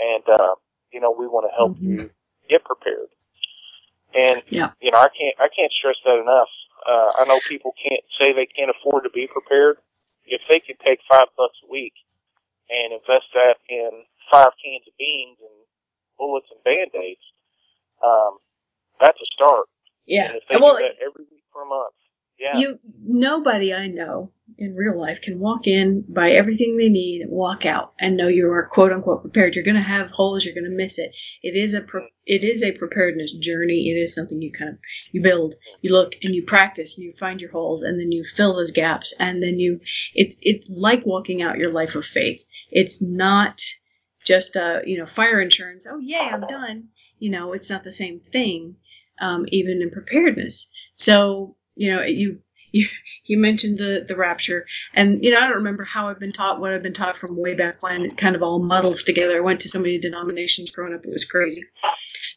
And, 0.00 0.28
uh, 0.28 0.54
you 0.90 1.00
know, 1.00 1.14
we 1.16 1.26
want 1.26 1.46
to 1.48 1.54
help 1.54 1.76
Mhm. 1.76 1.82
you 1.82 2.10
get 2.48 2.64
prepared. 2.64 3.08
And 4.14 4.42
Yeah. 4.48 4.72
you 4.80 4.90
know, 4.90 4.98
I 4.98 5.08
can't 5.08 5.34
I 5.40 5.48
can't 5.48 5.72
stress 5.72 5.98
that 6.04 6.18
enough. 6.18 6.50
Uh, 6.84 7.12
I 7.18 7.24
know 7.24 7.40
people 7.48 7.72
can't 7.72 8.02
say 8.18 8.32
they 8.32 8.44
can't 8.44 8.70
afford 8.70 9.04
to 9.04 9.10
be 9.10 9.26
prepared. 9.26 9.78
If 10.26 10.42
they 10.48 10.60
could 10.60 10.78
take 10.80 11.00
five 11.08 11.28
bucks 11.36 11.58
a 11.62 11.66
week 11.66 11.94
and 12.70 12.92
invest 12.92 13.26
that 13.34 13.58
in 13.68 13.90
five 14.30 14.52
cans 14.62 14.86
of 14.86 14.94
beans 14.98 15.38
and 15.40 15.58
bullets 16.18 16.48
and 16.50 16.62
band 16.64 16.90
aids, 16.94 17.24
um, 18.04 18.38
that's 19.00 19.20
a 19.20 19.26
start. 19.32 19.66
Yeah. 20.06 20.28
And 20.32 20.36
if 20.36 20.44
they 20.48 20.56
Well, 20.56 20.76
do 20.76 20.84
that 20.84 20.98
every 21.02 21.24
week 21.30 21.44
for 21.52 21.62
a 21.62 21.66
month, 21.66 21.94
yeah, 22.38 22.58
You 22.58 22.78
nobody 23.04 23.72
I 23.72 23.88
know 23.88 24.32
in 24.58 24.74
real 24.74 24.98
life 25.00 25.18
can 25.22 25.38
walk 25.38 25.66
in, 25.66 26.04
buy 26.08 26.30
everything 26.30 26.76
they 26.76 26.88
need, 26.88 27.24
walk 27.28 27.64
out, 27.64 27.94
and 27.98 28.16
know 28.16 28.28
you 28.28 28.50
are 28.50 28.68
quote 28.72 28.92
unquote 28.92 29.22
prepared. 29.22 29.54
You're 29.54 29.64
going 29.64 29.76
to 29.76 29.82
have 29.82 30.08
holes. 30.08 30.44
You're 30.44 30.54
going 30.54 30.70
to 30.70 30.76
miss 30.76 30.92
it. 30.96 31.14
It 31.42 31.56
is 31.56 31.74
a 31.74 31.80
pre- 31.80 32.12
it 32.26 32.44
is 32.44 32.62
a 32.62 32.76
preparedness 32.78 33.32
journey. 33.40 33.90
It 33.90 33.98
is 33.98 34.14
something 34.14 34.40
you 34.40 34.52
kind 34.52 34.70
of 34.70 34.78
you 35.10 35.22
build, 35.22 35.54
you 35.80 35.92
look, 35.92 36.12
and 36.22 36.34
you 36.34 36.44
practice. 36.46 36.92
You 36.96 37.14
find 37.18 37.40
your 37.40 37.50
holes, 37.50 37.82
and 37.82 37.98
then 37.98 38.12
you 38.12 38.24
fill 38.36 38.56
those 38.56 38.72
gaps, 38.72 39.12
and 39.18 39.42
then 39.42 39.58
you 39.58 39.80
it 40.14 40.36
it's 40.40 40.66
like 40.68 41.04
walking 41.06 41.42
out 41.42 41.58
your 41.58 41.72
life 41.72 41.94
of 41.94 42.04
faith. 42.12 42.40
It's 42.70 42.94
not 43.00 43.56
just 44.26 44.54
uh 44.56 44.80
you 44.84 44.98
know 44.98 45.06
fire 45.14 45.40
insurance. 45.40 45.82
Oh 45.90 45.98
yay, 45.98 46.28
I'm 46.32 46.46
done. 46.46 46.88
You 47.18 47.30
know, 47.30 47.52
it's 47.52 47.70
not 47.70 47.84
the 47.84 47.94
same 47.96 48.20
thing. 48.32 48.76
Um, 49.20 49.44
even 49.48 49.82
in 49.82 49.90
preparedness. 49.90 50.54
So 51.04 51.56
you 51.74 51.94
know, 51.94 52.02
you 52.02 52.40
you 52.72 52.88
you 53.24 53.38
mentioned 53.38 53.78
the 53.78 54.04
the 54.06 54.16
rapture, 54.16 54.66
and 54.94 55.22
you 55.22 55.30
know, 55.30 55.38
I 55.38 55.46
don't 55.46 55.58
remember 55.58 55.84
how 55.84 56.08
I've 56.08 56.18
been 56.18 56.32
taught 56.32 56.60
what 56.60 56.72
I've 56.72 56.82
been 56.82 56.94
taught 56.94 57.18
from 57.18 57.36
way 57.36 57.54
back 57.54 57.82
when. 57.82 58.02
It 58.02 58.18
kind 58.18 58.34
of 58.34 58.42
all 58.42 58.58
muddles 58.58 59.02
together. 59.04 59.36
I 59.36 59.40
went 59.40 59.60
to 59.62 59.68
so 59.68 59.78
many 59.78 59.98
denominations 59.98 60.70
growing 60.70 60.94
up; 60.94 61.04
it 61.04 61.10
was 61.10 61.26
crazy. 61.30 61.64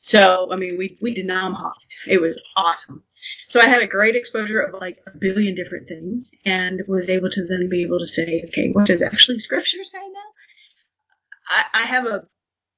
So, 0.10 0.50
I 0.52 0.56
mean, 0.56 0.78
we 0.78 0.98
we 1.02 1.16
denom 1.16 1.56
hopped. 1.56 1.86
It 2.08 2.22
was 2.22 2.40
awesome. 2.56 3.04
So 3.50 3.60
I 3.60 3.68
had 3.68 3.82
a 3.82 3.88
great 3.88 4.16
exposure 4.16 4.60
of 4.60 4.80
like 4.80 4.98
a 5.08 5.18
billion 5.18 5.56
different 5.56 5.88
things, 5.88 6.26
and 6.46 6.82
was 6.88 7.10
able 7.10 7.30
to 7.32 7.46
then 7.48 7.70
be 7.70 7.82
able 7.82 8.00
to 8.00 8.08
say, 8.08 8.44
okay, 8.50 8.70
what 8.72 8.88
does 8.88 9.02
actually 9.02 9.40
Scripture 9.40 9.84
say 9.92 9.98
now? 9.98 10.30
I, 11.48 11.84
I 11.84 11.88
have 11.88 12.06
a 12.06 12.28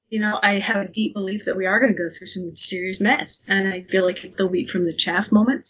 you 0.09 0.21
know, 0.21 0.39
I 0.41 0.59
have 0.59 0.77
a 0.77 0.87
deep 0.87 1.13
belief 1.13 1.41
that 1.45 1.57
we 1.57 1.65
are 1.65 1.81
going 1.81 1.91
to 1.91 1.97
go 1.97 2.09
through 2.17 2.27
some 2.27 2.53
serious 2.69 3.01
mess, 3.01 3.27
and 3.45 3.67
I 3.67 3.85
feel 3.91 4.05
like 4.05 4.23
it's 4.23 4.37
the 4.37 4.47
wheat 4.47 4.69
from 4.69 4.85
the 4.85 4.95
chaff 4.95 5.33
moments 5.33 5.67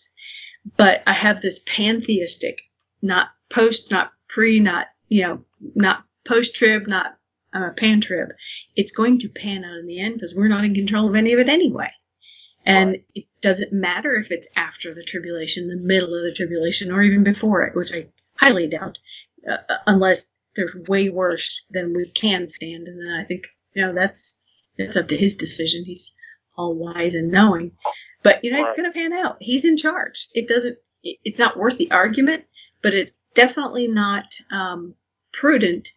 but 0.78 1.01
I 1.05 1.13
have 1.13 1.41
this 1.41 1.59
pantheistic, 1.65 2.57
not 3.01 3.30
post, 3.53 3.84
not 3.89 4.11
pre, 4.28 4.59
not 4.59 4.88
you 5.09 5.24
know, 5.24 5.45
not 5.76 6.03
post 6.28 6.55
trib, 6.55 6.88
not 6.88 7.18
uh, 7.53 7.70
pan 7.78 8.01
trib. 8.01 8.30
It's 8.76 8.91
going 8.91 9.20
to 9.20 9.30
pan 9.30 9.63
out 9.63 9.80
in 9.80 9.88
the 9.88 10.01
end 10.01 10.15
because 10.15 10.36
we're 10.36 10.49
not 10.49 10.65
in 10.65 10.74
control 10.74 11.07
of 11.07 11.15
any 11.15 11.34
of 11.34 11.39
it 11.39 11.49
anyway. 11.49 11.91
And 12.65 12.89
Right. 12.91 13.05
it 13.15 13.26
doesn't 13.41 13.72
matter 13.72 14.15
if 14.15 14.30
it's 14.30 14.47
after 14.55 14.93
the 14.93 15.03
tribulation, 15.03 15.70
the 15.70 15.78
middle 15.78 16.13
of 16.13 16.24
the 16.24 16.34
tribulation, 16.36 16.91
or 16.91 17.01
even 17.01 17.24
before 17.24 17.63
it, 17.63 17.76
which 17.76 17.91
I 17.93 18.07
highly 18.36 18.68
doubt, 18.68 18.97
uh, 19.47 19.57
uh, 19.70 19.78
unless 19.88 20.20
there's 20.55 20.76
way 20.88 21.07
worse 21.09 21.61
than 21.70 21.95
we 21.95 22.11
can 22.20 22.51
stand. 22.57 22.88
And 22.88 22.99
then 22.99 23.09
I 23.09 23.24
think, 23.24 23.45
you 23.74 23.84
know, 23.86 23.93
that's 23.93 24.18
that's 24.78 24.97
up 24.97 25.07
to 25.07 25.18
his 25.18 25.34
decision. 25.36 25.86
He's 25.86 26.03
all 26.58 26.76
wise 26.76 27.14
and 27.14 27.32
knowing. 27.32 27.72
But 28.24 28.43
you 28.43 28.51
know, 28.51 28.62
Right. 28.64 28.70
it's 28.70 28.78
going 28.78 28.91
to 28.91 28.97
pan 28.97 29.14
out. 29.14 29.38
He's 29.39 29.64
in 29.64 29.78
charge. 29.78 30.28
It 30.34 30.47
doesn't. 30.47 30.78
it- 31.03 31.20
It's 31.24 31.39
not 31.39 31.58
worth 31.58 31.78
the 31.78 31.91
argument, 31.91 32.45
but 32.82 32.93
it's 32.93 33.12
definitely 33.36 33.88
not 33.88 34.26
um, 34.51 34.95
prudent 35.34 35.88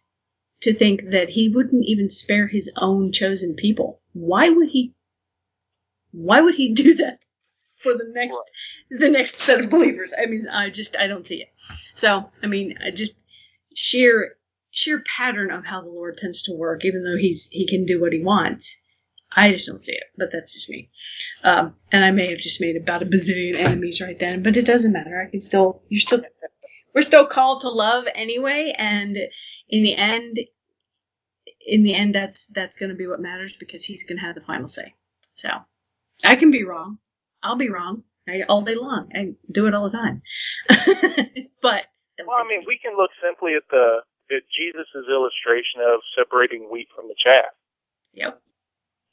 to 0.61 0.73
think 0.73 1.09
that 1.09 1.29
he 1.29 1.49
wouldn't 1.49 1.85
even 1.85 2.11
spare 2.11 2.47
his 2.47 2.69
own 2.77 3.11
chosen 3.11 3.55
people. 3.55 3.99
Why 4.13 4.49
would 4.49 4.69
he? 4.69 4.93
Why 6.11 6.41
would 6.41 6.55
he 6.55 6.73
do 6.83 6.93
that 6.95 7.19
for 7.83 7.93
the 7.93 8.05
next 8.13 8.35
the 8.91 9.09
next 9.09 9.33
set 9.45 9.59
of 9.63 9.69
believers? 9.69 10.11
I 10.17 10.27
mean, 10.29 10.47
I 10.47 10.69
just 10.69 10.95
I 10.97 11.07
don't 11.07 11.27
see 11.27 11.41
it. 11.41 11.49
So 11.99 12.31
I 12.43 12.47
mean, 12.47 12.77
I 12.83 12.91
just 12.91 13.13
sheer 13.75 14.35
sheer 14.69 15.03
pattern 15.17 15.51
of 15.51 15.65
how 15.65 15.81
the 15.81 15.89
Lord 15.89 16.17
tends 16.17 16.41
to 16.43 16.53
work, 16.53 16.85
even 16.85 17.03
though 17.03 17.17
he's 17.17 17.41
he 17.49 17.67
can 17.67 17.85
do 17.85 17.99
what 17.99 18.13
he 18.13 18.23
wants. 18.23 18.65
I 19.33 19.51
just 19.51 19.65
don't 19.65 19.85
see 19.85 19.93
it, 19.93 20.03
but 20.17 20.29
that's 20.33 20.51
just 20.53 20.69
me. 20.69 20.89
Um, 21.43 21.75
and 21.91 22.03
I 22.03 22.11
may 22.11 22.29
have 22.31 22.39
just 22.39 22.59
made 22.59 22.75
about 22.75 23.01
a 23.01 23.05
bazillion 23.05 23.57
enemies 23.57 24.01
right 24.01 24.17
then, 24.19 24.43
but 24.43 24.57
it 24.57 24.63
doesn't 24.63 24.91
matter. 24.91 25.25
I 25.25 25.29
can 25.29 25.45
still, 25.47 25.81
you're 25.89 26.01
still, 26.01 26.21
we're 26.93 27.03
still 27.03 27.27
called 27.27 27.61
to 27.61 27.69
love 27.69 28.05
anyway, 28.13 28.73
and 28.77 29.17
in 29.69 29.83
the 29.83 29.95
end, 29.95 30.37
in 31.65 31.83
the 31.83 31.95
end, 31.95 32.15
that's 32.15 32.37
that's 32.53 32.73
going 32.79 32.89
to 32.89 32.95
be 32.95 33.07
what 33.07 33.21
matters 33.21 33.53
because 33.59 33.81
he's 33.83 34.01
going 34.07 34.17
to 34.17 34.25
have 34.25 34.35
the 34.35 34.41
final 34.41 34.69
say. 34.75 34.93
So, 35.37 35.49
I 36.23 36.35
can 36.35 36.51
be 36.51 36.63
wrong. 36.63 36.97
I'll 37.43 37.55
be 37.57 37.69
wrong 37.69 38.03
I, 38.27 38.41
all 38.47 38.63
day 38.63 38.75
long. 38.75 39.09
I 39.15 39.33
do 39.51 39.67
it 39.67 39.73
all 39.73 39.89
the 39.89 39.97
time. 39.97 40.21
but 41.61 41.85
Well, 42.25 42.37
I 42.37 42.47
mean, 42.47 42.63
we 42.67 42.77
can 42.77 42.95
look 42.97 43.11
simply 43.21 43.55
at 43.55 43.63
the 43.69 44.01
at 44.31 44.43
Jesus' 44.55 44.87
illustration 45.09 45.81
of 45.81 45.99
separating 46.15 46.69
wheat 46.71 46.87
from 46.95 47.07
the 47.07 47.15
chaff. 47.17 47.51
yep, 48.13 48.41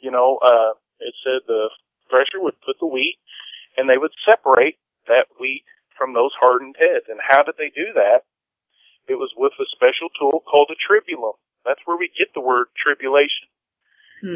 You 0.01 0.11
know, 0.11 0.39
uh, 0.39 0.73
it 1.01 1.15
said 1.23 1.43
the 1.47 1.71
thresher 2.11 2.41
would 2.41 2.61
put 2.65 2.79
the 2.81 2.87
wheat, 2.87 3.19
and 3.77 3.89
they 3.89 3.99
would 3.99 4.13
separate 4.25 4.79
that 5.07 5.27
wheat 5.41 5.65
from 5.97 6.15
those 6.15 6.33
hardened 6.41 6.77
heads. 6.79 7.07
And 7.09 7.21
how 7.23 7.43
did 7.43 7.57
they 7.59 7.71
do 7.71 7.93
that? 7.95 8.25
It 9.09 9.17
was 9.17 9.33
with 9.37 9.53
a 9.59 9.67
special 9.67 10.09
tool 10.19 10.43
called 10.47 10.71
a 10.71 10.77
tribulum. 10.77 11.35
That's 11.65 11.81
where 11.85 11.97
we 11.97 12.11
get 12.17 12.35
the 12.35 12.41
word 12.41 12.69
tribulation. 12.77 13.49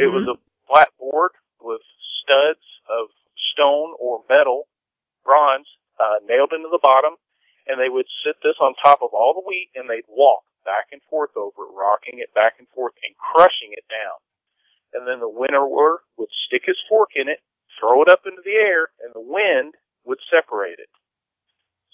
It 0.01 0.07
was 0.13 0.27
a 0.29 0.39
flat 0.67 0.89
board 0.99 1.33
with 1.61 1.83
studs 2.23 2.65
of 2.89 3.09
stone 3.53 3.95
or 3.99 4.23
metal, 4.29 4.69
bronze, 5.25 5.67
uh, 5.99 6.17
nailed 6.27 6.53
into 6.53 6.69
the 6.71 6.79
bottom, 6.83 7.15
and 7.67 7.79
they 7.79 7.89
would 7.89 8.07
sit 8.25 8.37
this 8.43 8.57
on 8.61 8.75
top 8.75 9.03
of 9.03 9.11
all 9.13 9.35
the 9.35 9.47
wheat, 9.47 9.71
and 9.75 9.89
they'd 9.89 10.09
walk 10.09 10.43
back 10.65 10.87
and 10.93 11.03
forth 11.11 11.37
over 11.37 11.67
it, 11.67 11.75
rocking 11.75 12.19
it 12.19 12.35
back 12.35 12.55
and 12.59 12.69
forth 12.75 12.95
and 13.03 13.15
crushing 13.17 13.73
it 13.73 13.85
down. 13.91 14.19
And 14.95 15.07
then 15.09 15.21
the 15.21 15.29
winnower 15.29 16.03
would 16.19 16.29
stick 16.31 16.63
his 16.67 16.81
fork 16.89 17.11
in 17.15 17.29
it, 17.29 17.41
throw 17.81 18.03
it 18.03 18.09
up 18.09 18.27
into 18.27 18.43
the 18.45 18.53
air, 18.53 18.89
and 19.03 19.15
the 19.15 19.21
wind 19.21 19.75
would 20.05 20.19
separate 20.29 20.79
it. 20.79 20.89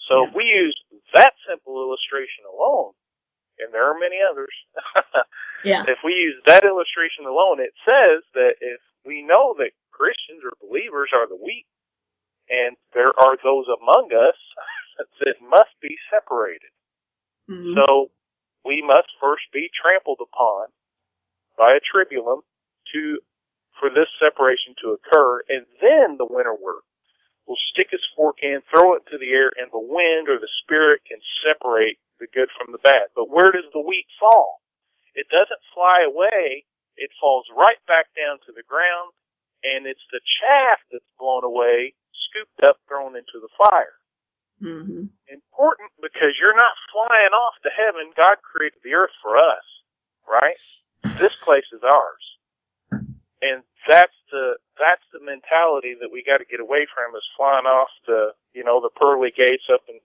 So 0.07 0.23
if 0.29 0.35
we 0.35 0.45
use 0.45 0.75
that 1.13 1.33
simple 1.47 1.81
illustration 1.81 2.45
alone, 2.51 2.93
and 3.59 3.73
there 3.73 3.89
are 3.89 3.99
many 3.99 4.17
others, 4.21 4.53
yeah, 5.63 5.83
if 5.87 5.99
we 6.03 6.13
use 6.13 6.35
that 6.45 6.63
illustration 6.63 7.25
alone, 7.25 7.59
it 7.59 7.73
says 7.85 8.23
that 8.33 8.55
if 8.61 8.79
we 9.05 9.21
know 9.21 9.55
that 9.59 9.71
Christians 9.91 10.41
or 10.43 10.53
believers 10.61 11.11
are 11.13 11.27
the 11.27 11.35
weak, 11.35 11.65
and 12.49 12.75
there 12.93 13.17
are 13.19 13.37
those 13.43 13.67
among 13.67 14.09
us 14.13 14.37
that 15.19 15.35
must 15.41 15.75
be 15.81 15.97
separated. 16.09 16.71
Mhm. 17.49 17.75
So 17.75 18.11
we 18.65 18.81
must 18.81 19.09
first 19.19 19.43
be 19.51 19.69
trampled 19.73 20.19
upon 20.21 20.67
by 21.57 21.73
a 21.73 21.81
tribulum 21.81 22.41
to 22.93 23.19
for 23.79 23.89
this 23.89 24.09
separation 24.19 24.75
to 24.81 24.91
occur, 24.97 25.41
and 25.49 25.65
then 25.81 26.17
the 26.17 26.27
winter 26.29 26.53
work 26.53 26.83
will 27.47 27.57
stick 27.71 27.89
its 27.91 28.07
fork 28.15 28.37
in, 28.41 28.61
throw 28.69 28.93
it 28.93 29.03
into 29.07 29.17
the 29.17 29.31
air, 29.31 29.51
and 29.57 29.71
the 29.71 29.79
wind 29.79 30.29
or 30.29 30.37
the 30.39 30.49
spirit 30.63 31.01
can 31.07 31.19
separate 31.43 31.97
the 32.19 32.27
good 32.33 32.49
from 32.57 32.71
the 32.71 32.77
bad. 32.79 33.07
But 33.15 33.29
where 33.29 33.51
does 33.51 33.65
the 33.73 33.81
wheat 33.81 34.07
fall? 34.19 34.61
It 35.15 35.27
doesn't 35.29 35.59
fly 35.73 36.03
away. 36.03 36.65
It 36.97 37.11
falls 37.19 37.47
right 37.55 37.79
back 37.87 38.07
down 38.15 38.39
to 38.45 38.51
the 38.51 38.63
ground, 38.67 39.13
and 39.63 39.87
it's 39.87 40.05
the 40.11 40.21
chaff 40.41 40.79
that's 40.91 41.05
blown 41.17 41.43
away, 41.45 41.95
scooped 42.13 42.63
up, 42.63 42.77
thrown 42.87 43.15
into 43.15 43.39
the 43.41 43.49
fire 43.57 43.95
Mhm. 44.61 45.09
important 45.27 45.91
because 46.01 46.37
you're 46.39 46.55
not 46.55 46.75
flying 46.91 47.31
off 47.33 47.55
to 47.63 47.69
heaven. 47.69 48.11
God 48.15 48.41
created 48.41 48.79
the 48.83 48.93
earth 48.93 49.13
for 49.21 49.37
us, 49.37 49.83
right? 50.27 50.57
This 51.19 51.35
place 51.43 51.71
is 51.71 51.83
ours. 51.83 52.37
And 53.41 53.63
that's 53.87 54.15
the 54.31 54.55
that's 54.79 55.03
the 55.13 55.21
mentality 55.23 55.95
that 56.01 56.11
we 56.11 56.23
got 56.23 56.39
to 56.39 56.45
get 56.45 56.59
away 56.59 56.87
from 56.93 57.15
is 57.15 57.27
flying 57.37 57.65
off 57.65 57.89
the 58.07 58.33
you 58.53 58.63
know 58.63 58.81
the 58.81 58.89
pearly 58.99 59.31
gates 59.31 59.69
up 59.71 59.81
in 59.87 59.99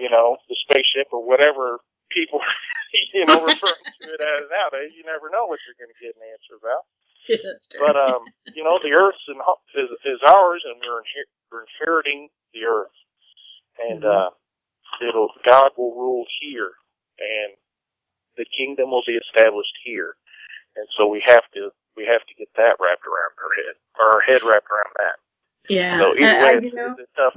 you 0.00 0.10
know 0.10 0.36
the 0.48 0.56
spaceship 0.68 1.08
or 1.12 1.26
whatever 1.26 1.78
people 2.10 2.40
you 3.14 3.26
know 3.26 3.42
referring 3.42 3.86
to 4.00 4.04
it 4.14 4.20
as 4.20 4.46
nowadays. 4.50 4.92
You 4.96 5.04
never 5.04 5.30
know 5.30 5.46
what 5.46 5.60
you're 5.66 5.78
going 5.78 5.92
to 5.92 6.02
get 6.04 6.16
an 6.16 6.22
answer 6.32 6.56
about. 6.60 6.84
Yeah, 7.28 7.36
that's 7.42 7.66
true. 7.72 7.80
But 7.80 7.96
um, 7.96 8.28
you 8.54 8.62
know, 8.64 8.78
the 8.82 8.92
earth's 8.92 9.24
in, 9.28 9.36
is 9.80 9.90
is 10.04 10.20
ours, 10.22 10.62
and 10.66 10.76
we're 10.80 11.00
inher- 11.00 11.32
we're 11.50 11.64
inheriting 11.64 12.28
the 12.52 12.66
earth, 12.66 12.92
and 13.78 14.02
Mhm. 14.02 14.04
uh, 14.04 14.30
it'll 15.00 15.30
God 15.44 15.72
will 15.78 15.94
rule 15.94 16.26
here, 16.40 16.72
and 17.18 17.56
the 18.36 18.44
kingdom 18.44 18.90
will 18.90 19.04
be 19.06 19.16
established 19.16 19.74
here, 19.84 20.16
and 20.76 20.86
so 20.96 21.06
we 21.08 21.20
have 21.20 21.44
to 21.54 21.70
we 21.96 22.06
have 22.06 22.24
to 22.26 22.34
get 22.34 22.48
that 22.56 22.76
wrapped 22.80 23.06
around 23.06 23.34
our 23.38 23.54
head, 23.56 23.74
or 23.98 24.06
our 24.14 24.20
head 24.20 24.40
wrapped 24.46 24.66
around 24.70 24.92
that. 24.98 25.16
yeah, 25.68 25.98
So 25.98 26.14
either 26.14 26.26
I- 26.26 26.42
way, 26.42 26.48
I- 26.48 26.60
it's, 26.64 26.74
know, 26.74 26.96
it's 26.98 27.12
tough. 27.16 27.34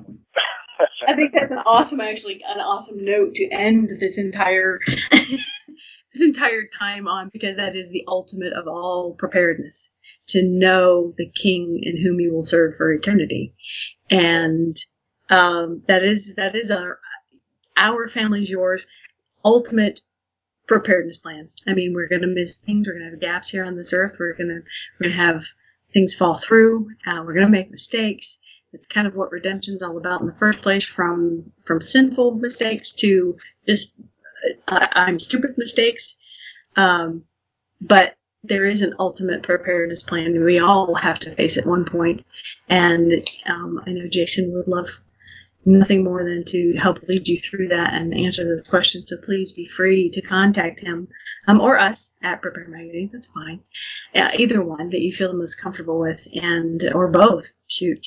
I 1.08 1.16
think 1.16 1.34
that's 1.34 1.52
an 1.52 1.58
awesome, 1.60 2.00
actually, 2.02 2.44
an 2.48 2.60
awesome 2.60 3.04
note 3.04 3.34
to 3.34 3.50
end 3.52 3.90
this 4.00 4.14
entire 4.18 4.80
this 5.12 6.22
entire 6.22 6.64
time 6.78 7.08
on 7.08 7.30
because 7.34 7.58
that 7.58 7.76
is 7.76 7.92
the 7.92 8.04
ultimate 8.08 8.54
of 8.54 8.68
all 8.68 9.16
preparedness 9.18 9.74
to 10.30 10.44
know 10.44 11.14
the 11.18 11.32
King 11.42 11.80
in 11.82 11.98
whom 12.04 12.20
you 12.20 12.32
will 12.34 12.46
serve 12.48 12.76
for 12.78 12.92
eternity, 12.94 13.56
and 14.12 14.78
um, 15.30 15.82
that 15.88 16.04
is 16.04 16.20
that 16.36 16.56
is 16.56 16.70
our 16.70 17.00
our 17.78 18.10
family's 18.10 18.50
yours 18.50 18.82
ultimate 19.44 20.00
preparedness 20.68 21.18
plan. 21.18 21.50
I 21.66 21.74
mean, 21.74 21.94
we're 21.94 22.08
going 22.10 22.22
to 22.22 22.28
miss 22.28 22.52
things. 22.66 22.88
We're 22.88 22.94
going 22.94 23.06
to 23.06 23.12
have 23.12 23.22
gaps 23.22 23.48
here 23.52 23.64
on 23.64 23.78
this 23.78 23.90
earth. 23.92 24.14
We're 24.20 24.34
going 24.34 24.50
to 24.50 24.62
we're 25.00 25.10
going 25.10 25.18
to 25.18 25.24
have 25.24 25.42
things 25.94 26.14
fall 26.18 26.42
through. 26.48 26.90
Uh, 27.06 27.24
we're 27.26 27.34
going 27.34 27.46
to 27.46 27.52
make 27.52 27.72
mistakes. 27.72 28.26
It's 28.74 28.86
kind 28.94 29.08
of 29.08 29.16
what 29.16 29.32
redemption's 29.32 29.82
all 29.82 29.98
about 29.98 30.22
in 30.22 30.28
the 30.28 30.36
first 30.40 30.62
place, 30.62 30.86
from 30.96 31.52
from 31.66 31.82
sinful 31.90 32.36
mistakes 32.36 32.92
to 33.00 33.38
just 33.68 33.88
uh, 34.68 34.88
I'm 34.92 35.20
stupid 35.20 35.52
mistakes. 35.58 36.04
Um, 36.76 37.24
but 37.82 38.16
there 38.44 38.66
is 38.66 38.82
an 38.82 38.94
ultimate 39.00 39.44
preparedness 39.44 40.04
plan. 40.04 40.44
We 40.44 40.60
all 40.60 40.96
have 40.96 41.20
to 41.22 41.36
face 41.36 41.58
at 41.58 41.66
one 41.66 41.86
point, 41.86 42.26
and 42.70 43.28
um, 43.46 43.82
I 43.86 43.92
know 43.92 44.08
Jason 44.12 44.54
would 44.54 44.68
love 44.68 44.88
nothing 45.68 46.04
more 46.04 46.24
than 46.24 46.46
to 46.48 46.74
help 46.82 46.98
lead 47.08 47.28
you 47.28 47.40
through 47.48 47.68
that 47.68 47.94
and 47.94 48.14
answer 48.14 48.44
those 48.44 48.68
questions. 48.68 49.06
So 49.08 49.18
please 49.24 49.52
be 49.52 49.70
free 49.76 50.10
to 50.12 50.22
contact 50.22 50.80
him 50.80 51.10
um, 51.48 51.60
or 51.60 51.78
us 51.78 52.00
at 52.24 52.42
Prepare 52.42 52.70
Magazine. 52.70 53.12
That's 53.14 53.26
fine. 53.34 53.60
Uh, 54.16 54.30
either 54.38 54.64
one 54.64 54.90
that 54.90 55.02
you 55.02 55.14
feel 55.16 55.32
the 55.32 55.38
most 55.38 55.56
comfortable 55.62 56.00
with, 56.00 56.20
and 56.34 56.82
or 56.96 57.10
both. 57.10 57.44
Shoot, 57.70 58.00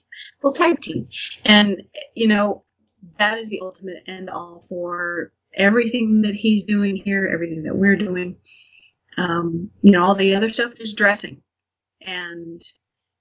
we'll 0.42 0.54
tag 0.54 0.80
team. 0.80 1.06
And 1.44 1.82
you 2.14 2.28
know 2.28 2.64
that 3.18 3.38
is 3.38 3.50
the 3.50 3.60
ultimate 3.62 4.02
end 4.06 4.30
all 4.30 4.64
for 4.68 5.32
everything 5.54 6.22
that 6.22 6.34
he's 6.34 6.64
doing 6.64 6.96
here, 6.96 7.30
everything 7.32 7.64
that 7.64 7.76
we're 7.76 7.96
doing. 7.96 8.36
Um, 9.18 9.70
you 9.82 9.92
know, 9.92 10.02
all 10.02 10.14
the 10.14 10.34
other 10.34 10.48
stuff 10.48 10.72
is 10.78 10.94
dressing, 10.96 11.42
and 12.00 12.62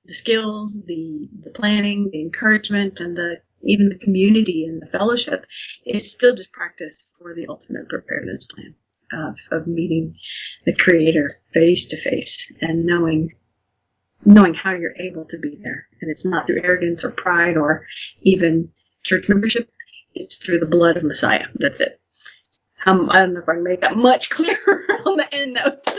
the 0.06 0.14
skills, 0.22 0.72
the 0.86 1.28
the 1.44 1.50
planning, 1.50 2.10
the 2.12 2.22
encouragement, 2.22 3.00
and 3.00 3.18
the 3.18 3.42
even 3.64 3.90
the 3.90 4.04
community 4.04 4.66
and 4.66 4.82
the 4.82 4.98
fellowship 4.98 5.46
is 5.86 6.12
still 6.16 6.36
just 6.36 6.52
practice 6.52 6.94
for 7.18 7.34
the 7.34 7.48
ultimate 7.48 7.90
preparedness 7.90 8.46
plan 8.54 8.76
of, 9.12 9.36
of 9.52 9.68
meeting 9.68 10.16
the 10.66 10.74
Creator 10.74 11.40
face 11.54 11.86
to 11.90 12.02
face 12.02 12.30
and 12.62 12.86
knowing 12.86 13.32
knowing 14.26 14.54
how 14.54 14.72
you're 14.74 14.98
able 15.00 15.26
to 15.26 15.38
be 15.38 15.58
there. 15.64 15.88
And 16.02 16.12
it's 16.12 16.26
not 16.26 16.46
through 16.46 16.62
arrogance 16.62 17.04
or 17.04 17.10
pride 17.10 17.56
or 17.56 17.86
even 18.22 18.70
church 19.06 19.26
membership. 19.30 19.70
It's 20.14 20.36
through 20.46 20.60
the 20.60 20.66
blood 20.66 20.98
of 20.98 21.04
Messiah. 21.04 21.46
That's 21.56 21.80
it. 21.80 22.02
Um, 22.86 23.10
I 23.12 23.20
don't 23.20 23.34
know 23.34 23.42
if 23.42 23.50
I 23.50 23.54
can 23.54 23.64
make 23.64 23.82
that 23.82 23.96
much 23.96 24.30
clearer 24.32 24.84
on 25.06 25.18
the 25.18 25.34
end 25.34 25.54
note. 25.54 25.80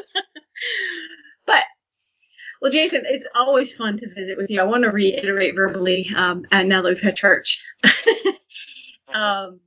well, 2.60 2.70
Jason, 2.70 3.02
it's 3.04 3.24
always 3.34 3.68
fun 3.78 3.98
to 3.98 4.08
visit 4.14 4.36
with 4.36 4.50
you. 4.50 4.60
I 4.60 4.64
want 4.64 4.84
to 4.84 4.90
reiterate 4.90 5.54
verbally, 5.54 6.10
um, 6.14 6.44
and 6.50 6.68
now 6.68 6.82
that 6.82 6.90
we've 6.90 7.02
had 7.02 7.16
church, 7.16 7.58
um, 9.14 9.60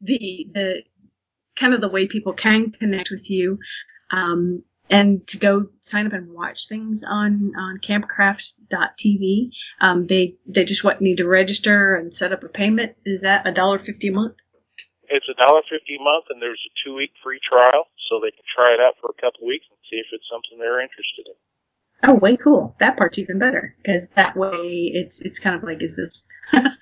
the 0.00 0.48
the 0.52 0.82
kind 1.58 1.72
of 1.72 1.80
the 1.80 1.88
way 1.88 2.08
people 2.08 2.32
can 2.32 2.72
connect 2.72 3.10
with 3.12 3.30
you, 3.30 3.58
um, 4.10 4.64
and 4.90 5.26
to 5.28 5.38
go 5.38 5.66
sign 5.90 6.06
up 6.06 6.12
and 6.12 6.32
watch 6.32 6.58
things 6.68 7.02
on 7.06 7.52
on 7.56 7.78
campcraft.tv. 7.78 9.50
Um, 9.80 10.06
they 10.08 10.34
they 10.46 10.64
just 10.64 10.82
what 10.82 11.00
need 11.00 11.18
to 11.18 11.28
register 11.28 11.94
and 11.94 12.12
set 12.18 12.32
up 12.32 12.42
a 12.42 12.48
payment. 12.48 12.96
Is 13.04 13.20
that 13.22 13.46
a 13.46 13.52
dollar 13.52 13.78
fifty 13.78 14.08
a 14.08 14.12
month? 14.12 14.34
It's 15.08 15.28
a 15.28 15.34
dollar 15.34 15.62
fifty 15.68 15.96
a 15.96 16.02
month, 16.02 16.24
and 16.28 16.42
there's 16.42 16.66
a 16.66 16.74
two 16.84 16.96
week 16.96 17.12
free 17.22 17.38
trial, 17.40 17.86
so 18.08 18.18
they 18.18 18.32
can 18.32 18.44
try 18.52 18.74
it 18.74 18.80
out 18.80 18.94
for 19.00 19.14
a 19.16 19.20
couple 19.20 19.46
weeks 19.46 19.66
and 19.70 19.78
see 19.88 19.96
if 19.96 20.06
it's 20.10 20.28
something 20.28 20.58
they're 20.58 20.80
interested 20.80 21.28
in. 21.28 21.34
Oh, 22.04 22.14
way 22.14 22.36
cool. 22.36 22.74
That 22.80 22.96
part's 22.96 23.18
even 23.18 23.38
better 23.38 23.76
because 23.82 24.08
that 24.16 24.36
way 24.36 24.90
it's 24.92 25.14
it's 25.20 25.38
kind 25.38 25.56
of 25.56 25.62
like 25.62 25.82
is 25.82 25.96
this. 25.96 26.18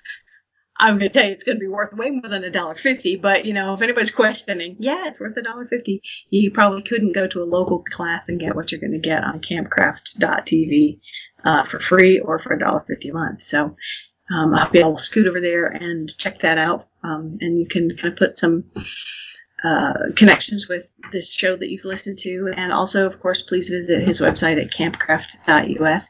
I'm 0.79 0.97
gonna 0.97 1.09
tell 1.09 1.25
you 1.25 1.33
it's 1.33 1.43
gonna 1.43 1.59
be 1.59 1.67
worth 1.67 1.93
way 1.93 2.09
more 2.09 2.27
than 2.27 2.43
a 2.43 2.49
dollar 2.49 2.75
fifty, 2.81 3.15
but 3.15 3.45
you 3.45 3.53
know 3.53 3.75
if 3.75 3.81
anybody's 3.83 4.15
questioning, 4.15 4.77
yeah, 4.79 5.09
it's 5.09 5.19
worth 5.19 5.37
a 5.37 5.43
dollar 5.43 5.67
fifty. 5.67 6.01
You 6.31 6.49
probably 6.49 6.81
couldn't 6.81 7.13
go 7.13 7.27
to 7.27 7.43
a 7.43 7.45
local 7.45 7.83
class 7.95 8.23
and 8.27 8.39
get 8.39 8.55
what 8.55 8.71
you're 8.71 8.81
gonna 8.81 8.97
get 8.97 9.23
on 9.23 9.41
Campcraft.tv 9.41 10.99
uh, 11.45 11.65
for 11.69 11.79
free 11.79 12.19
or 12.19 12.39
for 12.39 12.53
a 12.53 12.59
dollar 12.59 12.83
fifty 12.87 13.09
a 13.09 13.13
month. 13.13 13.39
So 13.51 13.75
um, 14.33 14.55
I'll 14.55 14.71
be 14.71 14.79
able 14.79 14.97
to 14.97 15.03
scoot 15.03 15.27
over 15.27 15.39
there 15.39 15.67
and 15.67 16.11
check 16.17 16.41
that 16.41 16.57
out, 16.57 16.87
um, 17.03 17.37
and 17.41 17.59
you 17.59 17.67
can 17.69 17.95
kind 17.95 18.13
of 18.13 18.17
put 18.17 18.39
some 18.39 18.63
uh, 19.63 19.93
connections 20.17 20.65
with 20.67 20.85
this 21.11 21.27
show 21.37 21.55
that 21.55 21.69
you've 21.69 21.85
listened 21.85 22.19
to. 22.23 22.51
And 22.55 22.71
also, 22.71 23.05
of 23.05 23.19
course, 23.19 23.43
please 23.47 23.69
visit 23.69 24.07
his 24.07 24.19
website 24.19 24.59
at 24.59 24.71
campcraft.us 24.71 26.03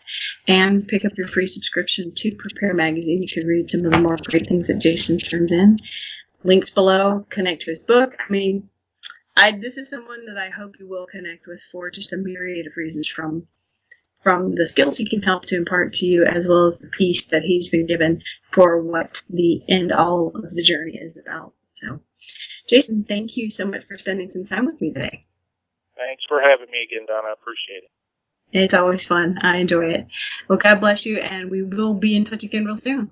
and 0.47 0.88
pick 0.88 1.06
up 1.06 1.12
your 1.18 1.28
free 1.28 1.52
subscription 1.54 2.14
to 2.16 2.36
Prepare 2.38 2.74
Magazine. 2.74 3.24
You 3.24 3.41
can 3.41 3.47
read 3.47 3.70
some 3.70 3.86
of 3.86 3.91
the 3.91 3.99
more 3.99 4.18
great 4.24 4.47
things 4.47 4.68
that 4.68 4.80
Jason 4.80 5.20
turns 5.20 5.52
in. 5.52 5.80
Links 6.43 6.70
below, 6.72 7.26
connect 7.30 7.64
to 7.64 7.72
his 7.72 7.80
book. 7.88 8.14
I 8.18 8.32
mean, 8.32 8.70
I 9.38 9.52
this 9.52 9.76
is 9.76 9.89
someone 9.89 10.26
that 10.26 10.38
I 10.38 10.49
hope 10.49 10.74
you 10.80 10.89
will 10.89 11.06
connect 11.06 11.47
with 11.47 11.60
for 11.72 11.89
just 11.89 12.12
a 12.12 12.18
myriad 12.18 12.68
of 12.68 12.74
reasons 12.76 13.10
from 13.14 13.47
from 14.24 14.52
the 14.56 14.68
skills 14.72 14.97
he 14.97 15.10
can 15.10 15.22
help 15.22 15.43
to 15.43 15.56
impart 15.56 15.93
to 15.93 16.06
you 16.06 16.24
as 16.24 16.43
well 16.47 16.72
as 16.74 16.80
the 16.80 16.89
peace 16.97 17.22
that 17.32 17.41
he's 17.43 17.70
been 17.70 17.88
given 17.88 18.22
for 18.54 18.82
what 18.82 19.10
the 19.30 19.62
end 19.68 19.91
all 19.91 20.32
of 20.36 20.54
the 20.54 20.64
journey 20.64 20.97
is 20.97 21.16
about. 21.18 21.54
So 21.82 22.02
Jason, 22.72 23.05
thank 23.07 23.36
you 23.36 23.51
so 23.51 23.65
much 23.65 23.82
for 23.88 23.97
spending 23.97 24.30
some 24.32 24.47
time 24.47 24.65
with 24.65 24.80
me 24.80 24.93
today. 24.93 25.26
Thanks 25.97 26.24
for 26.28 26.41
having 26.41 26.72
me 26.72 26.84
again, 26.84 27.05
Donna. 27.05 27.28
I 27.28 27.34
appreciate 27.34 27.84
it. 27.84 27.91
It's 28.53 28.74
always 28.74 29.01
fun. 29.07 29.38
I 29.41 29.57
enjoy 29.57 29.86
it. 29.86 30.07
Well, 30.47 30.57
God 30.57 30.80
bless 30.80 31.05
you, 31.05 31.17
and 31.17 31.51
we 31.51 31.63
will 31.63 31.93
be 31.93 32.15
in 32.15 32.26
touch 32.26 32.43
again 32.43 32.65
real 32.65 32.80
soon. 32.84 33.11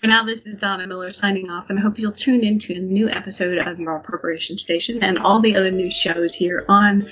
For 0.00 0.06
now, 0.06 0.24
this 0.24 0.38
is 0.46 0.60
Donna 0.60 0.86
Miller 0.86 1.12
signing 1.20 1.50
off, 1.50 1.66
and 1.70 1.78
I 1.78 1.82
hope 1.82 1.98
you'll 1.98 2.12
tune 2.12 2.44
in 2.44 2.60
to 2.60 2.74
a 2.74 2.78
new 2.78 3.08
episode 3.08 3.58
of 3.58 3.80
Your 3.80 3.98
Preparation 4.00 4.56
Station 4.58 5.02
and 5.02 5.18
all 5.18 5.40
the 5.40 5.56
other 5.56 5.70
new 5.70 5.90
shows 5.90 6.30
here 6.34 6.64
on 6.68 7.02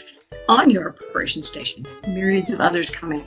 on 0.49 0.71
Your 0.71 0.93
Preparation 0.93 1.43
Station. 1.45 1.87
Myriads 2.09 2.51
of 2.51 2.61
others 2.61 2.89
coming. 2.91 3.25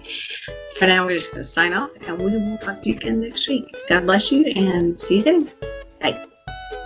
For 0.78 0.88
now, 0.88 1.06
we're 1.06 1.20
just 1.20 1.32
going 1.32 1.46
to 1.46 1.54
sign 1.54 1.74
off, 1.74 1.90
and 2.08 2.18
we 2.20 2.38
will 2.38 2.58
talk 2.60 2.82
to 2.84 2.90
you 2.90 2.96
again 2.96 3.22
next 3.22 3.48
week. 3.48 3.66
God 3.90 4.06
bless 4.06 4.32
you, 4.32 4.46
and 4.56 5.02
see 5.02 5.16
you 5.16 5.22
then. 5.22 5.50
Bye. 6.02 6.29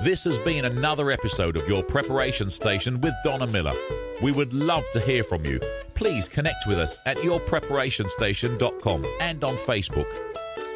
This 0.01 0.23
has 0.23 0.39
been 0.39 0.65
another 0.65 1.11
episode 1.11 1.57
of 1.57 1.67
your 1.67 1.83
preparation 1.83 2.49
station 2.49 3.01
with 3.01 3.13
Donna 3.23 3.47
Miller. 3.51 3.73
We 4.21 4.31
would 4.31 4.53
love 4.53 4.83
to 4.91 4.99
hear 4.99 5.23
from 5.23 5.45
you. 5.45 5.59
Please 5.95 6.29
connect 6.29 6.67
with 6.67 6.79
us 6.79 7.05
at 7.05 7.17
yourpreparationstation.com 7.17 9.05
and 9.19 9.43
on 9.43 9.55
Facebook. 9.55 10.07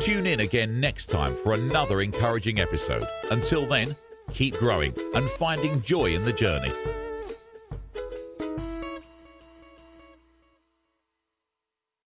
Tune 0.02 0.28
in 0.28 0.40
again 0.42 0.80
next 0.80 1.08
time 1.08 1.32
for 1.32 1.54
another 1.54 2.02
encouraging 2.02 2.60
episode. 2.60 3.04
Until 3.32 3.66
then, 3.66 3.88
keep 4.34 4.58
growing 4.58 4.94
and 5.16 5.30
finding 5.30 5.82
joy 5.82 6.14
in 6.14 6.26
the 6.26 6.34
journey. 6.34 6.72